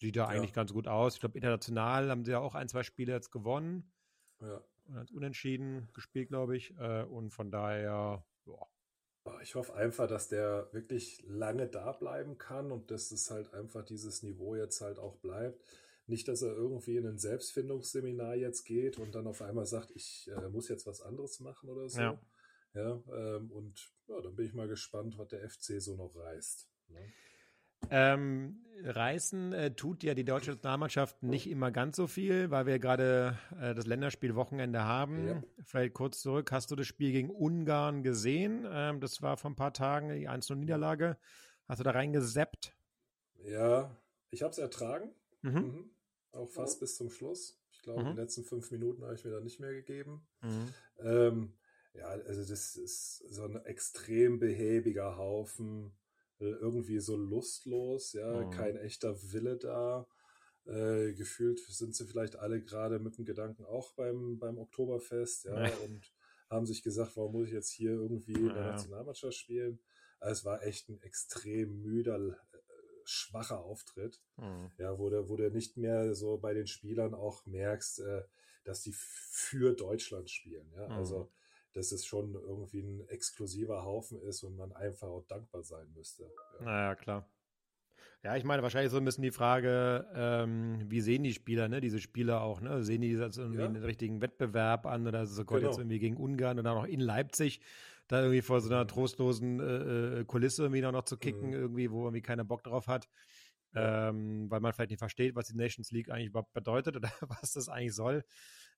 Sieht 0.00 0.16
ja 0.16 0.26
eigentlich 0.26 0.52
ganz 0.52 0.72
gut 0.72 0.88
aus. 0.88 1.14
Ich 1.14 1.20
glaube, 1.20 1.38
international 1.38 2.10
haben 2.10 2.24
sie 2.24 2.32
ja 2.32 2.40
auch 2.40 2.54
ein, 2.54 2.68
zwei 2.68 2.82
Spiele 2.82 3.12
jetzt 3.12 3.30
gewonnen. 3.30 3.92
Ja. 4.40 4.62
Und 4.86 4.96
hat 4.96 5.10
unentschieden 5.12 5.88
gespielt, 5.94 6.28
glaube 6.28 6.56
ich. 6.56 6.76
Äh, 6.78 7.04
und 7.04 7.30
von 7.30 7.50
daher, 7.50 8.24
ja. 8.46 8.66
Ich 9.40 9.54
hoffe 9.54 9.74
einfach, 9.74 10.06
dass 10.06 10.28
der 10.28 10.68
wirklich 10.72 11.22
lange 11.26 11.66
da 11.66 11.92
bleiben 11.92 12.36
kann 12.36 12.70
und 12.70 12.90
dass 12.90 13.10
es 13.10 13.30
halt 13.30 13.54
einfach 13.54 13.84
dieses 13.84 14.22
Niveau 14.22 14.54
jetzt 14.54 14.80
halt 14.82 14.98
auch 14.98 15.16
bleibt. 15.16 15.62
Nicht, 16.06 16.28
dass 16.28 16.42
er 16.42 16.52
irgendwie 16.52 16.98
in 16.98 17.06
ein 17.06 17.18
Selbstfindungsseminar 17.18 18.34
jetzt 18.34 18.64
geht 18.64 18.98
und 18.98 19.14
dann 19.14 19.26
auf 19.26 19.40
einmal 19.40 19.64
sagt, 19.64 19.90
ich 19.92 20.30
äh, 20.36 20.48
muss 20.50 20.68
jetzt 20.68 20.86
was 20.86 21.00
anderes 21.00 21.40
machen 21.40 21.70
oder 21.70 21.88
so. 21.88 22.00
Ja. 22.00 22.20
ja 22.74 23.02
ähm, 23.14 23.50
und 23.50 23.94
ja, 24.08 24.20
dann 24.20 24.36
bin 24.36 24.44
ich 24.44 24.52
mal 24.52 24.68
gespannt, 24.68 25.16
was 25.16 25.28
der 25.28 25.48
FC 25.48 25.80
so 25.80 25.96
noch 25.96 26.14
reißt. 26.14 26.68
Ne? 26.88 27.12
Ähm, 27.90 28.64
reißen 28.84 29.52
äh, 29.52 29.74
tut 29.74 30.02
ja 30.02 30.14
die 30.14 30.24
deutsche 30.24 30.52
Nationalmannschaft 30.52 31.22
nicht 31.22 31.48
immer 31.48 31.70
ganz 31.70 31.96
so 31.96 32.06
viel, 32.06 32.50
weil 32.50 32.66
wir 32.66 32.78
gerade 32.78 33.38
äh, 33.60 33.74
das 33.74 33.86
Länderspiel-Wochenende 33.86 34.84
haben. 34.84 35.26
Ja. 35.26 35.42
Vielleicht 35.64 35.94
kurz 35.94 36.20
zurück, 36.20 36.52
hast 36.52 36.70
du 36.70 36.76
das 36.76 36.86
Spiel 36.86 37.12
gegen 37.12 37.30
Ungarn 37.30 38.02
gesehen? 38.02 38.66
Ähm, 38.70 39.00
das 39.00 39.22
war 39.22 39.36
vor 39.36 39.50
ein 39.50 39.56
paar 39.56 39.72
Tagen 39.72 40.10
die 40.10 40.28
1-0-Niederlage. 40.28 41.16
Hast 41.66 41.80
du 41.80 41.84
da 41.84 41.92
reingeseppt? 41.92 42.76
Ja, 43.44 43.96
ich 44.30 44.42
habe 44.42 44.52
es 44.52 44.58
ertragen. 44.58 45.14
Mhm. 45.42 45.52
Mhm. 45.52 45.90
Auch 46.32 46.48
fast 46.48 46.80
bis 46.80 46.96
zum 46.96 47.10
Schluss. 47.10 47.58
Ich 47.70 47.80
glaube, 47.82 48.04
mhm. 48.04 48.10
die 48.10 48.20
letzten 48.20 48.44
fünf 48.44 48.70
Minuten 48.70 49.02
habe 49.02 49.14
ich 49.14 49.24
mir 49.24 49.30
da 49.30 49.40
nicht 49.40 49.60
mehr 49.60 49.72
gegeben. 49.72 50.26
Mhm. 50.42 50.74
Ähm, 50.98 51.52
ja, 51.94 52.06
also 52.06 52.44
das 52.44 52.76
ist 52.76 53.18
so 53.30 53.44
ein 53.44 53.56
extrem 53.64 54.40
behäbiger 54.40 55.16
Haufen 55.16 55.92
irgendwie 56.38 57.00
so 57.00 57.16
lustlos, 57.16 58.12
ja, 58.12 58.44
mhm. 58.44 58.50
kein 58.50 58.76
echter 58.76 59.14
Wille 59.32 59.56
da. 59.56 60.06
Äh, 60.66 61.12
gefühlt 61.12 61.60
sind 61.60 61.94
sie 61.94 62.06
vielleicht 62.06 62.36
alle 62.36 62.62
gerade 62.62 62.98
mit 62.98 63.18
dem 63.18 63.26
Gedanken 63.26 63.64
auch 63.66 63.92
beim, 63.92 64.38
beim 64.38 64.58
Oktoberfest, 64.58 65.44
ja, 65.44 65.70
und 65.84 66.10
haben 66.48 66.66
sich 66.66 66.82
gesagt, 66.82 67.16
warum 67.16 67.32
muss 67.32 67.48
ich 67.48 67.52
jetzt 67.52 67.70
hier 67.70 67.90
irgendwie 67.90 68.32
in 68.32 68.54
der 68.54 68.72
Nationalmannschaft 68.72 69.34
spielen? 69.34 69.78
Also 70.20 70.40
es 70.40 70.44
war 70.44 70.62
echt 70.62 70.88
ein 70.88 71.00
extrem 71.02 71.82
müder, 71.82 72.18
äh, 72.18 72.58
schwacher 73.04 73.60
Auftritt. 73.60 74.22
Mhm. 74.36 74.70
Ja, 74.78 74.98
wo 74.98 75.10
du, 75.10 75.28
wo 75.28 75.36
du 75.36 75.50
nicht 75.50 75.76
mehr 75.76 76.14
so 76.14 76.38
bei 76.38 76.54
den 76.54 76.66
Spielern 76.66 77.14
auch 77.14 77.44
merkst, 77.44 78.00
äh, 78.00 78.22
dass 78.64 78.82
die 78.82 78.94
für 78.94 79.74
Deutschland 79.74 80.30
spielen. 80.30 80.72
Ja, 80.74 80.88
mhm. 80.88 80.94
also 80.94 81.30
dass 81.74 81.92
es 81.92 82.06
schon 82.06 82.34
irgendwie 82.34 82.80
ein 82.80 83.06
exklusiver 83.08 83.84
Haufen 83.84 84.20
ist 84.22 84.42
und 84.42 84.56
man 84.56 84.72
einfach 84.72 85.08
auch 85.08 85.26
dankbar 85.26 85.62
sein 85.62 85.86
müsste. 85.94 86.24
Ja. 86.60 86.64
Naja, 86.64 86.94
klar. 86.94 87.28
Ja, 88.22 88.36
ich 88.36 88.44
meine, 88.44 88.62
wahrscheinlich 88.62 88.90
so 88.90 88.96
ein 88.96 89.04
bisschen 89.04 89.22
die 89.22 89.32
Frage, 89.32 90.08
ähm, 90.14 90.90
wie 90.90 91.02
sehen 91.02 91.24
die 91.24 91.34
Spieler, 91.34 91.68
ne? 91.68 91.82
Diese 91.82 92.00
Spieler 92.00 92.40
auch, 92.40 92.62
ne? 92.62 92.82
Sehen 92.82 93.02
die 93.02 93.14
das 93.14 93.36
irgendwie 93.36 93.60
ja. 93.60 93.66
einen 93.66 93.84
richtigen 93.84 94.22
Wettbewerb 94.22 94.86
an 94.86 95.06
oder 95.06 95.26
so 95.26 95.44
genau. 95.44 95.66
jetzt 95.66 95.78
irgendwie 95.78 95.98
gegen 95.98 96.16
Ungarn 96.16 96.58
und 96.58 96.64
dann 96.64 96.78
auch 96.78 96.86
in 96.86 97.00
Leipzig 97.00 97.60
da 98.08 98.20
irgendwie 98.20 98.40
vor 98.40 98.60
so 98.62 98.70
einer 98.70 98.86
trostlosen 98.86 99.60
äh, 99.60 100.20
äh 100.20 100.24
Kulisse 100.24 100.62
irgendwie 100.62 100.80
noch 100.80 101.04
zu 101.04 101.18
kicken, 101.18 101.48
mhm. 101.48 101.54
irgendwie, 101.54 101.90
wo 101.90 102.04
irgendwie 102.04 102.22
keiner 102.22 102.44
Bock 102.44 102.62
drauf 102.62 102.86
hat. 102.86 103.08
Ähm, 103.76 104.48
weil 104.50 104.60
man 104.60 104.72
vielleicht 104.72 104.90
nicht 104.90 105.00
versteht, 105.00 105.34
was 105.34 105.48
die 105.48 105.56
Nations 105.56 105.90
League 105.90 106.08
eigentlich 106.08 106.28
überhaupt 106.28 106.52
bedeutet 106.54 106.96
oder 106.96 107.10
was 107.20 107.52
das 107.52 107.68
eigentlich 107.68 107.94
soll. 107.94 108.24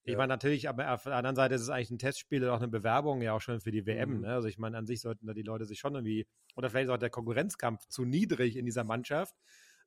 Ich 0.06 0.12
ja. 0.12 0.18
meine, 0.18 0.28
natürlich, 0.28 0.68
aber 0.68 0.94
auf 0.94 1.02
der 1.02 1.16
anderen 1.16 1.34
Seite 1.34 1.56
ist 1.56 1.62
es 1.62 1.68
eigentlich 1.68 1.90
ein 1.90 1.98
Testspiel 1.98 2.44
und 2.44 2.50
auch 2.50 2.58
eine 2.58 2.68
Bewerbung 2.68 3.22
ja 3.22 3.32
auch 3.32 3.40
schon 3.40 3.60
für 3.60 3.72
die 3.72 3.86
WM. 3.86 4.18
Mhm. 4.18 4.20
Ne? 4.20 4.34
Also 4.34 4.46
ich 4.46 4.56
meine, 4.56 4.78
an 4.78 4.86
sich 4.86 5.00
sollten 5.00 5.26
da 5.26 5.34
die 5.34 5.42
Leute 5.42 5.66
sich 5.66 5.80
schon 5.80 5.96
irgendwie, 5.96 6.28
oder 6.54 6.70
vielleicht 6.70 6.84
ist 6.84 6.94
auch 6.94 6.98
der 6.98 7.10
Konkurrenzkampf 7.10 7.88
zu 7.88 8.04
niedrig 8.04 8.56
in 8.56 8.64
dieser 8.66 8.84
Mannschaft, 8.84 9.34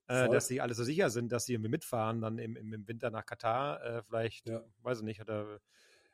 äh, 0.08 0.27
dass 0.27 0.47
sie 0.47 0.60
alle 0.60 0.73
so 0.73 0.84
sicher 0.84 1.10
sind, 1.10 1.32
dass 1.32 1.45
sie 1.45 1.53
irgendwie 1.53 1.69
mitfahren, 1.69 2.19
dann 2.19 2.38
im, 2.38 2.58
im 2.58 2.86
Winter 2.86 3.12
nach 3.12 3.25
Katar. 3.25 3.82
Äh, 3.82 4.03
vielleicht, 4.03 4.49
ja. 4.49 4.62
weiß 4.82 4.99
ich 4.99 5.05
nicht, 5.05 5.21
oder 5.21 5.62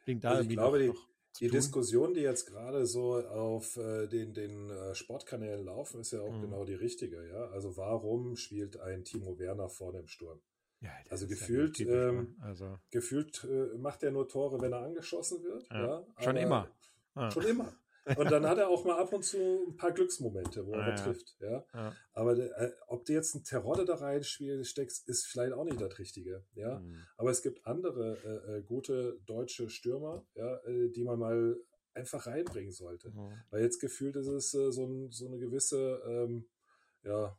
klingt 0.03 0.23
da 0.23 0.29
also 0.29 0.41
irgendwie 0.41 0.53
ich 0.53 0.59
glaube, 0.59 0.85
noch, 0.85 1.07
die, 1.39 1.45
die 1.47 1.49
Diskussion, 1.49 2.13
die 2.13 2.21
jetzt 2.21 2.45
gerade 2.45 2.85
so 2.85 3.15
auf 3.15 3.75
äh, 3.77 4.05
den, 4.05 4.35
den 4.35 4.69
äh, 4.69 4.93
Sportkanälen 4.93 5.65
laufen, 5.65 5.99
ist 5.99 6.11
ja 6.11 6.21
auch 6.21 6.31
mhm. 6.31 6.41
genau 6.41 6.63
die 6.63 6.75
richtige. 6.75 7.27
Ja? 7.27 7.49
Also 7.49 7.75
warum 7.75 8.35
spielt 8.35 8.79
ein 8.79 9.03
Timo 9.03 9.39
Werner 9.39 9.67
vorne 9.67 9.97
im 9.97 10.07
Sturm? 10.07 10.39
Ja, 10.85 10.91
also 11.09 11.27
gefühlt, 11.27 11.79
ja 11.79 12.09
ähm, 12.09 12.35
also. 12.41 12.77
gefühlt 12.91 13.43
äh, 13.43 13.77
macht 13.77 14.03
er 14.03 14.11
nur 14.11 14.27
Tore, 14.27 14.61
wenn 14.61 14.71
er 14.71 14.83
angeschossen 14.83 15.43
wird. 15.43 15.67
Ja, 15.71 16.05
schon 16.19 16.37
immer. 16.37 16.69
Ah. 17.15 17.31
Schon 17.31 17.45
immer. 17.45 17.73
Und 18.17 18.29
dann 18.29 18.45
hat 18.45 18.59
er 18.59 18.69
auch 18.69 18.85
mal 18.85 18.99
ab 18.99 19.11
und 19.13 19.23
zu 19.23 19.65
ein 19.67 19.77
paar 19.77 19.91
Glücksmomente, 19.91 20.65
wo 20.67 20.73
ah, 20.73 20.89
er 20.89 20.95
trifft. 20.95 21.35
Ja. 21.39 21.65
Aber 22.13 22.37
äh, 22.37 22.71
ob 22.87 23.03
du 23.05 23.13
jetzt 23.13 23.33
ein 23.33 23.43
Terodde 23.43 23.83
da 23.83 23.95
rein 23.95 24.23
steckst, 24.23 25.07
ist 25.09 25.25
vielleicht 25.25 25.53
auch 25.53 25.63
nicht 25.63 25.81
das 25.81 25.97
Richtige. 25.97 26.45
Ja. 26.53 26.79
Mhm. 26.79 26.99
Aber 27.17 27.31
es 27.31 27.41
gibt 27.41 27.65
andere 27.65 28.17
äh, 28.23 28.57
äh, 28.57 28.61
gute 28.61 29.19
deutsche 29.25 29.69
Stürmer, 29.69 30.23
ja, 30.35 30.57
äh, 30.65 30.89
die 30.89 31.03
man 31.03 31.17
mal 31.17 31.57
einfach 31.95 32.27
reinbringen 32.27 32.71
sollte. 32.71 33.09
Mhm. 33.09 33.33
Weil 33.49 33.63
jetzt 33.63 33.79
gefühlt 33.79 34.15
ist 34.17 34.27
es 34.27 34.53
äh, 34.53 34.71
so, 34.71 34.85
ein, 34.85 35.11
so, 35.11 35.25
eine 35.25 35.39
gewisse, 35.39 36.01
ähm, 36.05 36.45
ja, 37.03 37.35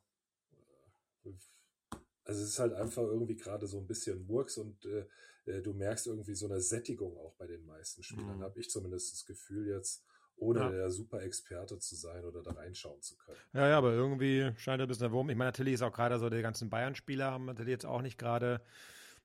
also 2.27 2.43
es 2.43 2.51
ist 2.51 2.59
halt 2.59 2.75
einfach 2.75 3.03
irgendwie 3.03 3.37
gerade 3.37 3.67
so 3.67 3.79
ein 3.79 3.87
bisschen 3.87 4.27
Murks 4.27 4.59
und 4.59 4.85
äh, 4.85 5.07
äh, 5.47 5.63
du 5.63 5.73
merkst 5.73 6.07
irgendwie 6.07 6.35
so 6.35 6.47
eine 6.47 6.61
Sättigung 6.61 7.17
auch 7.17 7.35
bei 7.39 7.47
den 7.47 7.65
meisten 7.65 8.03
Spielern, 8.03 8.39
mhm. 8.39 8.43
habe 8.43 8.59
ich 8.59 8.69
zumindest 8.69 9.13
das 9.13 9.25
Gefühl 9.27 9.69
jetzt, 9.69 10.05
ohne 10.37 10.61
ja. 10.61 10.71
der 10.71 10.91
super 10.91 11.23
Experte 11.23 11.79
zu 11.79 11.95
sein 11.95 12.25
oder 12.25 12.43
da 12.43 12.51
reinschauen 12.53 13.01
zu 13.01 13.17
können. 13.17 13.39
Ja, 13.55 13.69
ja, 13.69 13.79
aber 13.79 13.93
irgendwie 13.93 14.53
scheint 14.57 14.81
er 14.81 14.87
ein 14.87 14.89
bisschen 14.89 15.13
Wurm. 15.13 15.31
Ich 15.31 15.37
meine, 15.37 15.49
natürlich 15.49 15.75
ist 15.75 15.83
auch 15.83 15.93
gerade 15.93 16.19
so, 16.19 16.29
die 16.29 16.43
ganzen 16.43 16.69
Bayern-Spieler 16.69 17.31
haben 17.31 17.47
natürlich 17.47 17.73
jetzt 17.73 17.87
auch 17.87 18.03
nicht 18.03 18.19
gerade 18.19 18.61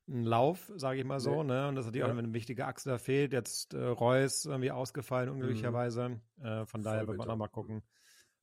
einen 0.07 0.23
Lauf, 0.23 0.71
sage 0.75 0.99
ich 0.99 1.05
mal 1.05 1.19
so, 1.19 1.43
nee. 1.43 1.53
ne? 1.53 1.67
Und 1.67 1.75
das 1.75 1.85
hat 1.85 1.95
ja 1.95 2.05
auch 2.05 2.09
eine 2.09 2.33
wichtige 2.33 2.65
Achse 2.65 2.89
da 2.89 2.97
fehlt. 2.97 3.33
Jetzt 3.33 3.73
äh, 3.73 3.83
Reus 3.83 4.45
irgendwie 4.45 4.71
ausgefallen, 4.71 5.29
unglücklicherweise. 5.29 6.09
Mhm. 6.09 6.45
Äh, 6.45 6.65
von 6.65 6.81
daher 6.81 7.07
wird 7.07 7.17
man 7.17 7.27
noch 7.27 7.37
mal 7.37 7.47
gucken, 7.47 7.81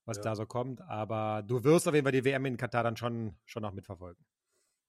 was 0.05 0.19
ja. 0.19 0.25
da 0.25 0.37
so 0.37 0.47
kommt. 0.47 0.81
Aber 0.83 1.43
du 1.43 1.65
wirst 1.65 1.89
auf 1.89 1.95
jeden 1.95 2.05
Fall 2.05 2.13
die 2.13 2.25
WM 2.25 2.45
in 2.47 2.57
Katar 2.57 2.83
dann 2.83 2.97
schon, 2.97 3.35
schon 3.45 3.63
noch 3.63 3.73
mitverfolgen. 3.73 4.25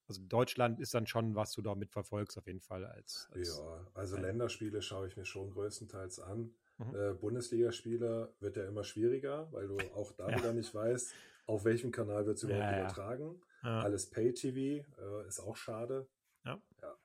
Also 0.10 0.22
Deutschland 0.24 0.80
ist 0.80 0.94
dann 0.96 1.06
schon, 1.06 1.36
was 1.36 1.52
du 1.52 1.62
da 1.62 1.76
mitverfolgst, 1.76 2.38
auf 2.38 2.48
jeden 2.48 2.62
Fall. 2.62 2.86
Als, 2.86 3.30
als 3.32 3.60
ja, 3.60 3.86
also 3.94 4.18
Länderspiele 4.18 4.82
schaue 4.82 5.08
ich 5.08 5.16
mir 5.16 5.26
schon 5.26 5.52
größtenteils 5.52 6.20
an. 6.20 6.52
Mhm. 6.80 6.96
Äh, 6.96 7.14
Bundesligaspiele 7.14 8.34
wird 8.40 8.58
ja 8.58 8.66
immer 8.66 8.84
schwieriger, 8.84 9.48
weil 9.52 9.68
du 9.68 9.78
auch 9.96 10.12
da 10.14 10.30
ja. 10.30 10.38
wieder 10.38 10.54
nicht 10.54 10.74
weißt, 10.74 11.14
auf 11.46 11.64
welchem 11.64 11.92
Kanal 11.92 12.26
wird 12.26 12.38
es 12.38 12.44
überhaupt 12.44 12.64
ja, 12.64 12.80
übertragen. 12.80 13.42
Ja. 13.64 13.82
Alles 13.82 14.10
Pay-TV 14.10 14.86
äh, 15.00 15.28
ist 15.28 15.40
auch 15.42 15.56
schade. 15.56 16.08
Ja. 16.44 16.60
ja. 16.82 16.96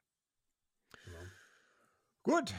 Genau. 1.05 1.19
Gut. 2.23 2.55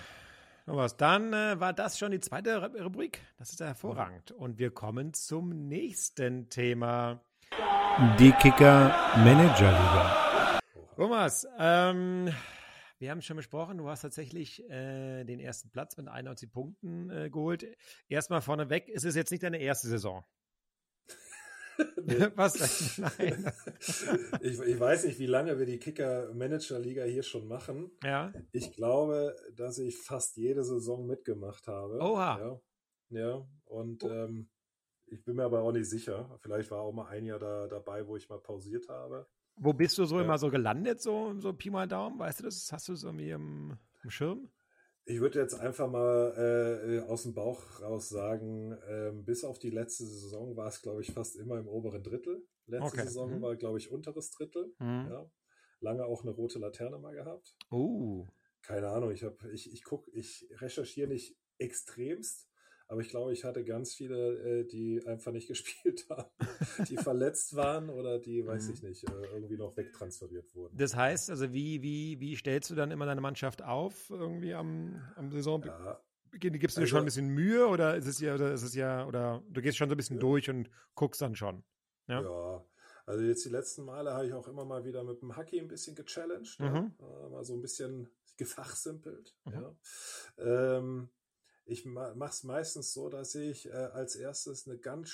Thomas, 0.65 0.97
dann 0.97 1.31
äh, 1.33 1.59
war 1.59 1.73
das 1.73 1.97
schon 1.97 2.11
die 2.11 2.19
zweite 2.19 2.63
Rubrik. 2.83 3.21
Das 3.37 3.51
ist 3.51 3.59
ja 3.59 3.67
hervorragend. 3.67 4.31
Und 4.31 4.57
wir 4.57 4.71
kommen 4.71 5.13
zum 5.13 5.67
nächsten 5.67 6.49
Thema. 6.49 7.21
Die 8.19 8.31
Kicker 8.31 8.93
Manager 9.17 9.71
Liga. 9.71 10.24
Thomas, 10.95 11.45
ähm, 11.59 12.29
wir 12.99 13.11
haben 13.11 13.21
schon 13.21 13.35
besprochen, 13.35 13.77
du 13.77 13.89
hast 13.89 14.01
tatsächlich 14.01 14.63
äh, 14.69 15.25
den 15.25 15.41
ersten 15.41 15.69
Platz 15.69 15.97
mit 15.97 16.07
91 16.07 16.53
Punkten 16.53 17.09
äh, 17.09 17.29
geholt. 17.29 17.65
Erstmal 18.07 18.41
vorneweg, 18.41 18.87
es 18.87 19.03
ist 19.03 19.15
jetzt 19.15 19.31
nicht 19.31 19.43
deine 19.43 19.59
erste 19.59 19.89
Saison. 19.89 20.23
Was? 22.35 22.97
Nein. 23.17 23.51
ich, 24.39 24.57
ich, 24.61 24.79
weiß 24.79 25.03
nicht, 25.03 25.19
wie 25.19 25.25
lange 25.25 25.59
wir 25.59 25.65
die 25.65 25.79
Kicker-Manager-Liga 25.79 27.03
hier 27.03 27.23
schon 27.23 27.45
machen. 27.49 27.91
Ja. 28.01 28.31
Ich 28.53 28.71
glaube, 28.71 29.35
dass 29.53 29.77
ich 29.79 29.97
fast 29.97 30.37
jede 30.37 30.63
Saison 30.63 31.05
mitgemacht 31.05 31.67
habe. 31.67 31.99
Oha. 31.99 32.39
Ja, 33.09 33.19
ja. 33.19 33.47
und 33.65 34.01
oh. 34.05 34.09
ähm, 34.09 34.49
ich 35.15 35.23
bin 35.23 35.37
mir 35.37 35.43
aber 35.43 35.61
auch 35.61 35.71
nicht 35.71 35.89
sicher. 35.89 36.37
Vielleicht 36.41 36.69
war 36.71 36.81
auch 36.81 36.91
mal 36.91 37.07
ein 37.07 37.25
Jahr 37.25 37.39
da, 37.39 37.67
dabei, 37.67 38.05
wo 38.05 38.17
ich 38.17 38.29
mal 38.29 38.39
pausiert 38.39 38.89
habe. 38.89 39.25
Wo 39.55 39.71
bist 39.71 39.97
du 39.97 40.03
so 40.03 40.17
ja. 40.17 40.23
immer 40.23 40.37
so 40.37 40.51
gelandet, 40.51 41.01
so, 41.01 41.33
so 41.39 41.53
Pi 41.53 41.69
mal 41.69 41.87
Daumen? 41.87 42.19
Weißt 42.19 42.39
du 42.39 42.43
das? 42.43 42.69
Hast 42.71 42.89
du 42.89 42.93
es 42.93 43.03
irgendwie 43.03 43.29
im, 43.29 43.77
im 44.03 44.09
Schirm? 44.09 44.49
Ich 45.05 45.21
würde 45.21 45.39
jetzt 45.39 45.53
einfach 45.53 45.89
mal 45.89 46.33
äh, 46.35 47.09
aus 47.09 47.23
dem 47.23 47.33
Bauch 47.33 47.61
raus 47.81 48.09
sagen, 48.09 48.77
ähm, 48.89 49.23
bis 49.23 49.45
auf 49.45 49.57
die 49.57 49.69
letzte 49.69 50.05
Saison 50.05 50.57
war 50.57 50.67
es, 50.67 50.81
glaube 50.81 51.01
ich, 51.01 51.13
fast 51.13 51.37
immer 51.37 51.57
im 51.59 51.67
oberen 51.67 52.03
Drittel. 52.03 52.45
Letzte 52.65 52.87
okay. 52.87 53.03
Saison 53.03 53.37
mhm. 53.37 53.41
war, 53.41 53.55
glaube 53.55 53.77
ich, 53.77 53.89
unteres 53.89 54.31
Drittel. 54.31 54.73
Mhm. 54.79 55.07
Ja. 55.09 55.31
Lange 55.79 56.05
auch 56.05 56.23
eine 56.23 56.31
rote 56.31 56.59
Laterne 56.59 56.97
mal 56.97 57.13
gehabt. 57.13 57.55
Oh. 57.69 58.27
Keine 58.63 58.89
Ahnung, 58.89 59.11
ich 59.11 59.23
habe, 59.23 59.37
ich, 59.53 59.71
ich 59.71 59.83
gucke, 59.83 60.09
ich 60.11 60.49
recherchiere 60.59 61.07
nicht 61.07 61.37
extremst, 61.57 62.49
aber 62.87 63.01
ich 63.01 63.09
glaube, 63.09 63.33
ich 63.33 63.43
hatte 63.43 63.63
ganz 63.63 63.93
viele, 63.93 64.61
äh, 64.61 64.63
die 64.65 65.05
einfach 65.05 65.31
nicht 65.31 65.47
gespielt 65.47 66.05
haben, 66.09 66.29
die 66.89 66.97
verletzt 66.97 67.55
waren 67.55 67.89
oder 67.89 68.19
die, 68.19 68.45
weiß 68.45 68.67
mhm. 68.67 68.73
ich 68.73 68.83
nicht, 68.83 69.09
äh, 69.09 69.33
irgendwie 69.33 69.57
noch 69.57 69.75
wegtransferiert 69.75 70.53
wurden. 70.55 70.77
Das 70.77 70.95
heißt, 70.95 71.29
also 71.29 71.51
wie, 71.53 71.81
wie, 71.81 72.19
wie 72.19 72.35
stellst 72.35 72.69
du 72.69 72.75
dann 72.75 72.91
immer 72.91 73.05
deine 73.05 73.21
Mannschaft 73.21 73.63
auf 73.63 74.09
irgendwie 74.09 74.53
am, 74.53 75.01
am 75.15 75.31
Saisonbeginn? 75.31 75.77
Ja. 75.79 76.01
Gibst 76.37 76.53
du 76.53 76.81
dir 76.81 76.83
also, 76.83 76.85
schon 76.87 76.99
ein 76.99 77.05
bisschen 77.05 77.29
Mühe 77.29 77.65
oder 77.67 77.95
ist 77.95 78.07
es 78.07 78.19
ja, 78.19 78.35
oder 78.35 78.53
ist 78.53 78.63
es 78.63 78.75
ja, 78.75 79.07
oder 79.07 79.41
du 79.49 79.61
gehst 79.61 79.77
schon 79.77 79.87
so 79.89 79.95
ein 79.95 79.97
bisschen 79.97 80.17
ja. 80.17 80.21
durch 80.21 80.49
und 80.49 80.69
guckst 80.93 81.21
dann 81.21 81.35
schon? 81.35 81.63
Ja? 82.07 82.21
ja. 82.21 82.65
Also 83.05 83.23
jetzt 83.23 83.45
die 83.45 83.49
letzten 83.49 83.85
Male 83.85 84.13
habe 84.13 84.25
ich 84.25 84.33
auch 84.33 84.47
immer 84.47 84.65
mal 84.65 84.83
wieder 84.83 85.03
mit 85.03 85.21
dem 85.21 85.35
Hacky 85.35 85.59
ein 85.59 85.67
bisschen 85.67 85.95
gechallenged, 85.95 86.59
mhm. 86.59 86.93
ja, 86.99 87.29
mal 87.29 87.43
so 87.45 87.53
ein 87.53 87.61
bisschen 87.61 88.09
gefachsimpelt. 88.37 89.35
Mhm. 89.45 89.53
Ja. 89.53 89.75
Ähm, 90.37 91.09
ich 91.65 91.85
mache 91.85 92.29
es 92.29 92.43
meistens 92.43 92.93
so, 92.93 93.09
dass 93.09 93.35
ich 93.35 93.67
äh, 93.67 93.71
als 93.71 94.15
erstes 94.15 94.67
eine 94.67 94.77
ganz 94.77 95.09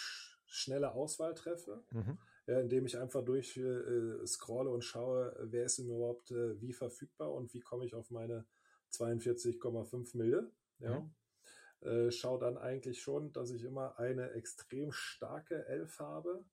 schnelle 0.46 0.92
Auswahl 0.94 1.34
treffe, 1.34 1.84
mhm. 1.92 2.18
ja, 2.46 2.60
indem 2.60 2.86
ich 2.86 2.98
einfach 2.98 3.24
durch 3.24 3.56
äh, 3.58 4.26
scrolle 4.26 4.70
und 4.70 4.84
schaue, 4.84 5.36
wer 5.44 5.66
ist 5.66 5.80
denn 5.80 5.90
überhaupt 5.90 6.32
äh, 6.32 6.60
wie 6.62 6.74
verfügbar 6.74 7.34
und 7.34 7.54
wie 7.54 7.62
komme 7.62 7.86
ich 7.86 7.96
auf 7.96 8.12
meine 8.12 8.46
42,5 8.92 10.18
Mille. 10.18 10.52
Ja. 10.80 11.00
Mhm. 11.00 11.14
Äh, 11.88 12.12
schau 12.12 12.38
dann 12.38 12.58
eigentlich 12.58 13.02
schon, 13.02 13.32
dass 13.32 13.52
ich 13.52 13.64
immer 13.64 13.98
eine 13.98 14.32
extrem 14.32 14.92
starke 14.92 15.66
Elf 15.68 16.00
habe. 16.00 16.44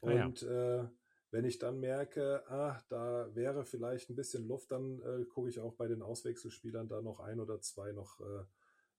Und 0.00 0.42
ah, 0.44 0.46
ja. 0.46 0.82
Äh, 0.82 0.88
wenn 1.30 1.46
ich 1.46 1.58
dann 1.58 1.80
merke, 1.80 2.44
ah, 2.50 2.78
da 2.90 3.34
wäre 3.34 3.64
vielleicht 3.64 4.10
ein 4.10 4.16
bisschen 4.16 4.46
Luft, 4.46 4.70
dann 4.70 5.00
äh, 5.00 5.24
gucke 5.24 5.48
ich 5.48 5.60
auch 5.60 5.74
bei 5.74 5.88
den 5.88 6.02
Auswechselspielern 6.02 6.88
da 6.88 7.00
noch 7.00 7.20
ein 7.20 7.40
oder 7.40 7.58
zwei 7.62 7.92
noch 7.92 8.20
äh, 8.20 8.44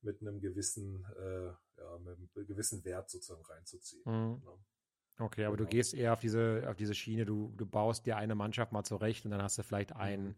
mit 0.04 0.22
einem 0.22 0.40
gewissen, 0.40 1.06
äh, 1.18 1.46
ja, 1.82 1.98
mit 2.00 2.18
einem 2.18 2.48
gewissen 2.48 2.84
Wert 2.86 3.10
sozusagen 3.10 3.44
reinzuziehen. 3.46 4.04
Mhm. 4.06 4.42
Ja. 4.44 4.58
Okay, 5.20 5.46
aber 5.46 5.56
genau. 5.56 5.70
du 5.70 5.76
gehst 5.76 5.94
eher 5.94 6.14
auf 6.14 6.20
diese, 6.20 6.66
auf 6.68 6.76
diese 6.76 6.96
Schiene, 6.96 7.26
du, 7.26 7.54
du 7.56 7.66
baust 7.66 8.06
dir 8.06 8.18
eine 8.18 8.36
Mannschaft 8.36 8.72
mal 8.72 8.84
zurecht 8.84 9.26
und 9.26 9.32
dann 9.32 9.44
hast 9.44 9.58
du 9.58 9.64
vielleicht 9.64 9.96
einen, 9.96 10.30
mhm. 10.30 10.36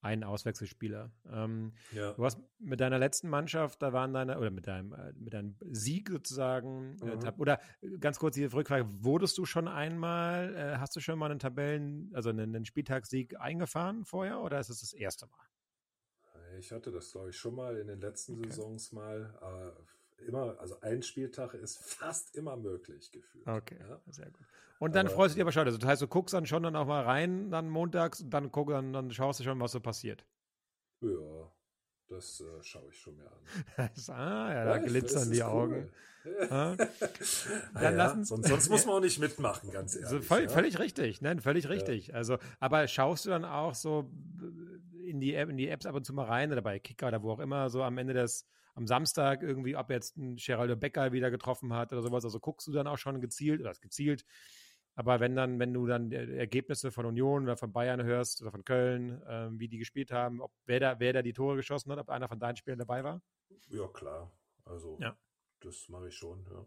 einen 0.00 0.24
Auswechselspieler. 0.24 1.10
Ähm, 1.28 1.72
ja. 1.90 2.12
Du 2.12 2.24
hast 2.24 2.38
mit 2.58 2.80
deiner 2.80 2.98
letzten 2.98 3.28
Mannschaft, 3.28 3.82
da 3.82 3.92
waren 3.92 4.12
deine, 4.12 4.38
oder 4.38 4.50
mit 4.50 4.68
deinem, 4.68 4.92
äh, 4.92 5.12
mit 5.14 5.34
deinem 5.34 5.56
Sieg 5.70 6.08
sozusagen, 6.08 6.96
äh, 7.02 7.16
mhm. 7.16 7.26
äh, 7.26 7.32
oder 7.36 7.60
ganz 7.98 8.20
kurz 8.20 8.36
die 8.36 8.44
Rückfrage, 8.44 8.86
wurdest 9.02 9.38
du 9.38 9.44
schon 9.44 9.66
einmal, 9.66 10.54
äh, 10.54 10.78
hast 10.78 10.94
du 10.94 11.00
schon 11.00 11.18
mal 11.18 11.30
einen 11.30 11.40
Tabellen, 11.40 12.12
also 12.14 12.30
einen, 12.30 12.54
einen 12.54 12.64
Spieltagssieg 12.64 13.40
eingefahren 13.40 14.04
vorher 14.04 14.40
oder 14.40 14.60
ist 14.60 14.70
es 14.70 14.80
das 14.80 14.92
erste 14.92 15.26
Mal? 15.26 15.46
Ich 16.58 16.72
hatte 16.72 16.90
das, 16.90 17.12
glaube 17.12 17.30
ich, 17.30 17.36
schon 17.36 17.54
mal 17.54 17.76
in 17.76 17.86
den 17.88 18.00
letzten 18.00 18.38
okay. 18.38 18.48
Saisons 18.50 18.92
mal. 18.92 19.34
immer, 20.26 20.58
also 20.60 20.80
ein 20.80 21.02
Spieltag 21.02 21.54
ist 21.54 21.78
fast 21.78 22.34
immer 22.36 22.56
möglich 22.56 23.10
gefühlt. 23.12 23.46
Okay, 23.46 23.76
Ja? 23.86 24.00
sehr 24.06 24.26
gut. 24.30 24.46
Und 24.78 24.94
dann 24.94 25.06
Aber- 25.06 25.14
freust 25.16 25.34
du 25.34 25.36
dich 25.36 25.42
aber 25.42 25.52
schon. 25.52 25.66
Also 25.66 25.78
das 25.78 25.88
heißt, 25.88 26.02
du 26.02 26.08
guckst 26.08 26.32
dann 26.34 26.46
schon 26.46 26.62
dann 26.62 26.74
auch 26.76 26.86
mal 26.86 27.02
rein, 27.04 27.50
dann 27.50 27.68
montags 27.68 28.20
und 28.22 28.30
dann 28.30 28.50
guck, 28.50 28.70
dann, 28.70 28.92
dann 28.92 29.10
schaust 29.10 29.40
du 29.40 29.44
schon, 29.44 29.60
was 29.60 29.72
so 29.72 29.80
passiert. 29.80 30.24
Ja, 31.00 31.52
das 32.08 32.40
äh, 32.40 32.62
schaue 32.62 32.88
ich 32.90 32.98
schon 32.98 33.16
mir 33.16 33.30
an. 33.30 33.42
ah, 34.08 34.52
ja, 34.54 34.64
da 34.64 34.76
ich- 34.78 34.86
glitzern 34.86 35.30
die 35.30 35.42
Augen. 35.42 35.74
cool. 35.74 35.92
Ah. 36.50 36.74
Naja, 37.72 37.90
lassen- 37.90 38.24
sonst, 38.24 38.48
sonst 38.48 38.68
muss 38.70 38.84
man 38.84 38.96
auch 38.96 39.00
nicht 39.00 39.20
mitmachen, 39.20 39.70
ganz 39.70 39.94
ehrlich. 39.94 40.08
Also 40.10 40.22
voll, 40.22 40.42
ja? 40.42 40.48
Völlig 40.48 40.80
richtig, 40.80 41.22
nein, 41.22 41.38
völlig 41.38 41.68
richtig. 41.68 42.14
Also, 42.16 42.38
aber 42.58 42.88
schaust 42.88 43.26
du 43.26 43.30
dann 43.30 43.44
auch 43.44 43.76
so 43.76 44.10
in 45.06 45.20
die 45.20 45.34
App, 45.34 45.48
in 45.48 45.56
die 45.56 45.68
Apps 45.68 45.86
ab 45.86 45.94
und 45.94 46.04
zu 46.04 46.12
mal 46.14 46.26
rein 46.26 46.52
oder 46.52 46.62
bei 46.62 46.78
Kicker 46.78 47.08
oder 47.08 47.22
wo 47.22 47.32
auch 47.32 47.38
immer, 47.40 47.70
so 47.70 47.82
am 47.82 47.98
Ende 47.98 48.14
des, 48.14 48.46
am 48.74 48.86
Samstag 48.86 49.42
irgendwie, 49.42 49.76
ob 49.76 49.90
jetzt 49.90 50.16
ein 50.16 50.36
Geraldo 50.36 50.76
Becker 50.76 51.12
wieder 51.12 51.30
getroffen 51.30 51.72
hat 51.72 51.92
oder 51.92 52.02
sowas, 52.02 52.24
also 52.24 52.40
guckst 52.40 52.66
du 52.66 52.72
dann 52.72 52.86
auch 52.86 52.98
schon 52.98 53.20
gezielt 53.20 53.60
oder 53.60 53.72
gezielt. 53.80 54.24
Aber 54.94 55.20
wenn 55.20 55.36
dann, 55.36 55.58
wenn 55.58 55.74
du 55.74 55.86
dann 55.86 56.10
Ergebnisse 56.10 56.90
von 56.90 57.04
Union 57.04 57.44
oder 57.44 57.56
von 57.58 57.72
Bayern 57.72 58.02
hörst 58.02 58.40
oder 58.40 58.50
von 58.50 58.64
Köln, 58.64 59.22
ähm, 59.28 59.60
wie 59.60 59.68
die 59.68 59.78
gespielt 59.78 60.10
haben, 60.10 60.40
ob 60.40 60.52
wer 60.64 60.80
da, 60.80 61.00
wer 61.00 61.12
da 61.12 61.22
die 61.22 61.34
Tore 61.34 61.56
geschossen 61.56 61.92
hat, 61.92 61.98
ob 61.98 62.08
einer 62.08 62.28
von 62.28 62.40
deinen 62.40 62.56
Spielern 62.56 62.78
dabei 62.78 63.04
war? 63.04 63.20
Ja, 63.68 63.86
klar. 63.88 64.32
Also, 64.64 64.98
Ja. 65.00 65.16
das 65.60 65.88
mache 65.90 66.08
ich 66.08 66.14
schon, 66.14 66.46
ja. 66.50 66.66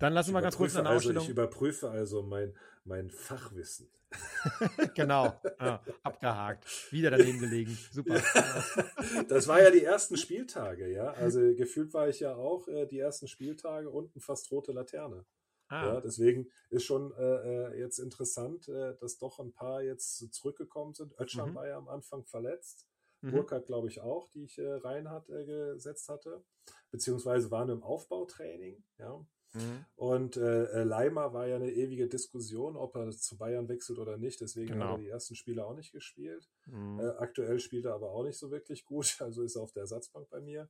Dann 0.00 0.12
lassen 0.14 0.32
wir 0.34 0.42
ganz 0.42 0.56
kurz 0.56 0.74
eine 0.76 0.88
also, 0.88 0.96
Ausstellung. 0.96 1.22
ich 1.24 1.30
überprüfe 1.30 1.88
also 1.90 2.22
mein, 2.22 2.56
mein 2.84 3.10
Fachwissen. 3.10 3.88
genau, 4.94 5.40
ja, 5.60 5.80
abgehakt. 6.02 6.64
Wieder 6.90 7.10
daneben 7.12 7.38
gelegen. 7.38 7.78
Super. 7.92 8.20
Das 9.28 9.46
war 9.46 9.62
ja 9.62 9.70
die 9.70 9.84
ersten 9.84 10.16
Spieltage, 10.16 10.88
ja. 10.92 11.12
Also 11.12 11.40
gefühlt 11.54 11.92
war 11.94 12.08
ich 12.08 12.20
ja 12.20 12.34
auch 12.34 12.66
äh, 12.68 12.86
die 12.86 12.98
ersten 12.98 13.28
Spieltage 13.28 13.88
unten 13.90 14.20
fast 14.20 14.50
rote 14.50 14.72
Laterne. 14.72 15.24
Ah, 15.68 15.86
Ja, 15.94 16.00
deswegen 16.00 16.50
ist 16.70 16.84
schon 16.84 17.12
äh, 17.12 17.22
äh, 17.72 17.78
jetzt 17.78 17.98
interessant, 18.00 18.68
äh, 18.68 18.96
dass 18.96 19.18
doch 19.18 19.38
ein 19.38 19.52
paar 19.52 19.82
jetzt 19.82 20.32
zurückgekommen 20.32 20.94
sind. 20.94 21.14
Özcan 21.20 21.50
Mhm. 21.50 21.54
war 21.54 21.68
ja 21.68 21.76
am 21.76 21.88
Anfang 21.88 22.24
verletzt. 22.24 22.88
mhm. 23.20 23.32
Burkhardt, 23.32 23.66
glaube 23.66 23.88
ich, 23.88 24.00
auch, 24.00 24.28
die 24.30 24.44
ich 24.44 24.58
äh, 24.58 24.72
rein 24.72 25.08
hat, 25.10 25.28
äh, 25.28 25.44
gesetzt 25.44 26.08
hatte. 26.08 26.42
Beziehungsweise 26.90 27.50
waren 27.50 27.68
im 27.68 27.82
Aufbautraining, 27.84 28.82
ja. 28.98 29.24
Mhm. 29.54 29.84
Und 29.96 30.36
äh, 30.36 30.64
äh, 30.64 30.82
Leimer 30.84 31.32
war 31.32 31.46
ja 31.46 31.56
eine 31.56 31.70
ewige 31.70 32.08
Diskussion, 32.08 32.76
ob 32.76 32.96
er 32.96 33.10
zu 33.10 33.36
Bayern 33.36 33.68
wechselt 33.68 33.98
oder 33.98 34.16
nicht. 34.16 34.40
Deswegen 34.40 34.72
Genau. 34.74 34.84
hat 34.86 34.92
er 34.92 34.98
die 34.98 35.08
ersten 35.08 35.34
Spiele 35.34 35.64
auch 35.64 35.74
nicht 35.74 35.92
gespielt. 35.92 36.48
Mhm. 36.66 37.00
Äh, 37.00 37.08
aktuell 37.18 37.58
spielt 37.58 37.84
er 37.84 37.94
aber 37.94 38.10
auch 38.10 38.24
nicht 38.24 38.38
so 38.38 38.50
wirklich 38.50 38.84
gut, 38.84 39.16
also 39.20 39.42
ist 39.42 39.56
er 39.56 39.62
auf 39.62 39.72
der 39.72 39.82
Ersatzbank 39.82 40.28
bei 40.30 40.40
mir. 40.40 40.68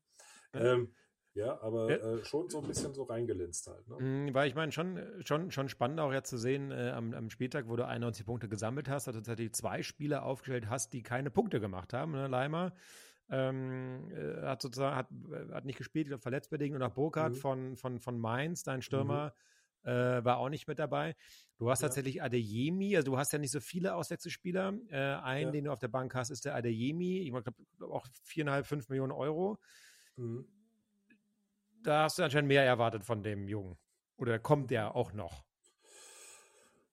Ja. 0.54 0.74
Ähm, 0.74 0.94
ja, 1.34 1.60
aber. 1.62 1.90
Äh, 1.90 2.24
schon 2.24 2.48
so 2.50 2.60
ein 2.60 2.66
bisschen 2.66 2.92
so 2.92 3.04
reingelinst 3.04 3.68
halt. 3.68 3.86
Ne? 3.88 3.96
Mm, 4.30 4.34
Weil 4.34 4.48
ich 4.48 4.54
meine, 4.56 4.72
schon, 4.72 5.00
schon, 5.24 5.50
schon 5.52 5.68
spannend 5.68 6.00
auch 6.00 6.12
jetzt 6.12 6.28
zu 6.28 6.38
sehen, 6.38 6.72
äh, 6.72 6.90
am, 6.90 7.14
am 7.14 7.30
Spieltag, 7.30 7.68
wo 7.68 7.76
du 7.76 7.86
91 7.86 8.26
Punkte 8.26 8.48
gesammelt 8.48 8.88
hast, 8.88 9.06
dass 9.06 9.14
du 9.14 9.20
tatsächlich 9.20 9.54
zwei 9.54 9.82
Spieler 9.82 10.24
aufgestellt 10.24 10.68
hast, 10.68 10.92
die 10.92 11.02
keine 11.02 11.30
Punkte 11.30 11.60
gemacht 11.60 11.92
haben. 11.92 12.12
Ne? 12.12 12.26
Leimer 12.26 12.72
ähm, 13.30 14.10
äh, 14.10 14.42
hat 14.46 14.60
sozusagen 14.62 14.96
hat, 14.96 15.08
äh, 15.32 15.52
hat 15.54 15.64
nicht 15.64 15.78
gespielt, 15.78 16.06
ich 16.06 16.10
glaub, 16.10 16.22
verletztbedingt 16.22 16.74
und 16.74 16.82
auch 16.82 16.92
Burkhardt 16.94 17.34
Mhm. 17.34 17.38
von, 17.38 17.76
von, 17.76 18.00
von 18.00 18.18
Mainz, 18.18 18.62
dein 18.62 18.82
Stürmer, 18.82 19.34
äh, 19.82 19.90
war 20.24 20.38
auch 20.38 20.48
nicht 20.50 20.66
mit 20.68 20.78
dabei. 20.78 21.14
Du 21.58 21.70
hast 21.70 21.80
Ja. 21.82 21.88
tatsächlich 21.88 22.22
Adeyemi, 22.22 22.96
also 22.96 23.12
du 23.12 23.18
hast 23.18 23.32
ja 23.32 23.38
nicht 23.38 23.52
so 23.52 23.60
viele 23.60 23.94
Auswechselspieler. 23.94 24.74
Äh, 24.88 24.96
einen, 25.22 25.46
Ja. 25.46 25.50
den 25.52 25.64
du 25.64 25.72
auf 25.72 25.78
der 25.78 25.88
Bank 25.88 26.14
hast, 26.14 26.30
ist 26.30 26.44
der 26.44 26.54
Adeyemi. 26.54 27.20
Ich 27.20 27.30
glaube 27.30 27.54
auch 27.94 28.06
viereinhalb, 28.24 28.66
fünf 28.66 28.88
Millionen 28.88 29.12
Euro. 29.12 29.58
Mhm. 30.16 30.46
Da 31.82 32.02
hast 32.04 32.18
du 32.18 32.22
anscheinend 32.22 32.48
mehr 32.48 32.64
erwartet 32.64 33.04
von 33.04 33.22
dem 33.22 33.48
Jungen. 33.48 33.78
Oder 34.16 34.38
kommt 34.38 34.70
der 34.70 34.94
auch 34.94 35.12
noch? 35.14 35.44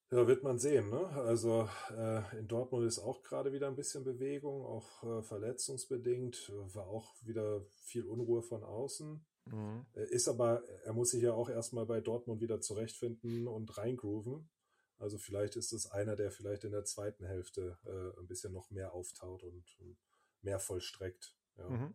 Ja, 0.09 0.25
wird 0.25 0.43
man 0.43 0.57
sehen. 0.57 0.89
Ne? 0.89 1.05
Also 1.09 1.67
äh, 1.91 2.39
in 2.39 2.47
Dortmund 2.47 2.87
ist 2.87 2.99
auch 2.99 3.23
gerade 3.23 3.51
wieder 3.51 3.67
ein 3.67 3.75
bisschen 3.75 4.05
Bewegung, 4.05 4.65
auch 4.65 5.03
äh, 5.03 5.21
verletzungsbedingt. 5.21 6.51
War 6.73 6.87
auch 6.87 7.13
wieder 7.23 7.65
viel 7.81 8.05
Unruhe 8.05 8.41
von 8.41 8.63
außen. 8.63 9.25
Mhm. 9.45 9.85
Äh, 9.93 10.05
Ist 10.05 10.29
aber, 10.29 10.63
er 10.85 10.93
muss 10.93 11.11
sich 11.11 11.23
ja 11.23 11.33
auch 11.33 11.49
erstmal 11.49 11.85
bei 11.85 11.99
Dortmund 11.99 12.41
wieder 12.41 12.61
zurechtfinden 12.61 13.47
und 13.47 13.77
reingrooven. 13.77 14.49
Also 14.97 15.17
vielleicht 15.17 15.57
ist 15.57 15.73
es 15.73 15.91
einer, 15.91 16.15
der 16.15 16.31
vielleicht 16.31 16.63
in 16.63 16.71
der 16.71 16.85
zweiten 16.85 17.25
Hälfte 17.25 17.77
äh, 17.85 18.19
ein 18.19 18.27
bisschen 18.27 18.53
noch 18.53 18.71
mehr 18.71 18.93
auftaut 18.93 19.43
und, 19.43 19.77
und 19.79 19.97
mehr 20.41 20.59
vollstreckt. 20.59 21.35
Ja. 21.57 21.69
Mhm. 21.69 21.93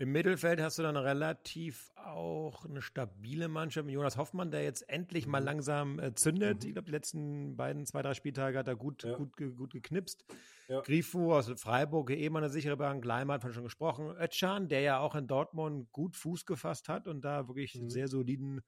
Im 0.00 0.12
Mittelfeld 0.12 0.60
hast 0.60 0.78
du 0.78 0.84
dann 0.84 0.96
relativ 0.96 1.90
auch 1.96 2.64
eine 2.64 2.80
stabile 2.82 3.48
Mannschaft 3.48 3.84
mit 3.84 3.94
Jonas 3.96 4.16
Hoffmann, 4.16 4.52
der 4.52 4.62
jetzt 4.62 4.88
endlich 4.88 5.26
mal 5.26 5.40
Mhm. 5.40 5.46
langsam 5.46 5.98
äh, 5.98 6.14
zündet. 6.14 6.62
Mhm. 6.62 6.68
Ich 6.68 6.72
glaube, 6.74 6.86
die 6.86 6.92
letzten 6.92 7.56
beiden, 7.56 7.84
zwei, 7.84 8.02
drei 8.02 8.14
Spieltage 8.14 8.56
hat 8.58 8.68
er 8.68 8.76
gut, 8.76 9.02
Ja. 9.02 9.16
gut, 9.16 9.36
gut 9.36 9.72
geknipst. 9.72 10.24
Ja. 10.68 10.82
Grifu 10.82 11.32
aus 11.34 11.48
Freiburg, 11.60 12.10
eh 12.10 12.24
immer 12.24 12.38
eine 12.38 12.48
sichere 12.48 12.76
Bank. 12.76 13.04
Leimer 13.04 13.34
hat 13.34 13.42
von 13.42 13.52
schon 13.52 13.64
gesprochen. 13.64 14.14
Özcan, 14.16 14.68
der 14.68 14.82
ja 14.82 15.00
auch 15.00 15.16
in 15.16 15.26
Dortmund 15.26 15.90
gut 15.90 16.14
Fuß 16.14 16.46
gefasst 16.46 16.88
hat 16.88 17.08
und 17.08 17.22
da 17.24 17.48
wirklich 17.48 17.74
Mhm. 17.74 17.90
sehr 17.90 18.06
soliden 18.06 18.60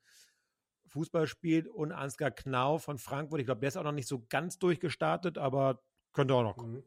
Fußball 0.88 1.28
spielt. 1.28 1.68
Und 1.68 1.92
Ansgar 1.92 2.32
Knau 2.32 2.78
von 2.78 2.98
Frankfurt. 2.98 3.38
Ich 3.38 3.46
glaube, 3.46 3.60
der 3.60 3.68
ist 3.68 3.76
auch 3.76 3.84
noch 3.84 3.92
nicht 3.92 4.08
so 4.08 4.26
ganz 4.28 4.58
durchgestartet, 4.58 5.38
aber 5.38 5.80
könnte 6.12 6.34
auch 6.34 6.42
noch 6.42 6.56
kommen. 6.56 6.78
Mhm. 6.78 6.84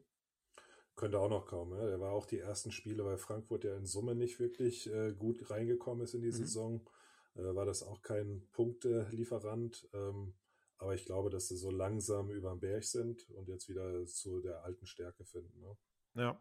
Könnte 0.96 1.18
auch 1.18 1.28
noch 1.28 1.46
kommen. 1.46 1.76
Ja. 1.78 1.86
Der 1.86 2.00
war 2.00 2.12
auch 2.12 2.26
die 2.26 2.38
ersten 2.38 2.70
Spiele 2.70 3.02
bei 3.02 3.16
Frankfurt, 3.16 3.64
der 3.64 3.76
in 3.76 3.84
Summe 3.86 4.14
nicht 4.14 4.38
wirklich 4.38 4.92
äh, 4.92 5.12
gut 5.12 5.50
reingekommen 5.50 6.04
ist 6.04 6.14
in 6.14 6.20
die 6.22 6.28
Mhm. 6.28 6.32
Saison. 6.32 6.88
Äh, 7.34 7.54
war 7.54 7.64
das 7.66 7.82
auch 7.82 8.00
kein 8.02 8.46
Punktelieferant. 8.52 9.88
Ähm, 9.92 10.34
aber 10.78 10.94
ich 10.94 11.04
glaube, 11.04 11.30
dass 11.30 11.48
sie 11.48 11.56
so 11.56 11.70
langsam 11.70 12.30
über 12.30 12.50
den 12.50 12.60
Berg 12.60 12.84
sind 12.84 13.28
und 13.30 13.48
jetzt 13.48 13.68
wieder 13.68 14.04
zu 14.06 14.40
der 14.40 14.64
alten 14.64 14.86
Stärke 14.86 15.24
finden. 15.24 15.60
Ne? 15.60 15.76
Ja. 16.14 16.40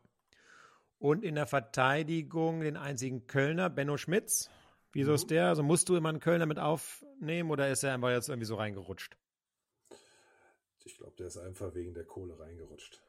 Und 0.99 1.23
in 1.23 1.35
der 1.35 1.47
Verteidigung 1.47 2.61
den 2.61 2.77
einzigen 2.77 3.25
Kölner, 3.27 3.69
Benno 3.69 3.97
Schmitz. 3.97 4.49
Wieso 4.91 5.11
Mhm. 5.11 5.15
ist 5.15 5.29
der? 5.31 5.47
Also 5.47 5.63
musst 5.63 5.89
du 5.89 5.95
immer 5.95 6.09
einen 6.09 6.19
Kölner 6.19 6.45
mit 6.45 6.59
aufnehmen 6.59 7.49
oder 7.49 7.69
ist 7.71 7.83
er 7.83 7.93
einfach 7.95 8.09
jetzt 8.11 8.29
irgendwie 8.29 8.45
so 8.45 8.55
reingerutscht? 8.55 9.17
Ich 10.85 10.97
glaube, 10.97 11.15
der 11.17 11.27
ist 11.27 11.37
einfach 11.37 11.73
wegen 11.73 11.93
der 11.93 12.05
Kohle 12.05 12.37
reingerutscht. 12.39 13.01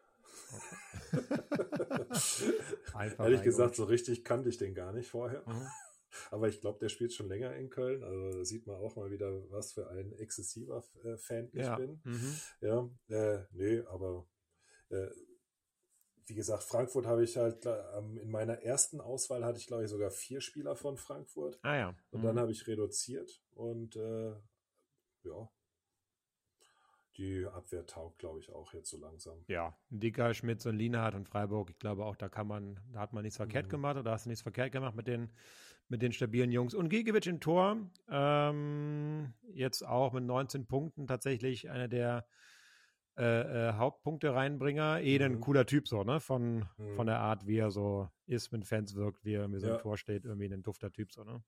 Einfach 2.95 3.25
Ehrlich 3.25 3.43
gesagt, 3.43 3.75
so 3.77 3.85
richtig 3.85 4.25
kannte 4.25 4.49
ich 4.49 4.59
den 4.59 4.75
gar 4.75 4.93
nicht 4.93 5.09
vorher. 5.09 5.43
Mhm. 5.47 5.67
Aber 6.31 6.49
ich 6.49 6.61
glaube, 6.61 6.79
der 6.79 6.89
spielt 6.89 7.13
schon 7.13 7.29
länger 7.29 7.55
in 7.57 7.71
Köln. 7.71 8.05
Also 8.05 8.39
da 8.39 8.45
sieht 8.45 8.67
man 8.67 8.77
auch 8.77 8.95
mal 8.97 9.11
wieder, 9.11 9.51
was 9.51 9.73
für 9.73 9.89
ein 9.91 10.13
exzessiver 10.13 10.85
äh, 11.03 11.17
Fan 11.17 11.49
ich 11.53 11.65
Ja. 11.65 11.77
bin. 11.77 12.01
Mhm. 12.05 12.41
Ja, 12.61 12.89
äh, 13.09 13.45
nee, 13.51 13.81
aber 13.81 14.27
äh, 14.91 15.09
wie 16.27 16.35
gesagt, 16.35 16.63
Frankfurt 16.63 17.07
habe 17.07 17.25
ich 17.25 17.37
halt 17.37 17.67
ähm, 17.67 18.17
in 18.19 18.31
meiner 18.31 18.63
ersten 18.63 19.01
Auswahl 19.01 19.45
hatte 19.45 19.59
ich, 19.59 19.67
glaube 19.67 19.85
ich, 19.85 19.91
sogar 19.91 20.11
vier 20.11 20.41
Spieler 20.41 20.75
von 20.77 20.97
Frankfurt. 20.97 21.59
Ah 21.63 21.77
ja. 21.77 21.95
Und 22.13 22.21
Mhm. 22.21 22.27
dann 22.27 22.39
habe 22.39 22.53
ich 22.53 22.67
reduziert 22.67 23.43
und 23.55 23.97
äh, 23.97 24.31
ja, 25.25 25.51
die 27.17 27.47
Abwehr 27.47 27.87
taugt, 27.87 28.19
glaube 28.19 28.41
ich, 28.41 28.51
auch 28.51 28.73
jetzt 28.75 28.91
so 28.91 28.99
langsam. 28.99 29.47
ja, 29.47 29.77
Dicker, 29.91 30.33
Schmitz 30.33 30.65
und 30.67 30.77
Lienhardt 30.77 31.15
und 31.15 31.29
Freiburg. 31.29 31.71
Ich 31.71 31.79
glaube 31.79 32.05
auch, 32.05 32.17
da 32.17 32.29
kann 32.29 32.47
man, 32.47 32.81
da 32.93 33.01
hat 33.01 33.13
man 33.13 33.23
nichts 33.23 33.37
verkehrt 33.37 33.67
Mhm. 33.67 33.71
gemacht 33.71 33.97
oder 33.99 34.13
hast 34.13 34.25
du 34.25 34.31
nichts 34.31 34.43
verkehrt 34.43 34.73
gemacht 34.73 34.95
mit 34.95 35.07
den, 35.07 35.33
mit 35.89 36.03
den 36.03 36.13
stabilen 36.13 36.51
Jungs. 36.51 36.75
Und 36.75 36.89
Gigiewicz 36.89 37.27
im 37.27 37.41
Tor, 37.41 37.77
ähm, 38.09 39.35
jetzt 39.53 39.83
auch 39.83 40.13
mit 40.15 40.25
19 40.25 40.67
Punkten 40.67 41.07
tatsächlich 41.07 41.71
einer 41.71 41.89
der 41.89 42.27
äh, 43.19 43.69
äh, 43.71 43.73
Hauptpunkte 43.75 44.35
reinbringer. 44.35 45.01
Eh 45.03 45.23
ein 45.23 45.35
Mhm. 45.37 45.41
cooler 45.41 45.67
Typ 45.67 45.89
so, 45.89 46.03
ne? 46.05 46.21
Von, 46.21 46.67
Mhm. 46.79 46.97
von 46.97 47.07
der 47.07 47.21
Art, 47.21 47.47
wie 47.47 47.59
er 47.59 47.71
so 47.71 48.09
ist, 48.27 48.53
mit 48.53 48.65
Fans 48.67 48.95
wirkt, 48.97 49.25
wie 49.25 49.35
er 49.35 49.49
mir 49.49 49.61
so 49.61 49.69
Ja. 49.69 49.77
im 49.77 49.79
Tor 49.83 49.97
steht, 49.99 50.25
irgendwie 50.25 50.53
ein 50.53 50.63
dufter 50.63 50.91
Typ 50.93 51.13
so, 51.13 51.23
ne? 51.25 51.43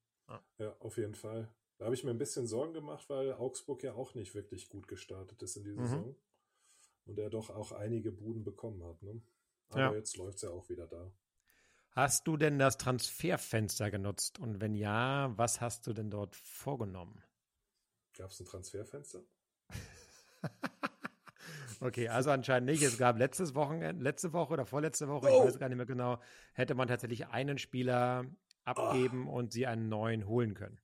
Ja, 0.59 0.77
auf 0.81 0.97
jeden 0.99 1.15
Fall. 1.15 1.49
Da 1.79 1.85
habe 1.85 1.95
ich 1.95 2.05
mir 2.05 2.11
ein 2.11 2.19
bisschen 2.19 2.47
Sorgen 2.47 2.73
gemacht, 2.73 3.09
weil 3.11 3.33
Augsburg 3.35 3.83
ja 3.83 3.95
auch 3.95 4.15
nicht 4.15 4.35
wirklich 4.35 4.69
gut 4.69 4.89
gestartet 4.89 5.43
ist 5.43 5.57
in 5.57 5.65
die 5.65 5.71
Mhm. 5.73 5.83
Saison. 5.85 6.17
Und 7.05 7.19
er 7.19 7.31
doch 7.31 7.51
auch 7.51 7.73
einige 7.73 8.11
Buden 8.13 8.43
bekommen 8.45 8.83
hat. 8.85 9.03
Ne? 9.03 9.21
Aber 9.69 9.81
Ja. 9.81 9.93
jetzt 9.95 10.17
läuft 10.17 10.37
es 10.37 10.43
ja 10.43 10.51
auch 10.51 10.69
wieder 10.69 10.87
da. 10.87 11.11
Hast 11.91 12.27
du 12.27 12.37
denn 12.37 12.59
das 12.59 12.77
Transferfenster 12.79 13.91
genutzt? 13.91 14.39
Und 14.39 14.61
wenn 14.61 14.75
ja, 14.75 15.33
was 15.37 15.61
hast 15.61 15.87
du 15.87 15.93
denn 15.93 16.11
dort 16.11 16.35
vorgenommen? 16.37 17.23
Gab 18.17 18.31
es 18.31 18.41
ein 18.41 18.47
Transferfenster? 18.47 19.23
Okay, 21.81 22.09
also 22.09 22.31
anscheinend 22.31 22.71
nicht. 22.71 22.83
Es 22.83 22.97
gab 22.97 23.19
letztes 23.19 23.55
Wochenende, 23.55 24.03
letzte 24.03 24.33
Woche 24.33 24.55
oder 24.55 24.65
vorletzte 24.65 25.09
Woche, 25.09 25.29
Oh. 25.31 25.41
ich 25.43 25.49
weiß 25.49 25.59
gar 25.59 25.69
nicht 25.69 25.77
mehr 25.77 25.85
genau, 25.85 26.19
hätte 26.55 26.75
man 26.75 26.89
tatsächlich 26.89 27.27
einen 27.27 27.59
Spieler 27.59 28.25
abgeben 28.65 29.29
und 29.29 29.53
sie 29.53 29.67
einen 29.67 29.91
neuen 29.91 30.27
holen 30.27 30.55
können. 30.55 30.79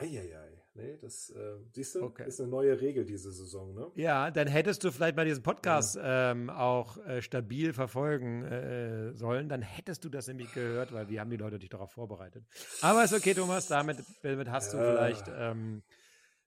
Eieiei. 0.00 0.62
nee, 0.74 0.96
das 1.00 1.30
äh, 1.30 1.56
siehst 1.72 1.96
du, 1.96 2.04
Okay. 2.04 2.28
ist 2.28 2.40
eine 2.40 2.48
neue 2.48 2.80
Regel 2.80 3.04
diese 3.04 3.32
Saison, 3.32 3.74
ne? 3.74 3.90
Ja, 3.96 4.30
dann 4.30 4.46
hättest 4.46 4.84
du 4.84 4.92
vielleicht 4.92 5.16
mal 5.16 5.24
diesen 5.24 5.42
Podcast 5.42 5.98
ähm, 6.00 6.50
auch 6.50 6.98
äh, 7.04 7.20
stabil 7.20 7.72
verfolgen 7.72 8.44
äh, 8.44 9.12
sollen. 9.14 9.48
Dann 9.48 9.60
hättest 9.60 10.04
du 10.04 10.08
das 10.08 10.28
nämlich 10.28 10.52
gehört, 10.52 10.92
weil 10.92 11.08
wir 11.08 11.20
haben 11.20 11.30
die 11.30 11.36
Leute 11.36 11.58
dich 11.58 11.68
darauf 11.70 11.90
vorbereitet. 11.92 12.44
Aber 12.80 13.02
ist 13.02 13.12
okay, 13.12 13.34
Thomas, 13.34 13.66
damit, 13.66 13.98
damit 14.22 14.48
hast 14.50 14.72
du 14.72 14.76
Ja. 14.76 14.84
vielleicht, 14.84 15.26
ähm, 15.34 15.82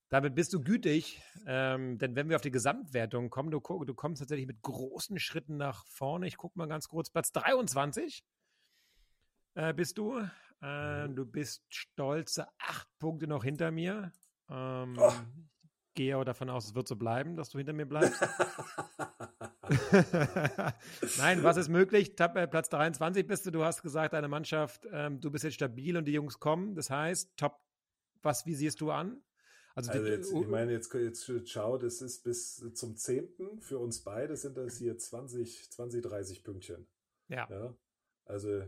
damit 0.08 0.34
bist 0.34 0.54
du 0.54 0.62
gütig. 0.62 1.22
Ähm, 1.46 1.98
denn 1.98 2.16
wenn 2.16 2.30
wir 2.30 2.38
auf 2.38 2.42
die 2.42 2.52
Gesamtwertung 2.52 3.30
kommen, 3.30 3.52
du, 3.52 3.60
du 3.60 3.94
kommst 3.94 4.22
tatsächlich 4.22 4.48
mit 4.48 4.62
großen 4.62 5.20
Schritten 5.20 5.58
nach 5.58 5.86
vorne. 5.88 6.26
Ich 6.28 6.38
gucke 6.38 6.58
mal 6.58 6.68
ganz 6.70 6.88
kurz. 6.88 7.10
Platz 7.10 7.34
23 7.34 8.24
äh, 9.56 9.74
bist 9.74 9.98
du. 9.98 10.22
Äh, 10.62 11.08
Mhm. 11.08 11.16
Du 11.16 11.26
bist 11.26 11.64
stolze 11.70 12.48
acht 12.60 12.88
Punkte 13.00 13.28
noch 13.28 13.44
hinter 13.44 13.72
mir. 13.72 14.12
Ähm, 14.50 14.96
Oh. 15.00 15.12
Gehe 15.94 16.16
aber 16.16 16.24
davon 16.24 16.50
aus, 16.50 16.68
es 16.68 16.74
wird 16.76 16.88
so 16.88 16.96
bleiben, 16.96 17.36
dass 17.36 17.50
du 17.50 17.58
hinter 17.58 17.74
mir 17.74 17.86
bleibst. 17.86 18.22
Nein, 21.18 21.44
was 21.44 21.58
ist 21.58 21.70
möglich? 21.70 22.16
Tab 22.16 22.36
äh, 22.38 22.48
Platz 22.48 22.70
23 22.70 23.26
bist 23.28 23.46
du. 23.46 23.52
Du 23.52 23.64
hast 23.64 23.82
gesagt, 23.82 24.14
deine 24.14 24.28
Mannschaft, 24.28 24.88
ähm, 24.92 25.20
du 25.20 25.32
bist 25.32 25.44
jetzt 25.44 25.56
stabil 25.56 25.98
und 25.98 26.06
die 26.06 26.14
Jungs 26.14 26.40
kommen. 26.40 26.76
Das 26.76 26.90
heißt, 26.90 27.36
top, 27.38 27.60
was 28.22 28.46
visierst 28.46 28.82
du 28.82 28.92
an? 28.92 29.22
Also, 29.76 29.92
Also 29.92 30.04
die- 30.04 30.10
jetzt, 30.12 30.34
ich 30.34 30.48
meine, 30.48 30.72
jetzt, 30.74 30.94
jetzt 30.94 31.30
schau, 31.50 31.78
das 31.78 32.02
ist 32.02 32.24
bis 32.24 32.56
zum 32.74 32.96
10. 32.98 33.60
Für 33.62 33.80
uns 33.80 34.02
beide 34.04 34.36
sind 34.36 34.58
das 34.58 34.78
hier 34.78 34.98
20, 34.98 35.72
20, 35.72 36.02
30 36.04 36.44
Pünktchen. 36.44 36.88
ja. 37.28 37.48
Ja. 37.50 37.76
Also 38.26 38.64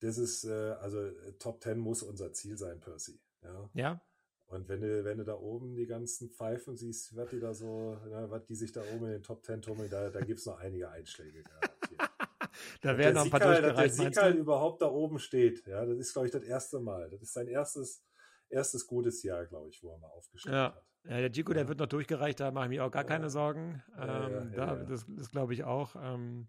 das 0.00 0.18
ist, 0.18 0.44
äh, 0.44 0.50
also 0.80 1.00
äh, 1.02 1.32
Top 1.38 1.62
10 1.62 1.78
muss 1.78 2.02
unser 2.02 2.32
Ziel 2.32 2.56
sein, 2.56 2.80
Percy. 2.80 3.20
Ja. 3.42 3.70
ja, 3.74 4.02
Und 4.48 4.68
wenn 4.68 4.80
du, 4.82 5.04
wenn 5.04 5.18
du 5.18 5.24
da 5.24 5.34
oben 5.34 5.74
die 5.76 5.86
ganzen 5.86 6.30
Pfeifen 6.30 6.76
siehst, 6.76 7.16
was 7.16 7.30
die 7.30 7.40
da 7.40 7.54
so, 7.54 7.96
ja, 8.10 8.30
was 8.30 8.44
die 8.44 8.54
sich 8.54 8.72
da 8.72 8.82
oben 8.94 9.06
in 9.06 9.12
den 9.12 9.22
Top 9.22 9.44
10 9.44 9.62
tummeln, 9.62 9.88
da, 9.90 10.10
da 10.10 10.20
gibt 10.20 10.40
es 10.40 10.46
noch 10.46 10.58
einige 10.58 10.90
Einschläge. 10.90 11.42
garantiert. 11.42 12.00
da 12.82 12.98
werden 12.98 13.14
noch 13.14 13.24
ein 13.24 13.30
paar 13.30 13.40
Sieg 13.40 13.48
halt- 13.48 13.64
dass 13.64 13.74
durchgereicht, 13.74 13.98
der 13.98 14.06
Sieg 14.12 14.22
halt 14.22 14.36
überhaupt 14.36 14.82
da 14.82 14.90
oben 14.90 15.18
steht. 15.18 15.66
Ja, 15.66 15.84
das 15.86 15.98
ist, 15.98 16.12
glaube 16.12 16.26
ich, 16.26 16.32
das 16.32 16.42
erste 16.44 16.80
Mal. 16.80 17.08
Das 17.10 17.22
ist 17.22 17.32
sein 17.32 17.48
erstes, 17.48 18.02
erstes 18.50 18.86
gutes 18.86 19.22
Jahr, 19.22 19.46
glaube 19.46 19.68
ich, 19.70 19.82
wo 19.82 19.90
er 19.92 19.98
mal 19.98 20.08
aufgestellt 20.08 20.54
Ja. 20.54 20.74
hat. 20.74 20.84
Ja, 21.04 21.18
der 21.18 21.30
Gico, 21.30 21.54
der 21.54 21.66
wird 21.66 21.78
noch 21.78 21.86
durchgereicht, 21.86 22.40
da 22.40 22.50
mache 22.50 22.64
ich 22.66 22.68
mir 22.70 22.84
auch 22.84 22.90
gar 22.90 23.04
keine. 23.04 23.30
Sorgen. 23.30 23.82
Ähm, 23.98 24.52
da. 24.54 24.76
Das, 24.76 25.06
das 25.08 25.30
glaube 25.30 25.54
ich 25.54 25.64
auch. 25.64 25.96
Ähm, 25.96 26.46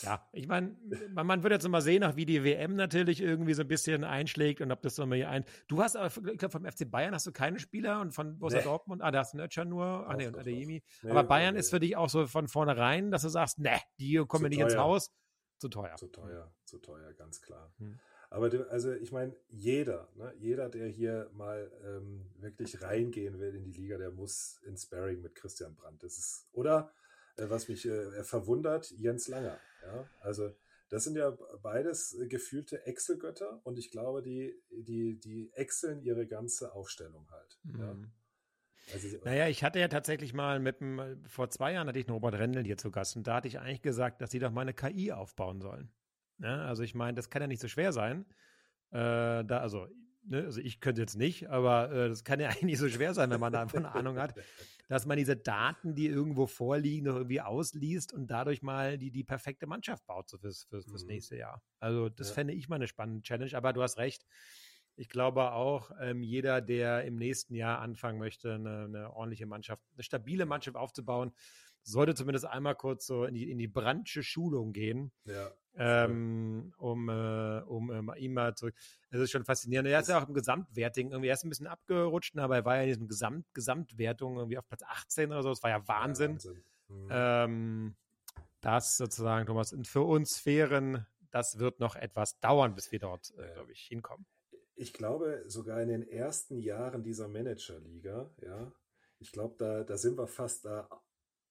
ja, 0.00 0.26
ich 0.32 0.48
meine, 0.48 0.74
man, 1.10 1.26
man 1.26 1.42
wird 1.42 1.52
jetzt 1.52 1.68
mal 1.68 1.82
sehen, 1.82 2.02
auch 2.02 2.16
wie 2.16 2.24
die 2.24 2.42
WM 2.42 2.74
natürlich 2.74 3.20
irgendwie 3.20 3.52
so 3.52 3.60
ein 3.60 3.68
bisschen 3.68 4.02
einschlägt 4.02 4.62
und 4.62 4.72
ob 4.72 4.80
das 4.80 4.96
so 4.96 5.04
mal 5.04 5.22
ein. 5.26 5.44
Du 5.68 5.82
hast 5.82 5.96
aber, 5.96 6.06
ich 6.06 6.38
glaube, 6.38 6.50
vom 6.52 6.64
FC 6.64 6.90
Bayern 6.90 7.12
hast 7.14 7.26
du 7.26 7.32
keine 7.32 7.58
Spieler 7.58 8.00
und 8.00 8.12
von 8.12 8.38
Borussia 8.38 8.60
Nee. 8.60 8.64
Dortmund, 8.64 9.02
ah, 9.02 9.10
da 9.10 9.18
hast 9.18 9.34
du 9.34 9.36
einen 9.38 9.44
Ötscher 9.46 9.66
nur, 9.66 9.84
ach 10.06 10.12
Doch, 10.12 10.16
nee, 10.16 10.26
und 10.28 10.38
Adeyemi. 10.38 10.82
Nee, 11.02 11.10
aber 11.10 11.24
Bayern 11.24 11.52
nee, 11.52 11.60
ist 11.60 11.68
für 11.68 11.78
dich 11.78 11.94
auch 11.94 12.08
so 12.08 12.26
von 12.26 12.48
vornherein, 12.48 13.10
dass 13.10 13.20
du 13.22 13.28
sagst, 13.28 13.58
ne, 13.58 13.78
die 13.98 14.16
kommen 14.26 14.44
mir 14.44 14.48
nicht 14.48 14.60
ins 14.60 14.72
teuer. 14.72 14.82
Haus. 14.84 15.12
Zu 15.58 15.68
teuer. 15.68 15.94
Zu 15.96 16.08
teuer, 16.08 16.50
zu 16.64 16.78
teuer, 16.78 17.12
ganz 17.12 17.42
klar. 17.42 17.74
Hm. 17.76 18.00
Aber 18.32 18.50
also 18.70 18.94
ich 18.94 19.12
meine, 19.12 19.36
jeder, 19.50 20.08
ne, 20.14 20.32
jeder, 20.38 20.70
der 20.70 20.88
hier 20.88 21.30
mal 21.34 21.70
ähm, 21.84 22.24
wirklich 22.38 22.80
reingehen 22.80 23.38
will 23.38 23.54
in 23.54 23.62
die 23.62 23.72
Liga, 23.72 23.98
der 23.98 24.10
muss 24.10 24.58
in 24.64 24.74
Sparring 24.74 25.20
mit 25.20 25.34
Christian 25.34 25.74
Brandt. 25.74 26.02
Das 26.02 26.16
ist, 26.16 26.48
oder 26.52 26.90
äh, 27.36 27.44
was 27.48 27.68
mich 27.68 27.84
äh, 27.84 28.24
verwundert, 28.24 28.90
Jens 28.92 29.28
Langer. 29.28 29.58
Ja? 29.82 30.08
Also 30.20 30.50
das 30.88 31.04
sind 31.04 31.16
ja 31.16 31.36
beides 31.62 32.14
äh, 32.14 32.26
gefühlte 32.26 32.86
Excel-Götter 32.86 33.60
und 33.64 33.78
ich 33.78 33.90
glaube, 33.90 34.22
die, 34.22 34.58
die, 34.70 35.20
die 35.20 35.52
exceln 35.52 36.00
ihre 36.00 36.26
ganze 36.26 36.72
Aufstellung 36.72 37.30
halt. 37.30 37.58
Ja? 37.78 37.92
Mhm. 37.92 38.12
Also, 38.94 39.08
Naja, 39.24 39.48
ich 39.48 39.62
hatte 39.62 39.78
ja 39.78 39.88
tatsächlich 39.88 40.32
mal 40.32 40.58
mit 40.58 40.80
dem, 40.80 41.22
vor 41.28 41.50
zwei 41.50 41.74
Jahren 41.74 41.86
hatte 41.86 41.98
ich 41.98 42.08
einen 42.08 42.14
Robert 42.14 42.34
Rendel 42.34 42.64
hier 42.64 42.78
zu 42.78 42.90
Gast 42.90 43.14
und 43.14 43.26
da 43.26 43.36
hatte 43.36 43.48
ich 43.48 43.58
eigentlich 43.58 43.82
gesagt, 43.82 44.22
dass 44.22 44.30
sie 44.30 44.38
doch 44.38 44.50
mal 44.50 44.62
eine 44.62 44.72
KI 44.72 45.12
aufbauen 45.12 45.60
sollen. 45.60 45.92
Ne? 46.42 46.60
Also 46.64 46.82
ich 46.82 46.94
meine, 46.94 47.14
das 47.14 47.30
kann 47.30 47.40
ja 47.40 47.46
nicht 47.48 47.60
so 47.62 47.68
schwer 47.68 47.92
sein. 47.92 48.26
Äh, 48.90 49.44
da, 49.44 49.60
also, 49.60 49.86
ne, 50.24 50.42
also 50.44 50.60
ich 50.60 50.80
könnte 50.80 51.00
jetzt 51.00 51.14
nicht, 51.16 51.48
aber 51.48 51.90
äh, 51.92 52.08
das 52.08 52.24
kann 52.24 52.40
ja 52.40 52.48
eigentlich 52.50 52.62
nicht 52.64 52.78
so 52.78 52.88
schwer 52.88 53.14
sein, 53.14 53.30
wenn 53.30 53.38
man 53.40 53.52
da 53.52 53.62
einfach 53.62 53.78
eine 53.78 53.92
Ahnung 53.92 54.18
hat, 54.18 54.34
dass 54.88 55.06
man 55.06 55.16
diese 55.16 55.36
Daten, 55.36 55.94
die 55.94 56.08
irgendwo 56.08 56.46
vorliegen, 56.48 57.06
noch 57.06 57.14
irgendwie 57.14 57.40
ausliest 57.40 58.12
und 58.12 58.26
dadurch 58.26 58.60
mal 58.60 58.98
die, 58.98 59.12
die 59.12 59.22
perfekte 59.22 59.68
Mannschaft 59.68 60.04
baut 60.06 60.28
so 60.28 60.36
fürs, 60.36 60.64
fürs, 60.64 60.84
fürs 60.86 61.04
Mhm. 61.04 61.08
nächste 61.08 61.36
Jahr. 61.36 61.62
Also 61.78 62.08
das 62.08 62.28
Ja. 62.28 62.34
fände 62.34 62.54
ich 62.54 62.68
mal 62.68 62.76
eine 62.76 62.88
spannende 62.88 63.22
Challenge, 63.22 63.56
aber 63.56 63.72
du 63.72 63.80
hast 63.82 63.98
recht. 63.98 64.26
Ich 64.96 65.08
glaube 65.08 65.52
auch, 65.52 65.92
ähm, 66.00 66.22
jeder, 66.24 66.60
der 66.60 67.04
im 67.04 67.14
nächsten 67.16 67.54
Jahr 67.54 67.78
anfangen 67.78 68.18
möchte, 68.18 68.54
eine, 68.54 68.84
eine 68.84 69.14
ordentliche 69.14 69.46
Mannschaft, 69.46 69.82
eine 69.94 70.02
stabile 70.02 70.44
Mannschaft 70.44 70.76
aufzubauen, 70.76 71.32
sollte 71.82 72.14
zumindest 72.14 72.46
einmal 72.46 72.74
kurz 72.74 73.06
so 73.06 73.24
in 73.24 73.34
die, 73.34 73.50
in 73.50 73.58
die 73.58 73.68
Brandsche 73.68 74.22
Schulung 74.22 74.72
gehen, 74.72 75.12
ja, 75.24 75.52
ähm, 75.74 76.74
um, 76.76 77.08
äh, 77.08 77.62
um 77.62 77.90
ähm, 77.90 78.12
ihm 78.18 78.34
mal 78.34 78.54
zurück. 78.54 78.74
Es 79.10 79.20
ist 79.20 79.30
schon 79.30 79.44
faszinierend. 79.44 79.88
Er 79.88 80.00
ist 80.00 80.08
ja 80.08 80.22
auch 80.22 80.28
im 80.28 80.34
Gesamtwerting 80.34 81.10
irgendwie, 81.10 81.28
er 81.28 81.34
ist 81.34 81.44
ein 81.44 81.48
bisschen 81.48 81.66
abgerutscht, 81.66 82.36
aber 82.36 82.56
er 82.56 82.64
war 82.64 82.76
ja 82.76 82.82
in 82.82 82.88
diesem 82.88 83.08
Gesamt, 83.08 83.46
Gesamtwertung 83.54 84.36
irgendwie 84.36 84.58
auf 84.58 84.68
Platz 84.68 84.82
18 84.82 85.30
oder 85.30 85.42
so. 85.42 85.48
Das 85.48 85.62
war 85.62 85.70
ja 85.70 85.86
Wahnsinn. 85.88 86.38
Mhm. 86.88 87.08
Ähm, 87.10 87.96
das 88.60 88.96
sozusagen, 88.96 89.46
Thomas, 89.46 89.74
für 89.84 90.02
uns 90.02 90.36
Sphären, 90.36 91.06
das 91.30 91.58
wird 91.58 91.80
noch 91.80 91.96
etwas 91.96 92.38
dauern, 92.40 92.74
bis 92.74 92.92
wir 92.92 92.98
dort, 92.98 93.32
äh, 93.38 93.46
Ja. 93.46 93.54
glaube 93.54 93.72
ich, 93.72 93.80
hinkommen. 93.80 94.26
ich 94.74 94.92
glaube, 94.92 95.42
sogar 95.46 95.80
in 95.80 95.88
den 95.88 96.02
ersten 96.06 96.58
Jahren 96.58 97.02
dieser 97.02 97.28
Managerliga, 97.28 98.30
ja, 98.42 98.72
ich 99.18 99.30
glaube, 99.32 99.54
da, 99.58 99.84
da 99.84 99.96
sind 99.96 100.18
wir 100.18 100.26
fast 100.26 100.64
da 100.64 100.88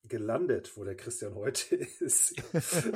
gelandet, 0.04 0.76
wo 0.76 0.84
der 0.84 0.96
Christian 0.96 1.36
heute 1.36 1.76
ist. 2.00 2.34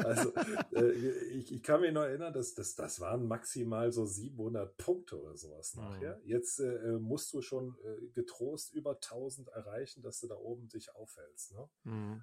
also 0.06 0.34
äh, 0.74 0.92
ich, 0.92 1.52
ich 1.52 1.64
kann 1.64 1.82
mich 1.82 1.94
noch 1.94 2.02
erinnern, 2.04 2.34
dass 2.34 2.54
das, 2.56 2.76
das 2.76 3.00
waren 3.00 3.28
maximal 3.28 3.92
so 3.92 4.06
700 4.06 4.76
Punkte 4.78 5.22
oder 5.22 5.38
sowas 5.38 5.76
Mhm. 5.76 5.82
nachher. 5.84 6.20
Jetzt 6.26 6.60
äh, 6.60 6.98
musst 7.00 7.32
du 7.34 7.42
schon 7.42 7.78
äh, 7.84 8.08
getrost 8.14 8.74
über 8.74 8.92
1000 8.96 9.50
erreichen, 9.50 10.02
dass 10.02 10.20
du 10.20 10.28
da 10.28 10.36
oben 10.36 10.68
dich 10.70 10.94
aufhältst. 10.96 11.54
Ne? 11.54 11.70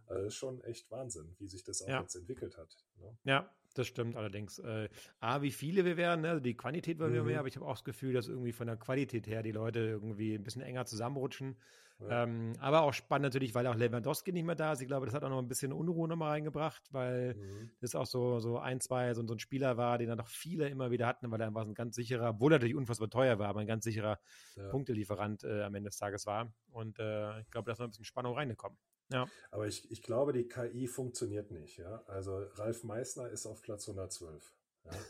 Also 0.06 0.24
das 0.24 0.32
ist 0.34 0.38
schon 0.38 0.60
echt 0.62 0.90
Wahnsinn, 0.90 1.34
wie 1.38 1.46
sich 1.48 1.62
das 1.64 1.82
auch 1.82 1.88
Ja. 1.88 2.00
jetzt 2.02 2.16
entwickelt 2.16 2.56
hat. 2.56 2.76
Ne? 3.02 3.18
Ja, 3.24 3.50
das 3.74 3.86
stimmt 3.86 4.16
allerdings. 4.16 4.58
Äh, 4.58 4.88
A, 5.20 5.42
wie 5.42 5.50
viele 5.50 5.84
wir 5.84 5.96
werden, 5.96 6.22
ne? 6.22 6.30
also 6.30 6.40
die 6.40 6.56
Quantität 6.56 6.98
wollen 6.98 7.12
wir 7.12 7.20
Mhm. 7.20 7.26
mehr, 7.26 7.38
aber 7.38 7.48
ich 7.48 7.56
habe 7.56 7.66
auch 7.66 7.72
das 7.72 7.84
Gefühl, 7.84 8.12
dass 8.12 8.28
irgendwie 8.28 8.52
von 8.52 8.66
der 8.66 8.76
Qualität 8.76 9.26
her 9.26 9.42
die 9.42 9.52
Leute 9.52 9.80
irgendwie 9.80 10.34
ein 10.34 10.42
bisschen 10.42 10.62
enger 10.62 10.84
zusammenrutschen. 10.86 11.58
Ja. 11.98 12.24
Ähm, 12.24 12.54
aber 12.58 12.82
auch 12.82 12.92
spannend 12.92 13.24
natürlich, 13.24 13.54
weil 13.54 13.66
auch 13.68 13.76
Lewandowski 13.76 14.32
nicht 14.32 14.44
mehr 14.44 14.56
da 14.56 14.72
ist. 14.72 14.80
Ich 14.82 14.88
glaube, 14.88 15.06
das 15.06 15.14
hat 15.14 15.22
auch 15.22 15.28
noch 15.30 15.38
ein 15.38 15.46
bisschen 15.48 15.72
Unruhe 15.72 16.08
nochmal 16.08 16.30
reingebracht, 16.32 16.82
weil 16.92 17.34
Mhm. 17.34 17.70
das 17.80 17.94
auch 17.94 18.06
so, 18.06 18.40
so 18.40 18.58
ein, 18.58 18.80
zwei, 18.80 19.14
so, 19.14 19.24
so 19.26 19.34
ein 19.34 19.38
Spieler 19.38 19.76
war, 19.76 19.98
den 19.98 20.08
dann 20.08 20.18
doch 20.18 20.26
viele 20.26 20.68
immer 20.68 20.90
wieder 20.90 21.06
hatten, 21.06 21.30
weil 21.30 21.40
er 21.40 21.46
einfach 21.46 21.62
ein 21.64 21.74
ganz 21.74 21.94
sicherer, 21.94 22.30
obwohl 22.30 22.52
er 22.52 22.56
natürlich 22.56 22.74
unfassbar 22.74 23.08
teuer 23.08 23.38
war, 23.38 23.48
aber 23.48 23.60
ein 23.60 23.66
ganz 23.68 23.84
sicherer 23.84 24.18
Ja. 24.56 24.68
Punktelieferant 24.68 25.44
äh, 25.44 25.62
am 25.62 25.74
Ende 25.74 25.88
des 25.90 25.96
Tages 25.98 26.26
war. 26.26 26.52
Und 26.70 26.98
äh, 26.98 27.40
ich 27.40 27.50
glaube, 27.50 27.66
da 27.66 27.72
ist 27.72 27.78
noch 27.78 27.86
ein 27.86 27.90
bisschen 27.90 28.04
Spannung 28.04 28.34
reingekommen. 28.34 28.78
Ja. 29.10 29.26
Aber 29.50 29.66
ich, 29.66 29.90
ich 29.90 30.02
glaube, 30.02 30.32
die 30.32 30.48
KI 30.48 30.86
funktioniert 30.86 31.50
nicht. 31.50 31.78
Ja? 31.78 32.02
Also 32.06 32.38
Ralf 32.54 32.84
Meissner 32.84 33.28
ist 33.28 33.46
auf 33.46 33.62
Platz 33.62 33.88
112. 33.88 34.54
Ja? 34.84 34.92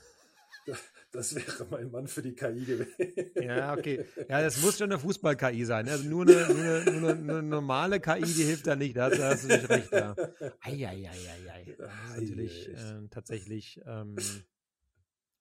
Das 1.10 1.34
wäre 1.34 1.66
mein 1.70 1.90
Mann 1.90 2.06
für 2.06 2.22
die 2.22 2.34
KI 2.34 2.64
gewesen. 2.64 2.94
Ja, 3.34 3.74
okay. 3.74 4.06
Ja, 4.28 4.40
das 4.40 4.62
muss 4.62 4.78
schon 4.78 4.90
eine 4.90 4.98
Fußball-KI 4.98 5.64
sein. 5.64 5.88
Also 5.88 6.08
nur 6.08 6.22
eine, 6.22 6.54
nur, 6.54 7.10
eine, 7.10 7.16
nur 7.16 7.36
eine, 7.36 7.42
normale 7.42 8.00
KI, 8.00 8.22
die 8.22 8.44
hilft 8.44 8.66
da 8.66 8.76
nicht. 8.76 8.96
Da 8.96 9.10
hast, 9.10 9.18
da 9.18 9.30
hast 9.30 9.44
du 9.44 9.48
nicht 9.48 9.68
recht. 9.68 9.92
Ja. 9.92 10.14
Eieieiei. 10.60 11.76
Das 11.76 11.92
ist 11.92 12.20
natürlich 12.20 12.68
äh, 12.68 13.08
tatsächlich 13.10 13.80
ähm, 13.84 14.16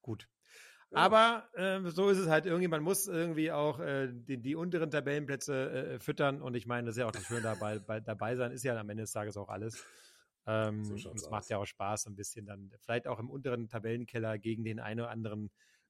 gut. 0.01 0.27
Aber 0.93 1.47
äh, 1.53 1.79
so 1.89 2.09
ist 2.09 2.17
es 2.17 2.27
halt 2.27 2.45
irgendwie, 2.45 2.67
man 2.67 2.83
muss 2.83 3.07
irgendwie 3.07 3.51
auch 3.51 3.79
äh, 3.79 4.09
die, 4.11 4.37
die 4.37 4.55
unteren 4.55 4.91
Tabellenplätze 4.91 5.71
äh, 5.71 5.99
füttern 5.99 6.41
und 6.41 6.55
ich 6.55 6.67
meine, 6.67 6.87
das 6.87 6.95
ist 6.95 6.99
ja 6.99 7.07
auch 7.07 7.11
das 7.11 7.25
Schöne 7.25 7.41
dabei, 7.41 7.79
bei, 7.79 7.99
dabei 7.99 8.35
sein, 8.35 8.51
ist 8.51 8.63
ja 8.63 8.77
am 8.77 8.89
Ende 8.89 9.03
des 9.03 9.11
Tages 9.11 9.37
auch 9.37 9.49
alles. 9.49 9.85
Ähm, 10.45 10.83
So 10.83 11.09
und 11.09 11.15
es 11.15 11.29
macht 11.29 11.49
ja 11.49 11.57
auch 11.59 11.65
Spaß, 11.65 12.07
ein 12.07 12.15
bisschen 12.15 12.45
dann 12.45 12.71
vielleicht 12.79 13.07
auch 13.07 13.19
im 13.19 13.29
unteren 13.29 13.69
Tabellenkeller 13.69 14.37
gegen 14.37 14.63
den 14.63 14.79
einen 14.79 15.01
oder 15.01 15.09
anderen 15.09 15.49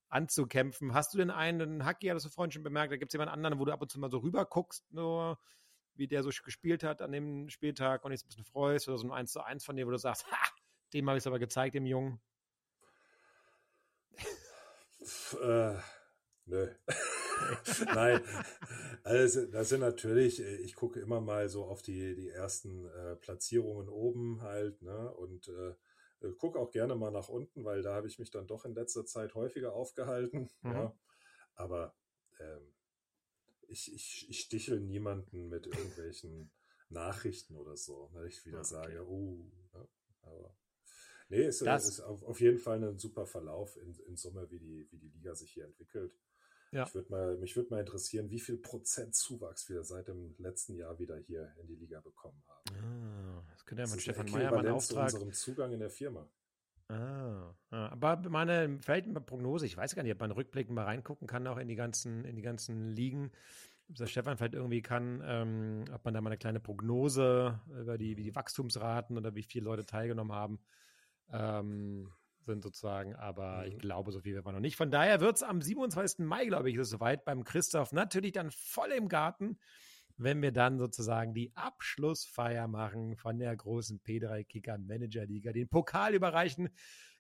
anzukämpfen. 0.10 0.94
Hast 0.94 1.14
du 1.14 1.18
denn 1.18 1.32
einen, 1.32 1.86
Haki, 1.86 2.08
hattest 2.08 2.26
du 2.26 2.30
vorhin 2.30 2.52
schon 2.52 2.64
bemerkt, 2.64 2.92
da 2.92 2.98
gibt 2.98 3.12
es 3.12 3.14
jemand 3.14 3.32
anderen, 3.32 3.60
wo 3.60 3.66
du 3.66 3.72
ab 3.72 3.82
und 3.82 3.90
zu 3.90 4.00
mal 4.00 4.12
so 4.12 4.20
rüber 4.20 4.46
guckst, 4.46 4.92
nur 4.92 5.40
wie 5.96 6.08
der 6.08 6.24
so 6.24 6.30
gespielt 6.44 6.84
hat 6.84 7.02
an 7.02 7.12
dem 7.12 7.50
Spieltag 7.50 8.04
und 8.04 8.12
dich 8.12 8.24
ein 8.24 8.28
bisschen 8.28 8.46
freust 8.46 8.88
oder 8.88 8.98
so 8.98 9.08
ein 9.08 9.12
1 9.12 9.32
zu 9.32 9.42
1 9.42 9.66
von 9.66 9.76
dir, 9.76 9.88
wo 9.88 9.92
du 9.92 9.98
sagst, 9.98 10.30
ha, 10.32 10.48
dem 10.94 11.08
habe 11.08 11.18
ich 11.18 11.24
es 11.24 11.28
aber 11.28 11.40
gezeigt, 11.40 11.76
dem 11.76 11.86
Jungen. 11.86 12.20
Pff, 15.04 15.34
äh, 15.42 15.78
nö. 16.46 16.68
Nein, 17.86 18.22
also 19.04 19.46
das 19.48 19.70
sind 19.70 19.82
natürlich, 19.82 20.42
äh, 20.42 20.58
ich 20.58 20.76
gucke 20.76 21.00
immer 21.00 21.22
mal 21.22 21.50
so 21.50 21.66
auf 21.66 21.82
die, 21.82 22.16
die 22.16 22.30
ersten 22.30 22.86
äh, 22.86 23.16
Platzierungen 23.16 23.90
oben 23.90 24.42
halt, 24.42 24.82
ne? 24.82 25.12
Und 25.14 25.48
äh, 25.48 25.76
äh, 26.22 26.32
gucke 26.38 26.60
auch 26.60 26.72
gerne 26.72 26.96
mal 26.96 27.12
nach 27.12 27.30
unten, 27.30 27.64
weil 27.66 27.82
da 27.82 27.96
habe 27.96 28.08
ich 28.08 28.20
mich 28.20 28.32
dann 28.32 28.48
doch 28.48 28.66
in 28.66 28.76
letzter 28.76 29.06
Zeit 29.06 29.36
häufiger 29.36 29.74
aufgehalten. 29.74 30.50
Mhm. 30.62 30.72
Ja. 30.72 30.96
Aber 31.56 31.96
ähm, 32.40 32.74
ich, 33.68 33.94
ich, 33.94 34.30
ich 34.30 34.42
stichel 34.42 34.80
niemanden 34.80 35.50
mit 35.50 35.66
irgendwelchen 35.68 36.52
Nachrichten 36.90 37.56
oder 37.56 37.78
so, 37.78 38.10
weil 38.14 38.28
ich 38.28 38.46
wieder 38.46 38.60
okay. 38.60 38.68
sage, 38.68 39.08
oh, 39.08 39.50
ja, 39.74 39.88
aber 40.24 40.56
nee, 41.32 41.46
es 41.46 41.60
das, 41.60 41.88
ist 41.88 42.02
auf, 42.02 42.40
jeden 42.40 42.60
Fall 42.60 42.84
ein 42.84 42.98
super 42.98 43.26
Verlauf 43.26 43.78
in, 43.78 43.96
in 44.08 44.16
Summe, 44.16 44.50
wie 44.52 44.60
die, 44.60 44.88
wie 44.92 44.98
die 44.98 45.10
Liga 45.10 45.34
sich 45.34 45.52
hier 45.52 45.66
entwickelt. 45.66 46.14
Ja. 46.72 46.84
Ich 46.84 46.96
würd 46.96 47.10
mal, 47.10 47.38
mich 47.38 47.56
würde 47.56 47.70
mal 47.70 47.80
interessieren, 47.82 48.30
wie 48.30 48.40
viel 48.40 48.58
Prozent 48.58 49.14
Zuwachs 49.14 49.68
wir 49.70 49.84
seit 49.84 50.08
dem 50.08 50.36
letzten 50.38 50.76
Jahr 50.76 50.98
wieder 51.00 51.18
hier 51.18 51.54
in 51.60 51.68
die 51.68 51.76
Liga 51.76 52.00
bekommen 52.00 52.42
haben. 52.48 52.78
Ah, 52.78 53.44
das 53.52 53.66
könnte 53.66 53.84
ja 53.84 53.90
mit 53.90 54.02
Stefan 54.02 54.30
Meyer 54.32 54.52
mal 54.52 54.70
Auftrag. 54.70 55.12
unserem 55.12 55.34
Zugang 55.34 55.74
in 55.74 55.80
der 55.80 55.90
Firma. 55.90 56.30
Ah, 56.88 57.54
aber 57.70 58.18
meine, 58.30 58.80
vielleicht 58.82 59.08
eine 59.08 59.22
Prognose, 59.22 59.66
ich 59.66 59.78
weiß 59.78 59.96
gar 59.96 60.04
nicht, 60.04 60.12
ob 60.14 60.20
man 60.20 60.32
rückblickend 60.32 60.76
mal 60.76 60.84
reingucken 60.84 61.28
kann, 61.28 61.48
auch 61.48 61.58
in 61.58 61.68
die 61.68 61.76
ganzen, 61.76 62.26
in 62.26 62.36
die 62.36 62.42
ganzen 62.42 62.94
Ligen. 62.94 63.32
Ob 63.90 63.96
der 63.96 64.08
Stefan 64.08 64.38
vielleicht 64.38 64.56
irgendwie 64.56 64.82
kann, 64.82 65.22
ähm, 65.26 65.86
ob 65.94 66.04
man 66.04 66.14
da 66.14 66.22
mal 66.22 66.30
eine 66.30 66.38
kleine 66.38 66.60
Prognose 66.60 67.60
über 67.80 67.98
die, 67.98 68.18
wie 68.18 68.24
die 68.24 68.36
Wachstumsraten 68.36 69.18
oder 69.18 69.36
wie 69.36 69.44
viele 69.44 69.66
Leute 69.66 69.86
teilgenommen 69.86 70.34
haben, 70.34 70.60
ähm, 71.32 72.12
sind 72.46 72.64
sozusagen. 72.64 73.16
Aber 73.16 73.60
mhm. 73.62 73.68
ich 73.68 73.78
glaube, 73.80 74.12
so 74.12 74.22
viel 74.22 74.44
war 74.44 74.52
noch 74.52 74.60
nicht. 74.60 74.76
Von 74.76 74.92
daher 74.92 75.22
wird 75.22 75.36
es 75.36 75.44
am 75.44 75.62
27. 75.62 76.26
Mai, 76.26 76.46
glaube 76.46 76.70
ich, 76.70 76.76
ist 76.76 76.88
es 76.88 76.90
soweit 76.90 77.26
beim 77.26 77.44
Christoph 77.44 77.92
natürlich 77.92 78.34
dann 78.34 78.52
voll 78.52 78.92
im 78.92 79.08
Garten 79.08 79.58
wenn 80.24 80.42
wir 80.42 80.52
dann 80.52 80.78
sozusagen 80.78 81.34
die 81.34 81.52
Abschlussfeier 81.56 82.68
machen 82.68 83.16
von 83.16 83.40
der 83.40 83.56
großen 83.56 84.02
P3 84.02 84.44
Kicker 84.44 84.78
Manager 84.78 85.26
Liga, 85.26 85.52
den 85.52 85.68
Pokal 85.68 86.14
überreichen. 86.14 86.70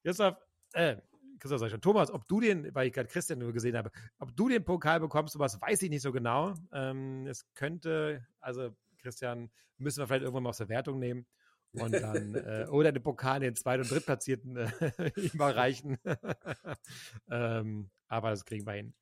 Christoph, 0.04 0.38
äh, 0.74 0.98
Christoph 1.40 1.60
sag 1.60 1.68
ich 1.68 1.72
schon, 1.72 1.82
Thomas, 1.82 2.12
ob 2.12 2.28
du 2.28 2.40
den, 2.40 2.74
weil 2.76 2.88
ich 2.88 2.94
gerade 2.94 3.10
Christian 3.10 3.40
nur 3.40 3.54
gesehen 3.54 3.76
habe, 3.76 3.92
ob 4.20 4.36
du 4.36 4.50
den 4.50 4.64
Pokal 4.64 5.00
bekommst, 5.00 5.34
sowas 5.34 5.60
weiß 5.60 5.82
ich 5.82 5.90
nicht 5.90 6.04
so 6.04 6.12
genau. 6.12 6.54
Ähm, 6.72 7.26
es 7.28 7.52
könnte, 7.54 8.26
also 8.40 8.70
Christian, 9.00 9.50
müssen 9.78 10.00
wir 10.00 10.08
vielleicht 10.08 10.22
irgendwann 10.22 10.44
mal 10.44 10.50
aus 10.50 10.58
der 10.58 10.70
Wertung 10.70 11.00
nehmen 11.00 11.26
und 11.74 11.94
dann 11.94 12.36
äh, 12.36 12.68
oder 12.70 12.92
den 12.92 13.04
Pokal 13.04 13.40
den 13.40 13.56
Zweit- 13.56 13.80
und 13.80 13.92
Drittplatzierten 13.92 14.58
äh, 14.58 15.12
überreichen. 15.16 15.98
ähm, 17.30 17.90
aber 18.08 18.30
das 18.32 18.46
kriegen 18.46 18.66
wir 18.66 18.74
hin. 18.74 18.94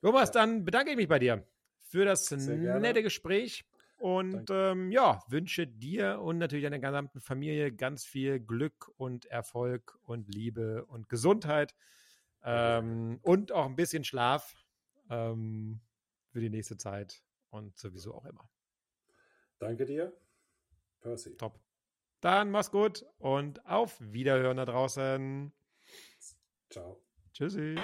Thomas, 0.00 0.30
dann 0.30 0.64
bedanke 0.64 0.90
ich 0.90 0.96
mich 0.96 1.08
bei 1.08 1.18
dir 1.18 1.46
für 1.78 2.04
das 2.04 2.30
nette 2.30 3.02
Gespräch. 3.02 3.64
Und 3.98 4.48
ähm, 4.50 4.92
ja, 4.92 5.24
wünsche 5.26 5.66
dir 5.66 6.20
und 6.20 6.38
natürlich 6.38 6.62
deiner 6.62 6.78
gesamten 6.78 7.20
Familie 7.20 7.72
ganz 7.72 8.04
viel 8.04 8.38
Glück 8.38 8.92
und 8.96 9.26
Erfolg 9.26 9.98
und 10.04 10.32
Liebe 10.32 10.84
und 10.84 11.08
Gesundheit 11.08 11.74
ähm, 12.44 13.18
und 13.22 13.50
auch 13.50 13.66
ein 13.66 13.74
bisschen 13.74 14.04
Schlaf 14.04 14.54
ähm, 15.10 15.80
für 16.30 16.40
die 16.40 16.50
nächste 16.50 16.76
Zeit 16.76 17.24
und 17.50 17.76
sowieso 17.76 18.14
auch 18.14 18.24
immer. 18.24 18.48
Danke 19.58 19.84
dir, 19.84 20.12
Percy. 21.00 21.36
Top. 21.36 21.58
Dann 22.20 22.50
mach's 22.50 22.70
gut 22.70 23.04
und 23.18 23.64
auf 23.66 23.96
Wiederhören 24.00 24.56
da 24.56 24.64
draußen. 24.64 25.52
Ciao. 26.70 27.00
Tschüssi. 27.32 27.76